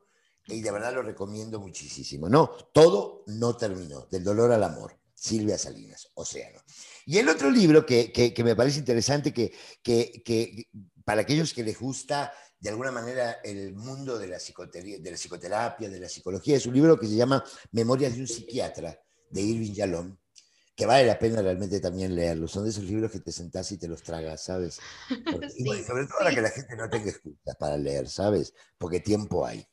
y 0.47 0.61
de 0.61 0.71
verdad 0.71 0.95
lo 0.95 1.03
recomiendo 1.03 1.61
muchísimo. 1.61 2.29
No, 2.29 2.49
todo 2.73 3.25
no 3.27 3.57
terminó, 3.57 4.07
del 4.11 4.25
dolor 4.25 4.53
al 4.53 4.65
amor. 4.65 4.99
Silvia 5.23 5.57
Salinas, 5.57 6.09
Océano. 6.15 6.61
Y 7.07 7.19
el 7.19 7.29
otro 7.29 7.49
libro 7.49 7.87
que, 7.87 8.35
me 8.45 8.57
parece 8.57 8.81
interesante, 8.81 9.33
que, 9.33 9.53
que, 9.81 10.69
para 11.05 11.21
aquellos 11.21 11.55
que 11.55 11.63
les 11.63 11.79
gusta 11.79 12.33
de 12.59 12.71
alguna 12.71 12.91
manera 12.91 13.39
el 13.45 13.73
mundo 13.73 14.19
de 14.19 14.27
la, 14.27 14.39
de 14.39 15.11
la 15.11 15.17
psicoterapia, 15.17 15.89
de 15.89 16.01
la 16.01 16.09
psicología, 16.09 16.57
es 16.57 16.67
un 16.67 16.75
libro 16.75 16.99
que 16.99 17.07
se 17.07 17.15
llama 17.15 17.45
Memorias 17.71 18.15
de 18.15 18.21
un 18.21 18.27
psiquiatra, 18.27 18.99
de 19.31 19.41
Irving 19.41 19.73
Yalom, 19.73 20.17
que 20.75 20.87
vale 20.87 21.07
la 21.07 21.21
pena 21.21 21.41
realmente 21.41 21.79
también 21.79 22.17
leerlos. 22.17 22.51
Son 22.51 22.65
de 22.65 22.71
esos 22.71 22.83
libros 22.83 23.13
que 23.13 23.21
te 23.21 23.31
sentás 23.31 23.71
y 23.71 23.79
te 23.79 23.87
los 23.87 24.03
tragas, 24.03 24.43
¿sabes? 24.43 24.81
y 25.57 25.85
sobre 25.85 26.07
todo 26.07 26.19
para 26.19 26.35
que 26.35 26.41
la 26.41 26.51
gente 26.51 26.75
no 26.75 26.91
tenga 26.91 27.11
excusas 27.11 27.57
para 27.57 27.77
leer, 27.77 28.09
¿sabes? 28.09 28.55
Porque 28.77 28.99
tiempo 28.99 29.47
hay. 29.47 29.65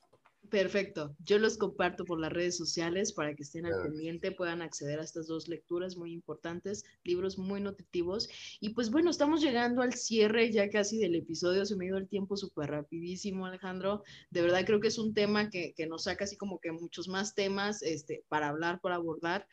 Perfecto. 0.49 1.15
Yo 1.19 1.37
los 1.37 1.57
comparto 1.57 2.05
por 2.05 2.19
las 2.19 2.33
redes 2.33 2.57
sociales 2.57 3.13
para 3.13 3.35
que 3.35 3.43
estén 3.43 3.67
al 3.67 3.83
pendiente, 3.83 4.31
puedan 4.31 4.63
acceder 4.63 4.99
a 4.99 5.03
estas 5.03 5.27
dos 5.27 5.47
lecturas 5.47 5.95
muy 5.95 6.11
importantes, 6.11 6.83
libros 7.03 7.37
muy 7.37 7.61
nutritivos. 7.61 8.29
Y 8.59 8.69
pues 8.69 8.89
bueno, 8.89 9.11
estamos 9.11 9.41
llegando 9.41 9.83
al 9.83 9.93
cierre 9.93 10.51
ya 10.51 10.69
casi 10.69 10.97
del 10.97 11.15
episodio. 11.15 11.65
Se 11.65 11.75
me 11.75 11.85
ha 11.85 11.89
ido 11.89 11.97
el 11.97 12.07
tiempo 12.07 12.35
súper 12.35 12.71
rapidísimo, 12.71 13.45
Alejandro. 13.45 14.03
De 14.31 14.41
verdad 14.41 14.65
creo 14.65 14.79
que 14.79 14.87
es 14.87 14.97
un 14.97 15.13
tema 15.13 15.51
que, 15.51 15.73
que, 15.75 15.85
nos 15.85 16.03
saca 16.03 16.23
así 16.23 16.35
como 16.35 16.59
que 16.59 16.71
muchos 16.71 17.07
más 17.07 17.35
temas 17.35 17.83
este, 17.83 18.23
para 18.27 18.49
hablar, 18.49 18.81
para 18.81 18.95
abordar 18.95 19.45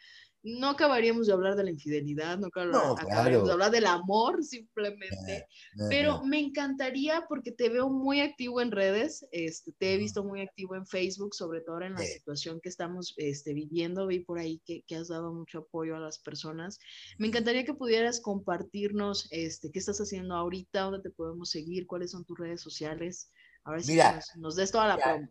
no 0.47 0.71
acabaríamos 0.71 1.27
de 1.27 1.33
hablar 1.33 1.57
de 1.57 1.65
la 1.65 1.71
infidelidad, 1.73 2.39
no, 2.39 2.47
acabaríamos 2.47 3.49
de 3.49 3.53
hablar 3.53 3.73
del 3.73 3.87
amor 3.87 4.45
simplemente, 4.45 5.17
eh, 5.29 5.39
eh, 5.39 5.87
pero 5.89 6.23
me 6.23 6.39
encantaría 6.39 7.27
porque 7.29 7.51
te 7.51 7.69
veo 7.69 7.89
muy 7.91 8.21
activo 8.21 8.61
en 8.61 8.71
redes, 8.71 9.27
este, 9.33 9.73
te 9.73 9.95
he 9.95 9.97
visto 9.99 10.23
muy 10.23 10.43
activo 10.43 10.77
en 10.77 10.87
Facebook, 10.87 11.35
sobre 11.35 11.63
todo 11.63 11.81
en 11.81 11.95
la 11.95 12.03
situación 12.03 12.61
que 12.61 12.69
estamos 12.69 13.13
este, 13.17 13.55
viviendo, 13.55 14.07
vi 14.07 14.21
por 14.21 14.39
ahí 14.39 14.63
que, 14.65 14.85
has 14.97 15.09
dado 15.09 15.35
mucho 15.35 15.59
apoyo 15.59 15.97
a 15.97 16.01
las 16.01 16.21
personas. 16.21 16.79
Me 17.19 17.27
encantaría 17.27 17.65
que 17.65 17.75
pudieras 17.75 18.21
compartirnos 18.21 19.27
este, 19.33 19.73
qué 19.73 19.81
estás 19.81 19.99
haciendo 19.99 20.37
ahorita, 20.37 20.83
dónde 20.83 21.01
te 21.01 21.11
podemos 21.11 21.51
seguir, 21.51 21.89
cuáles 21.89 22.13
son 22.13 22.25
tus 22.25 22.39
redes 22.39 22.61
sociales, 22.61 23.31
a 23.65 23.73
ver 23.73 23.83
si 23.83 23.99
nos, 24.37 24.55
des 24.55 24.71
toda 24.71 24.87
la 24.87 24.97
promo. 24.97 25.29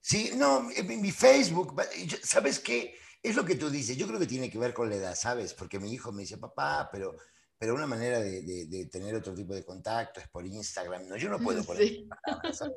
Sí, 0.00 0.30
no, 0.36 0.60
mi 0.60 1.10
Facebook, 1.10 1.74
¿sabes 2.22 2.58
qué? 2.60 2.94
Es 3.22 3.34
lo 3.34 3.44
que 3.44 3.56
tú 3.56 3.68
dices, 3.68 3.96
yo 3.96 4.06
creo 4.06 4.20
que 4.20 4.26
tiene 4.26 4.50
que 4.50 4.58
ver 4.58 4.72
con 4.72 4.88
la 4.88 4.96
edad, 4.96 5.14
¿sabes? 5.16 5.52
Porque 5.54 5.80
mi 5.80 5.92
hijo 5.92 6.12
me 6.12 6.22
dice, 6.22 6.38
papá, 6.38 6.88
pero, 6.92 7.16
pero 7.58 7.74
una 7.74 7.86
manera 7.86 8.20
de, 8.20 8.88
tener 8.90 9.14
otro 9.16 9.34
tipo 9.34 9.54
de 9.54 9.64
contacto 9.64 10.20
es 10.20 10.28
por 10.28 10.46
Instagram. 10.46 11.08
No, 11.08 11.16
yo 11.16 11.28
no 11.28 11.38
puedo 11.38 11.64
poner 11.64 12.04
¿sabes? 12.52 12.76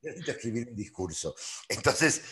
Yo 0.00 0.10
necesito 0.10 0.30
escribir 0.30 0.68
un 0.68 0.76
discurso. 0.76 1.34
Entonces, 1.68 2.22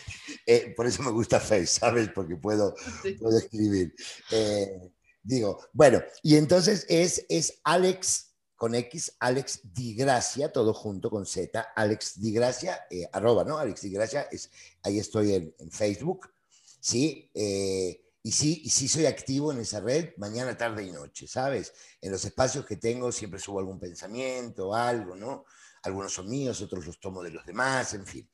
eh, 0.45 0.73
por 0.75 0.87
eso 0.87 1.03
me 1.03 1.11
gusta 1.11 1.39
Facebook, 1.39 1.67
¿sabes? 1.67 2.09
Porque 2.09 2.37
puedo, 2.37 2.73
puedo 3.19 3.37
escribir. 3.37 3.93
Eh, 4.31 4.91
digo, 5.21 5.67
bueno, 5.73 6.01
y 6.23 6.37
entonces 6.37 6.85
es, 6.87 7.25
es 7.27 7.59
Alex 7.63 8.35
con 8.55 8.73
X, 8.73 9.17
Alex 9.19 9.61
Di 9.63 9.95
Gracia, 9.95 10.51
todo 10.51 10.73
junto 10.73 11.09
con 11.09 11.25
Z, 11.25 11.73
Alex 11.75 12.21
Di 12.21 12.31
Gracia, 12.31 12.85
eh, 12.89 13.07
arroba, 13.11 13.43
¿no? 13.43 13.57
Alex 13.57 13.81
Di 13.81 13.91
Gracia, 13.91 14.21
es, 14.31 14.49
ahí 14.83 14.99
estoy 14.99 15.33
en 15.33 15.71
Facebook. 15.71 16.29
¿Sí? 16.87 17.29
Eh, 17.33 18.01
y 18.23 18.31
sí, 18.31 18.61
y 18.63 18.69
sí 18.69 18.87
soy 18.87 19.07
activo 19.07 19.51
en 19.51 19.59
esa 19.59 19.81
red 19.81 20.11
mañana, 20.15 20.57
tarde 20.57 20.83
y 20.83 20.91
noche, 20.91 21.27
¿sabes? 21.27 21.73
En 21.99 22.11
los 22.11 22.23
espacios 22.23 22.65
que 22.65 22.77
tengo 22.77 23.11
siempre 23.11 23.41
subo 23.41 23.59
algún 23.59 23.77
pensamiento, 23.77 24.73
algo, 24.73 25.15
¿no? 25.15 25.43
Algunos 25.83 26.13
son 26.13 26.29
míos, 26.29 26.61
otros 26.61 26.85
los 26.85 26.99
tomo 26.99 27.23
de 27.23 27.31
los 27.31 27.45
demás, 27.45 27.93
en 27.93 28.05
fin. 28.05 28.29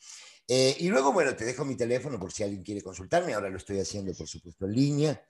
Eh, 0.47 0.75
y 0.79 0.87
luego, 0.89 1.11
bueno, 1.11 1.35
te 1.35 1.45
dejo 1.45 1.65
mi 1.65 1.75
teléfono 1.75 2.19
por 2.19 2.31
si 2.31 2.43
alguien 2.43 2.63
quiere 2.63 2.83
consultarme. 2.83 3.33
Ahora 3.33 3.49
lo 3.49 3.57
estoy 3.57 3.79
haciendo, 3.79 4.13
por 4.13 4.27
supuesto, 4.27 4.65
en 4.65 4.73
línea. 4.73 5.25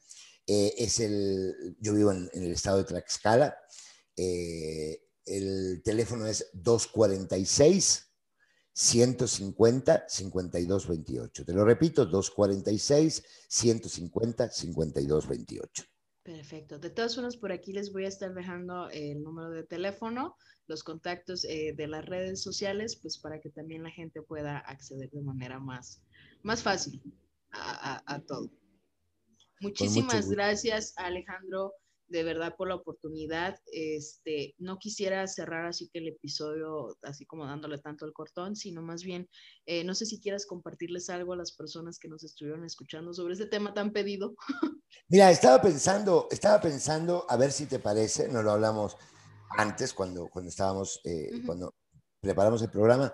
Eh, 0.46 0.74
es 0.78 1.00
el, 1.00 1.78
yo 1.80 1.94
vivo 1.94 2.12
en, 2.12 2.30
en 2.34 2.44
el 2.44 2.52
estado 2.52 2.80
de 2.80 2.84
Tlaxcala. 2.84 3.58
el 4.18 5.82
teléfono 5.84 6.28
es 6.28 6.50
246 6.54 8.13
150 8.74 10.06
52 10.08 10.88
28. 10.88 11.46
Te 11.46 11.54
lo 11.54 11.64
repito, 11.64 12.06
246 12.06 13.24
150 13.48 14.50
52 14.50 15.28
28. 15.28 15.84
Perfecto. 16.24 16.80
De 16.80 16.90
todas 16.90 17.16
formas, 17.16 17.38
por 17.38 17.52
aquí 17.52 17.74
les 17.74 17.92
voy 17.92 18.06
a 18.06 18.08
estar 18.08 18.34
dejando 18.34 18.90
el 18.90 19.22
número 19.22 19.52
de 19.52 19.64
teléfono, 19.64 20.38
los 20.68 20.84
contactos 20.84 21.46
eh, 21.46 21.74
de 21.76 21.88
las 21.88 22.06
redes 22.06 22.42
sociales, 22.42 22.98
pues 23.02 23.20
para 23.20 23.40
que 23.40 23.50
también 23.50 23.84
la 23.84 23.92
gente 23.92 24.22
pueda 24.22 24.58
acceder 24.58 25.12
de 25.12 25.22
manera 25.22 25.60
más, 25.60 26.02
más 26.42 26.64
fácil 26.64 27.02
a, 27.52 28.22
todo. 28.26 28.50
Muchísimas 29.60 30.30
gracias, 30.30 30.94
Alejandro 30.98 31.74
de 32.14 32.24
verdad 32.24 32.54
por 32.56 32.68
la 32.70 32.76
oportunidad. 32.76 33.58
Este, 33.72 34.54
no 34.60 34.78
quisiera 34.78 35.28
cerrar 35.28 35.66
así 35.66 35.90
que 35.90 35.98
el 35.98 36.10
episodio, 36.10 36.96
así 37.02 37.26
como 37.26 37.48
dándole 37.48 37.80
tanto 37.80 38.06
el 38.06 38.14
cortón, 38.14 38.56
sino 38.56 38.84
más 38.84 39.04
bien, 39.04 39.28
eh, 39.66 39.84
no 39.84 39.96
sé 39.96 40.06
si 40.06 40.22
quieras 40.22 40.46
compartirles 40.46 41.10
algo 41.10 41.34
a 41.34 41.38
las 41.38 41.54
personas 41.54 41.98
que 41.98 42.08
nos 42.08 42.24
estuvieron 42.24 42.64
escuchando 42.66 43.16
sobre 43.16 43.34
este 43.34 43.48
tema 43.48 43.74
tan 43.74 43.92
pedido. 43.92 44.36
Mira, 45.10 45.32
estaba 45.32 45.60
pensando, 45.60 46.28
estaba 46.30 46.62
pensando, 46.62 47.26
a 47.28 47.36
ver 47.36 47.52
si 47.52 47.66
te 47.66 47.80
parece, 47.80 48.28
no 48.28 48.44
lo 48.44 48.52
hablamos 48.52 48.96
antes 49.58 49.92
cuando, 49.92 50.30
cuando 50.30 50.50
estábamos, 50.50 51.02
eh, 51.06 51.42
cuando 51.48 51.74
preparamos 52.22 52.62
el 52.62 52.70
programa, 52.70 53.12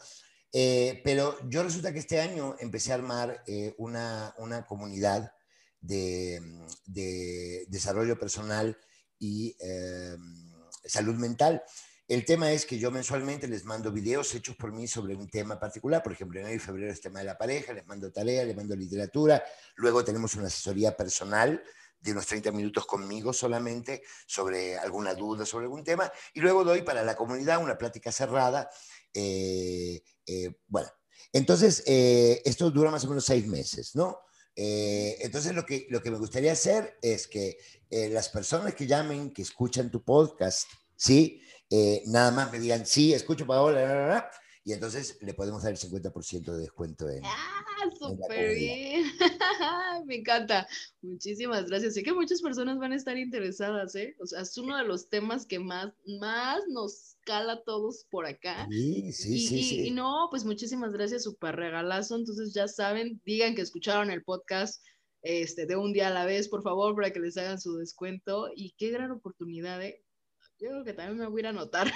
eh, 0.52 1.00
pero 1.06 1.38
yo 1.48 1.64
resulta 1.64 1.94
que 1.94 2.00
este 2.00 2.20
año 2.20 2.58
empecé 2.60 2.92
a 2.92 2.96
armar 2.96 3.44
una, 3.78 4.34
una 4.40 4.66
comunidad 4.66 5.32
de, 5.80 6.42
de, 6.86 7.66
desarrollo 7.70 8.20
personal 8.20 8.78
y 9.20 9.56
em, 9.60 10.52
salud 10.86 11.16
mental. 11.16 11.64
El 12.08 12.26
tema 12.26 12.52
es 12.52 12.66
que 12.66 12.80
yo 12.80 12.90
mensualmente 12.90 13.48
les 13.48 13.66
mando 13.66 13.92
videos 13.92 14.34
hechos 14.34 14.56
por 14.56 14.72
mí 14.72 14.88
sobre 14.88 15.16
un 15.16 15.30
tema 15.30 15.60
particular. 15.60 16.02
Por 16.02 16.14
ejemplo, 16.14 16.40
en 16.40 16.46
enero 16.46 16.62
y 16.62 16.66
febrero 16.66 16.92
es 16.92 17.02
tema 17.02 17.20
de 17.20 17.26
la 17.26 17.38
pareja, 17.38 17.72
les 17.72 17.86
mando 17.86 18.12
tarea, 18.12 18.44
les 18.46 18.56
mando 18.56 18.76
literatura. 18.76 19.44
Luego 19.76 20.04
tenemos 20.04 20.34
una 20.34 20.48
asesoría 20.48 20.98
personal 20.98 21.62
de 22.00 22.12
unos 22.12 22.26
30 22.26 22.52
minutos 22.52 22.86
conmigo 22.86 23.34
solamente 23.34 24.02
sobre 24.26 24.78
alguna 24.78 25.14
duda 25.14 25.46
sobre 25.46 25.66
algún 25.66 25.84
tema. 25.84 26.12
Y 26.34 26.40
luego 26.40 26.64
doy 26.64 26.82
para 26.82 27.04
la 27.04 27.16
comunidad 27.16 27.62
una 27.62 27.78
plática 27.78 28.12
cerrada. 28.12 28.70
Eh, 29.14 30.02
eh, 30.26 30.56
bueno, 30.68 30.90
entonces 31.32 31.84
eh, 31.86 32.42
esto 32.46 32.72
dura 32.72 32.90
más 32.90 33.06
o 33.06 33.10
menos 33.10 33.26
seis 33.26 33.46
meses, 33.46 33.96
¿no? 33.96 34.20
Eh, 34.62 35.18
entonces, 35.22 35.56
lo 35.56 35.66
que, 35.66 35.88
lo 35.90 36.04
que 36.04 36.12
me 36.12 36.18
gustaría 36.18 36.52
hacer 36.52 36.98
es 37.02 37.30
que 37.30 37.58
eh, 37.90 38.10
las 38.10 38.28
personas 38.28 38.76
que 38.76 38.88
llamen, 38.88 39.32
que 39.32 39.42
escuchan 39.42 39.90
tu 39.90 40.04
podcast, 40.04 40.68
¿sí? 40.98 41.42
Eh, 41.70 42.04
nada 42.08 42.32
más 42.32 42.52
me 42.52 42.60
digan, 42.60 42.86
sí, 42.86 43.14
escucho 43.14 43.48
Paola, 43.48 44.30
y 44.70 44.74
entonces 44.74 45.18
le 45.22 45.34
podemos 45.34 45.64
dar 45.64 45.72
el 45.72 45.80
50% 45.80 46.52
de 46.52 46.60
descuento 46.60 47.10
en. 47.10 47.26
¡Ah, 47.26 47.90
súper 47.98 48.54
bien! 48.54 49.04
Me 50.06 50.18
encanta. 50.18 50.68
Muchísimas 51.02 51.66
gracias. 51.66 51.96
Sé 51.96 52.04
que 52.04 52.14
muchas 52.14 52.40
personas 52.40 52.78
van 52.78 52.92
a 52.92 52.96
estar 52.96 53.18
interesadas, 53.18 53.96
¿eh? 53.96 54.16
O 54.20 54.28
sea, 54.28 54.42
es 54.42 54.56
uno 54.60 54.78
de 54.78 54.84
los 54.84 55.10
temas 55.10 55.48
que 55.48 55.58
más, 55.58 55.92
más 56.20 56.62
nos 56.70 57.18
cala 57.26 57.54
a 57.54 57.64
todos 57.64 58.06
por 58.12 58.28
acá. 58.28 58.68
Sí, 58.70 59.12
sí, 59.12 59.40
sí, 59.40 59.88
Y 59.88 59.90
no, 59.92 60.28
pues 60.30 60.46
muchísimas 60.46 60.94
gracias, 60.94 61.24
súper 61.24 61.56
regalazo. 61.56 62.16
Entonces 62.16 62.54
ya 62.54 62.68
saben, 62.68 63.20
digan 63.26 63.56
que 63.56 63.64
escucharon 63.64 64.12
el 64.12 64.24
podcast 64.24 64.84
este, 65.24 65.66
de 65.66 65.78
un 65.78 65.94
día 65.94 66.10
a 66.10 66.14
la 66.14 66.26
vez, 66.26 66.48
por 66.48 66.62
favor, 66.62 66.94
para 66.94 67.12
que 67.12 67.20
les 67.20 67.38
hagan 67.38 67.60
su 67.60 67.76
descuento. 67.76 68.52
Y 68.56 68.76
qué 68.78 68.92
gran 68.92 69.10
oportunidad, 69.10 69.84
¿eh? 69.84 70.04
Yo 70.60 70.68
creo 70.68 70.84
que 70.84 70.94
también 70.94 71.18
me 71.18 71.28
voy 71.28 71.40
a 71.40 71.42
ir 71.42 71.48
a 71.48 71.50
anotar. 71.52 71.92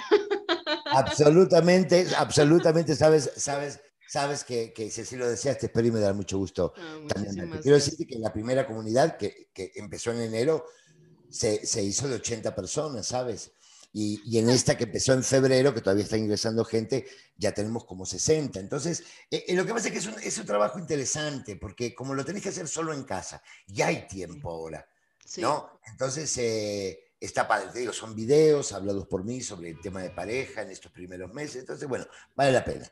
Absolutamente, 0.86 2.06
absolutamente, 2.16 2.96
sabes, 2.96 3.30
sabes, 3.36 3.80
sabes 4.08 4.42
que, 4.42 4.72
que 4.72 4.90
si 4.90 5.02
así 5.02 5.16
lo 5.16 5.28
deseas, 5.28 5.58
te 5.58 5.66
espero 5.66 5.88
y 5.88 5.90
me 5.90 6.00
da 6.00 6.14
mucho 6.14 6.38
gusto. 6.38 6.72
Ah, 6.76 6.98
también. 7.08 7.50
Quiero 7.60 7.76
decirte 7.76 8.06
que 8.06 8.18
la 8.18 8.32
primera 8.32 8.66
comunidad 8.66 9.18
que, 9.18 9.50
que 9.52 9.72
empezó 9.74 10.12
en 10.12 10.22
enero 10.22 10.64
se, 11.28 11.66
se, 11.66 11.82
hizo 11.82 12.08
de 12.08 12.14
80 12.16 12.54
personas, 12.54 13.06
¿sabes? 13.06 13.52
Y, 13.92 14.22
y, 14.24 14.38
en 14.38 14.48
esta 14.48 14.78
que 14.78 14.84
empezó 14.84 15.12
en 15.12 15.22
febrero, 15.22 15.74
que 15.74 15.80
todavía 15.80 16.04
está 16.04 16.16
ingresando 16.16 16.64
gente, 16.64 17.06
ya 17.36 17.52
tenemos 17.52 17.84
como 17.84 18.06
60. 18.06 18.58
Entonces, 18.60 19.04
eh, 19.30 19.44
eh, 19.46 19.54
lo 19.54 19.66
que 19.66 19.74
pasa 19.74 19.88
es 19.88 19.92
que 19.92 19.98
es 19.98 20.06
un, 20.06 20.14
es 20.22 20.38
un, 20.38 20.46
trabajo 20.46 20.78
interesante, 20.78 21.56
porque 21.56 21.94
como 21.94 22.14
lo 22.14 22.24
tenés 22.24 22.42
que 22.42 22.48
hacer 22.48 22.66
solo 22.66 22.94
en 22.94 23.04
casa, 23.04 23.42
ya 23.66 23.88
hay 23.88 24.08
tiempo 24.08 24.50
ahora, 24.50 24.88
¿no? 25.36 25.80
Entonces, 25.86 26.36
eh, 26.38 27.13
está 27.24 27.46
padre, 27.48 27.68
digo, 27.74 27.92
son 27.92 28.14
videos 28.14 28.72
hablados 28.72 29.06
por 29.06 29.24
mí 29.24 29.40
sobre 29.40 29.70
el 29.70 29.80
tema 29.80 30.02
de 30.02 30.10
pareja 30.10 30.62
en 30.62 30.70
estos 30.70 30.92
primeros 30.92 31.32
meses, 31.32 31.56
entonces, 31.56 31.88
bueno, 31.88 32.06
vale 32.34 32.52
la 32.52 32.64
pena. 32.64 32.90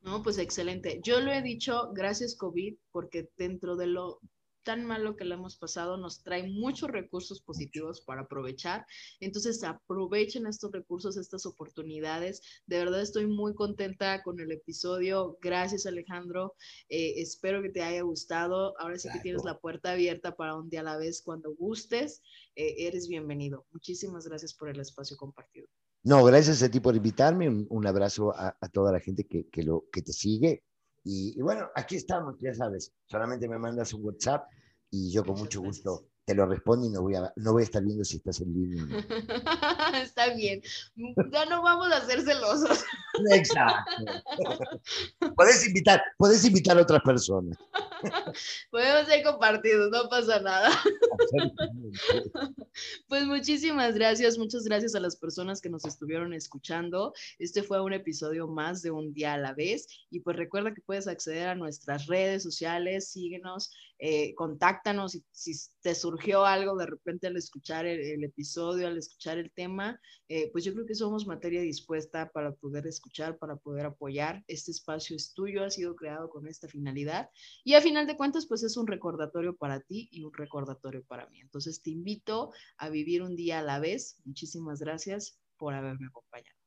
No, 0.00 0.22
pues 0.22 0.38
excelente. 0.38 1.00
Yo 1.02 1.20
lo 1.20 1.32
he 1.32 1.42
dicho, 1.42 1.92
gracias 1.92 2.34
COVID, 2.34 2.76
porque 2.90 3.30
dentro 3.36 3.76
de 3.76 3.86
lo 3.86 4.20
tan 4.62 4.84
malo 4.84 5.16
que 5.16 5.24
le 5.24 5.34
hemos 5.34 5.56
pasado, 5.56 5.96
nos 5.96 6.22
trae 6.22 6.48
muchos 6.48 6.90
recursos 6.90 7.40
positivos 7.40 8.00
para 8.00 8.22
aprovechar. 8.22 8.86
Entonces, 9.20 9.62
aprovechen 9.64 10.46
estos 10.46 10.72
recursos, 10.72 11.16
estas 11.16 11.46
oportunidades. 11.46 12.42
De 12.66 12.78
verdad 12.78 13.00
estoy 13.00 13.26
muy 13.26 13.54
contenta 13.54 14.22
con 14.22 14.40
el 14.40 14.52
episodio. 14.52 15.38
Gracias, 15.40 15.86
Alejandro. 15.86 16.54
Eh, 16.88 17.14
espero 17.16 17.62
que 17.62 17.70
te 17.70 17.82
haya 17.82 18.02
gustado. 18.02 18.78
Ahora 18.78 18.98
sí 18.98 19.08
que 19.12 19.20
tienes 19.20 19.44
la 19.44 19.58
puerta 19.58 19.92
abierta 19.92 20.34
para 20.36 20.56
un 20.56 20.68
día 20.68 20.80
a 20.80 20.84
la 20.84 20.96
vez 20.96 21.22
cuando 21.22 21.54
gustes. 21.54 22.22
Eh, 22.56 22.86
eres 22.86 23.08
bienvenido. 23.08 23.66
Muchísimas 23.72 24.26
gracias 24.26 24.54
por 24.54 24.68
el 24.68 24.80
espacio 24.80 25.16
compartido. 25.16 25.68
No, 26.04 26.24
gracias 26.24 26.62
a 26.62 26.70
ti 26.70 26.80
por 26.80 26.96
invitarme. 26.96 27.48
Un, 27.48 27.86
abrazo 27.86 28.32
a, 28.36 28.56
toda 28.72 28.90
la 28.90 28.98
gente 28.98 29.24
que, 29.24 29.48
que, 29.48 29.62
lo, 29.62 29.84
que 29.92 30.02
te 30.02 30.12
sigue 30.12 30.64
y, 31.04 31.40
bueno, 31.42 31.68
aquí 31.74 31.96
estamos, 31.96 32.36
ya 32.40 32.54
sabes, 32.54 32.92
solamente 33.06 33.48
me 33.48 33.58
mandas 33.58 33.92
un 33.92 34.04
WhatsApp 34.04 34.48
y 34.90 35.10
yo 35.10 35.24
con 35.24 35.38
mucho 35.38 35.60
gusto 35.60 36.06
te 36.24 36.34
lo 36.34 36.46
respondo 36.46 36.86
y 36.86 36.90
no 36.90 37.02
voy 37.02 37.16
a, 37.16 37.32
no 37.36 37.52
voy 37.52 37.62
a 37.62 37.64
estar 37.64 37.82
viendo 37.82 38.04
si 38.04 38.18
estás 38.18 38.40
en 38.40 38.52
línea. 38.54 38.84
Está 40.02 40.34
bien, 40.34 40.62
ya 41.30 41.44
no 41.46 41.62
vamos 41.62 41.92
a 41.92 42.04
ser 42.06 42.22
celosos. 42.22 42.84
Exacto. 43.30 43.90
puedes 45.36 45.66
invitar, 45.66 46.02
puedes 46.18 46.44
invitar 46.44 46.78
a 46.78 46.82
otras 46.82 47.02
personas. 47.02 47.56
Podemos 48.70 49.06
ser 49.06 49.22
compartidos, 49.22 49.90
no 49.90 50.08
pasa 50.08 50.40
nada. 50.40 50.70
Pues 53.06 53.26
muchísimas 53.26 53.94
gracias, 53.94 54.38
muchas 54.38 54.64
gracias 54.64 54.94
a 54.94 55.00
las 55.00 55.16
personas 55.16 55.60
que 55.60 55.68
nos 55.68 55.84
estuvieron 55.84 56.32
escuchando. 56.32 57.12
Este 57.38 57.62
fue 57.62 57.80
un 57.80 57.92
episodio 57.92 58.48
más 58.48 58.80
de 58.80 58.90
Un 58.90 59.12
Día 59.12 59.34
a 59.34 59.38
la 59.38 59.52
Vez 59.52 59.86
y 60.10 60.20
pues 60.20 60.36
recuerda 60.36 60.72
que 60.72 60.80
puedes 60.80 61.06
acceder 61.06 61.48
a 61.48 61.54
nuestras 61.54 62.06
redes 62.06 62.42
sociales, 62.42 63.10
síguenos, 63.10 63.70
eh, 63.98 64.34
contáctanos 64.34 65.12
si, 65.12 65.24
si, 65.30 65.52
te 65.80 65.94
surgió 65.94 66.44
algo 66.44 66.76
de 66.76 66.86
repente 66.86 67.26
al 67.26 67.36
escuchar 67.36 67.86
el, 67.86 68.24
episodio, 68.24 68.88
al 68.88 68.98
escuchar 68.98 69.38
el 69.38 69.52
eh, 70.28 70.50
pues 70.52 70.64
yo 70.64 70.72
creo 70.72 70.86
que 70.86 70.94
somos 70.94 71.26
materia 71.26 71.60
dispuesta 71.60 72.30
para 72.30 72.52
poder 72.52 72.86
escuchar, 72.86 73.38
para 73.38 73.56
poder 73.56 73.86
apoyar. 73.86 74.42
Este 74.46 74.70
espacio 74.70 75.16
es 75.16 75.34
tuyo, 75.34 75.64
ha 75.64 75.70
sido 75.70 75.94
creado 75.96 76.28
con 76.30 76.46
esta 76.46 76.68
finalidad 76.68 77.30
y 77.64 77.74
a 77.74 77.80
final 77.80 78.06
de 78.06 78.16
cuentas 78.16 78.46
pues 78.46 78.62
es 78.62 78.76
un 78.76 78.86
recordatorio 78.86 79.56
para 79.56 79.80
ti 79.80 80.08
y 80.10 80.22
un 80.22 80.32
recordatorio 80.32 81.04
para 81.04 81.26
mí. 81.28 81.40
Entonces 81.40 81.82
te 81.82 81.90
invito 81.90 82.52
a 82.76 82.88
vivir 82.88 83.22
un 83.22 83.36
día 83.36 83.60
a 83.60 83.62
la 83.62 83.78
vez. 83.78 84.20
Muchísimas 84.24 84.80
gracias 84.80 85.38
por 85.56 85.74
haberme 85.74 86.06
acompañado. 86.06 86.61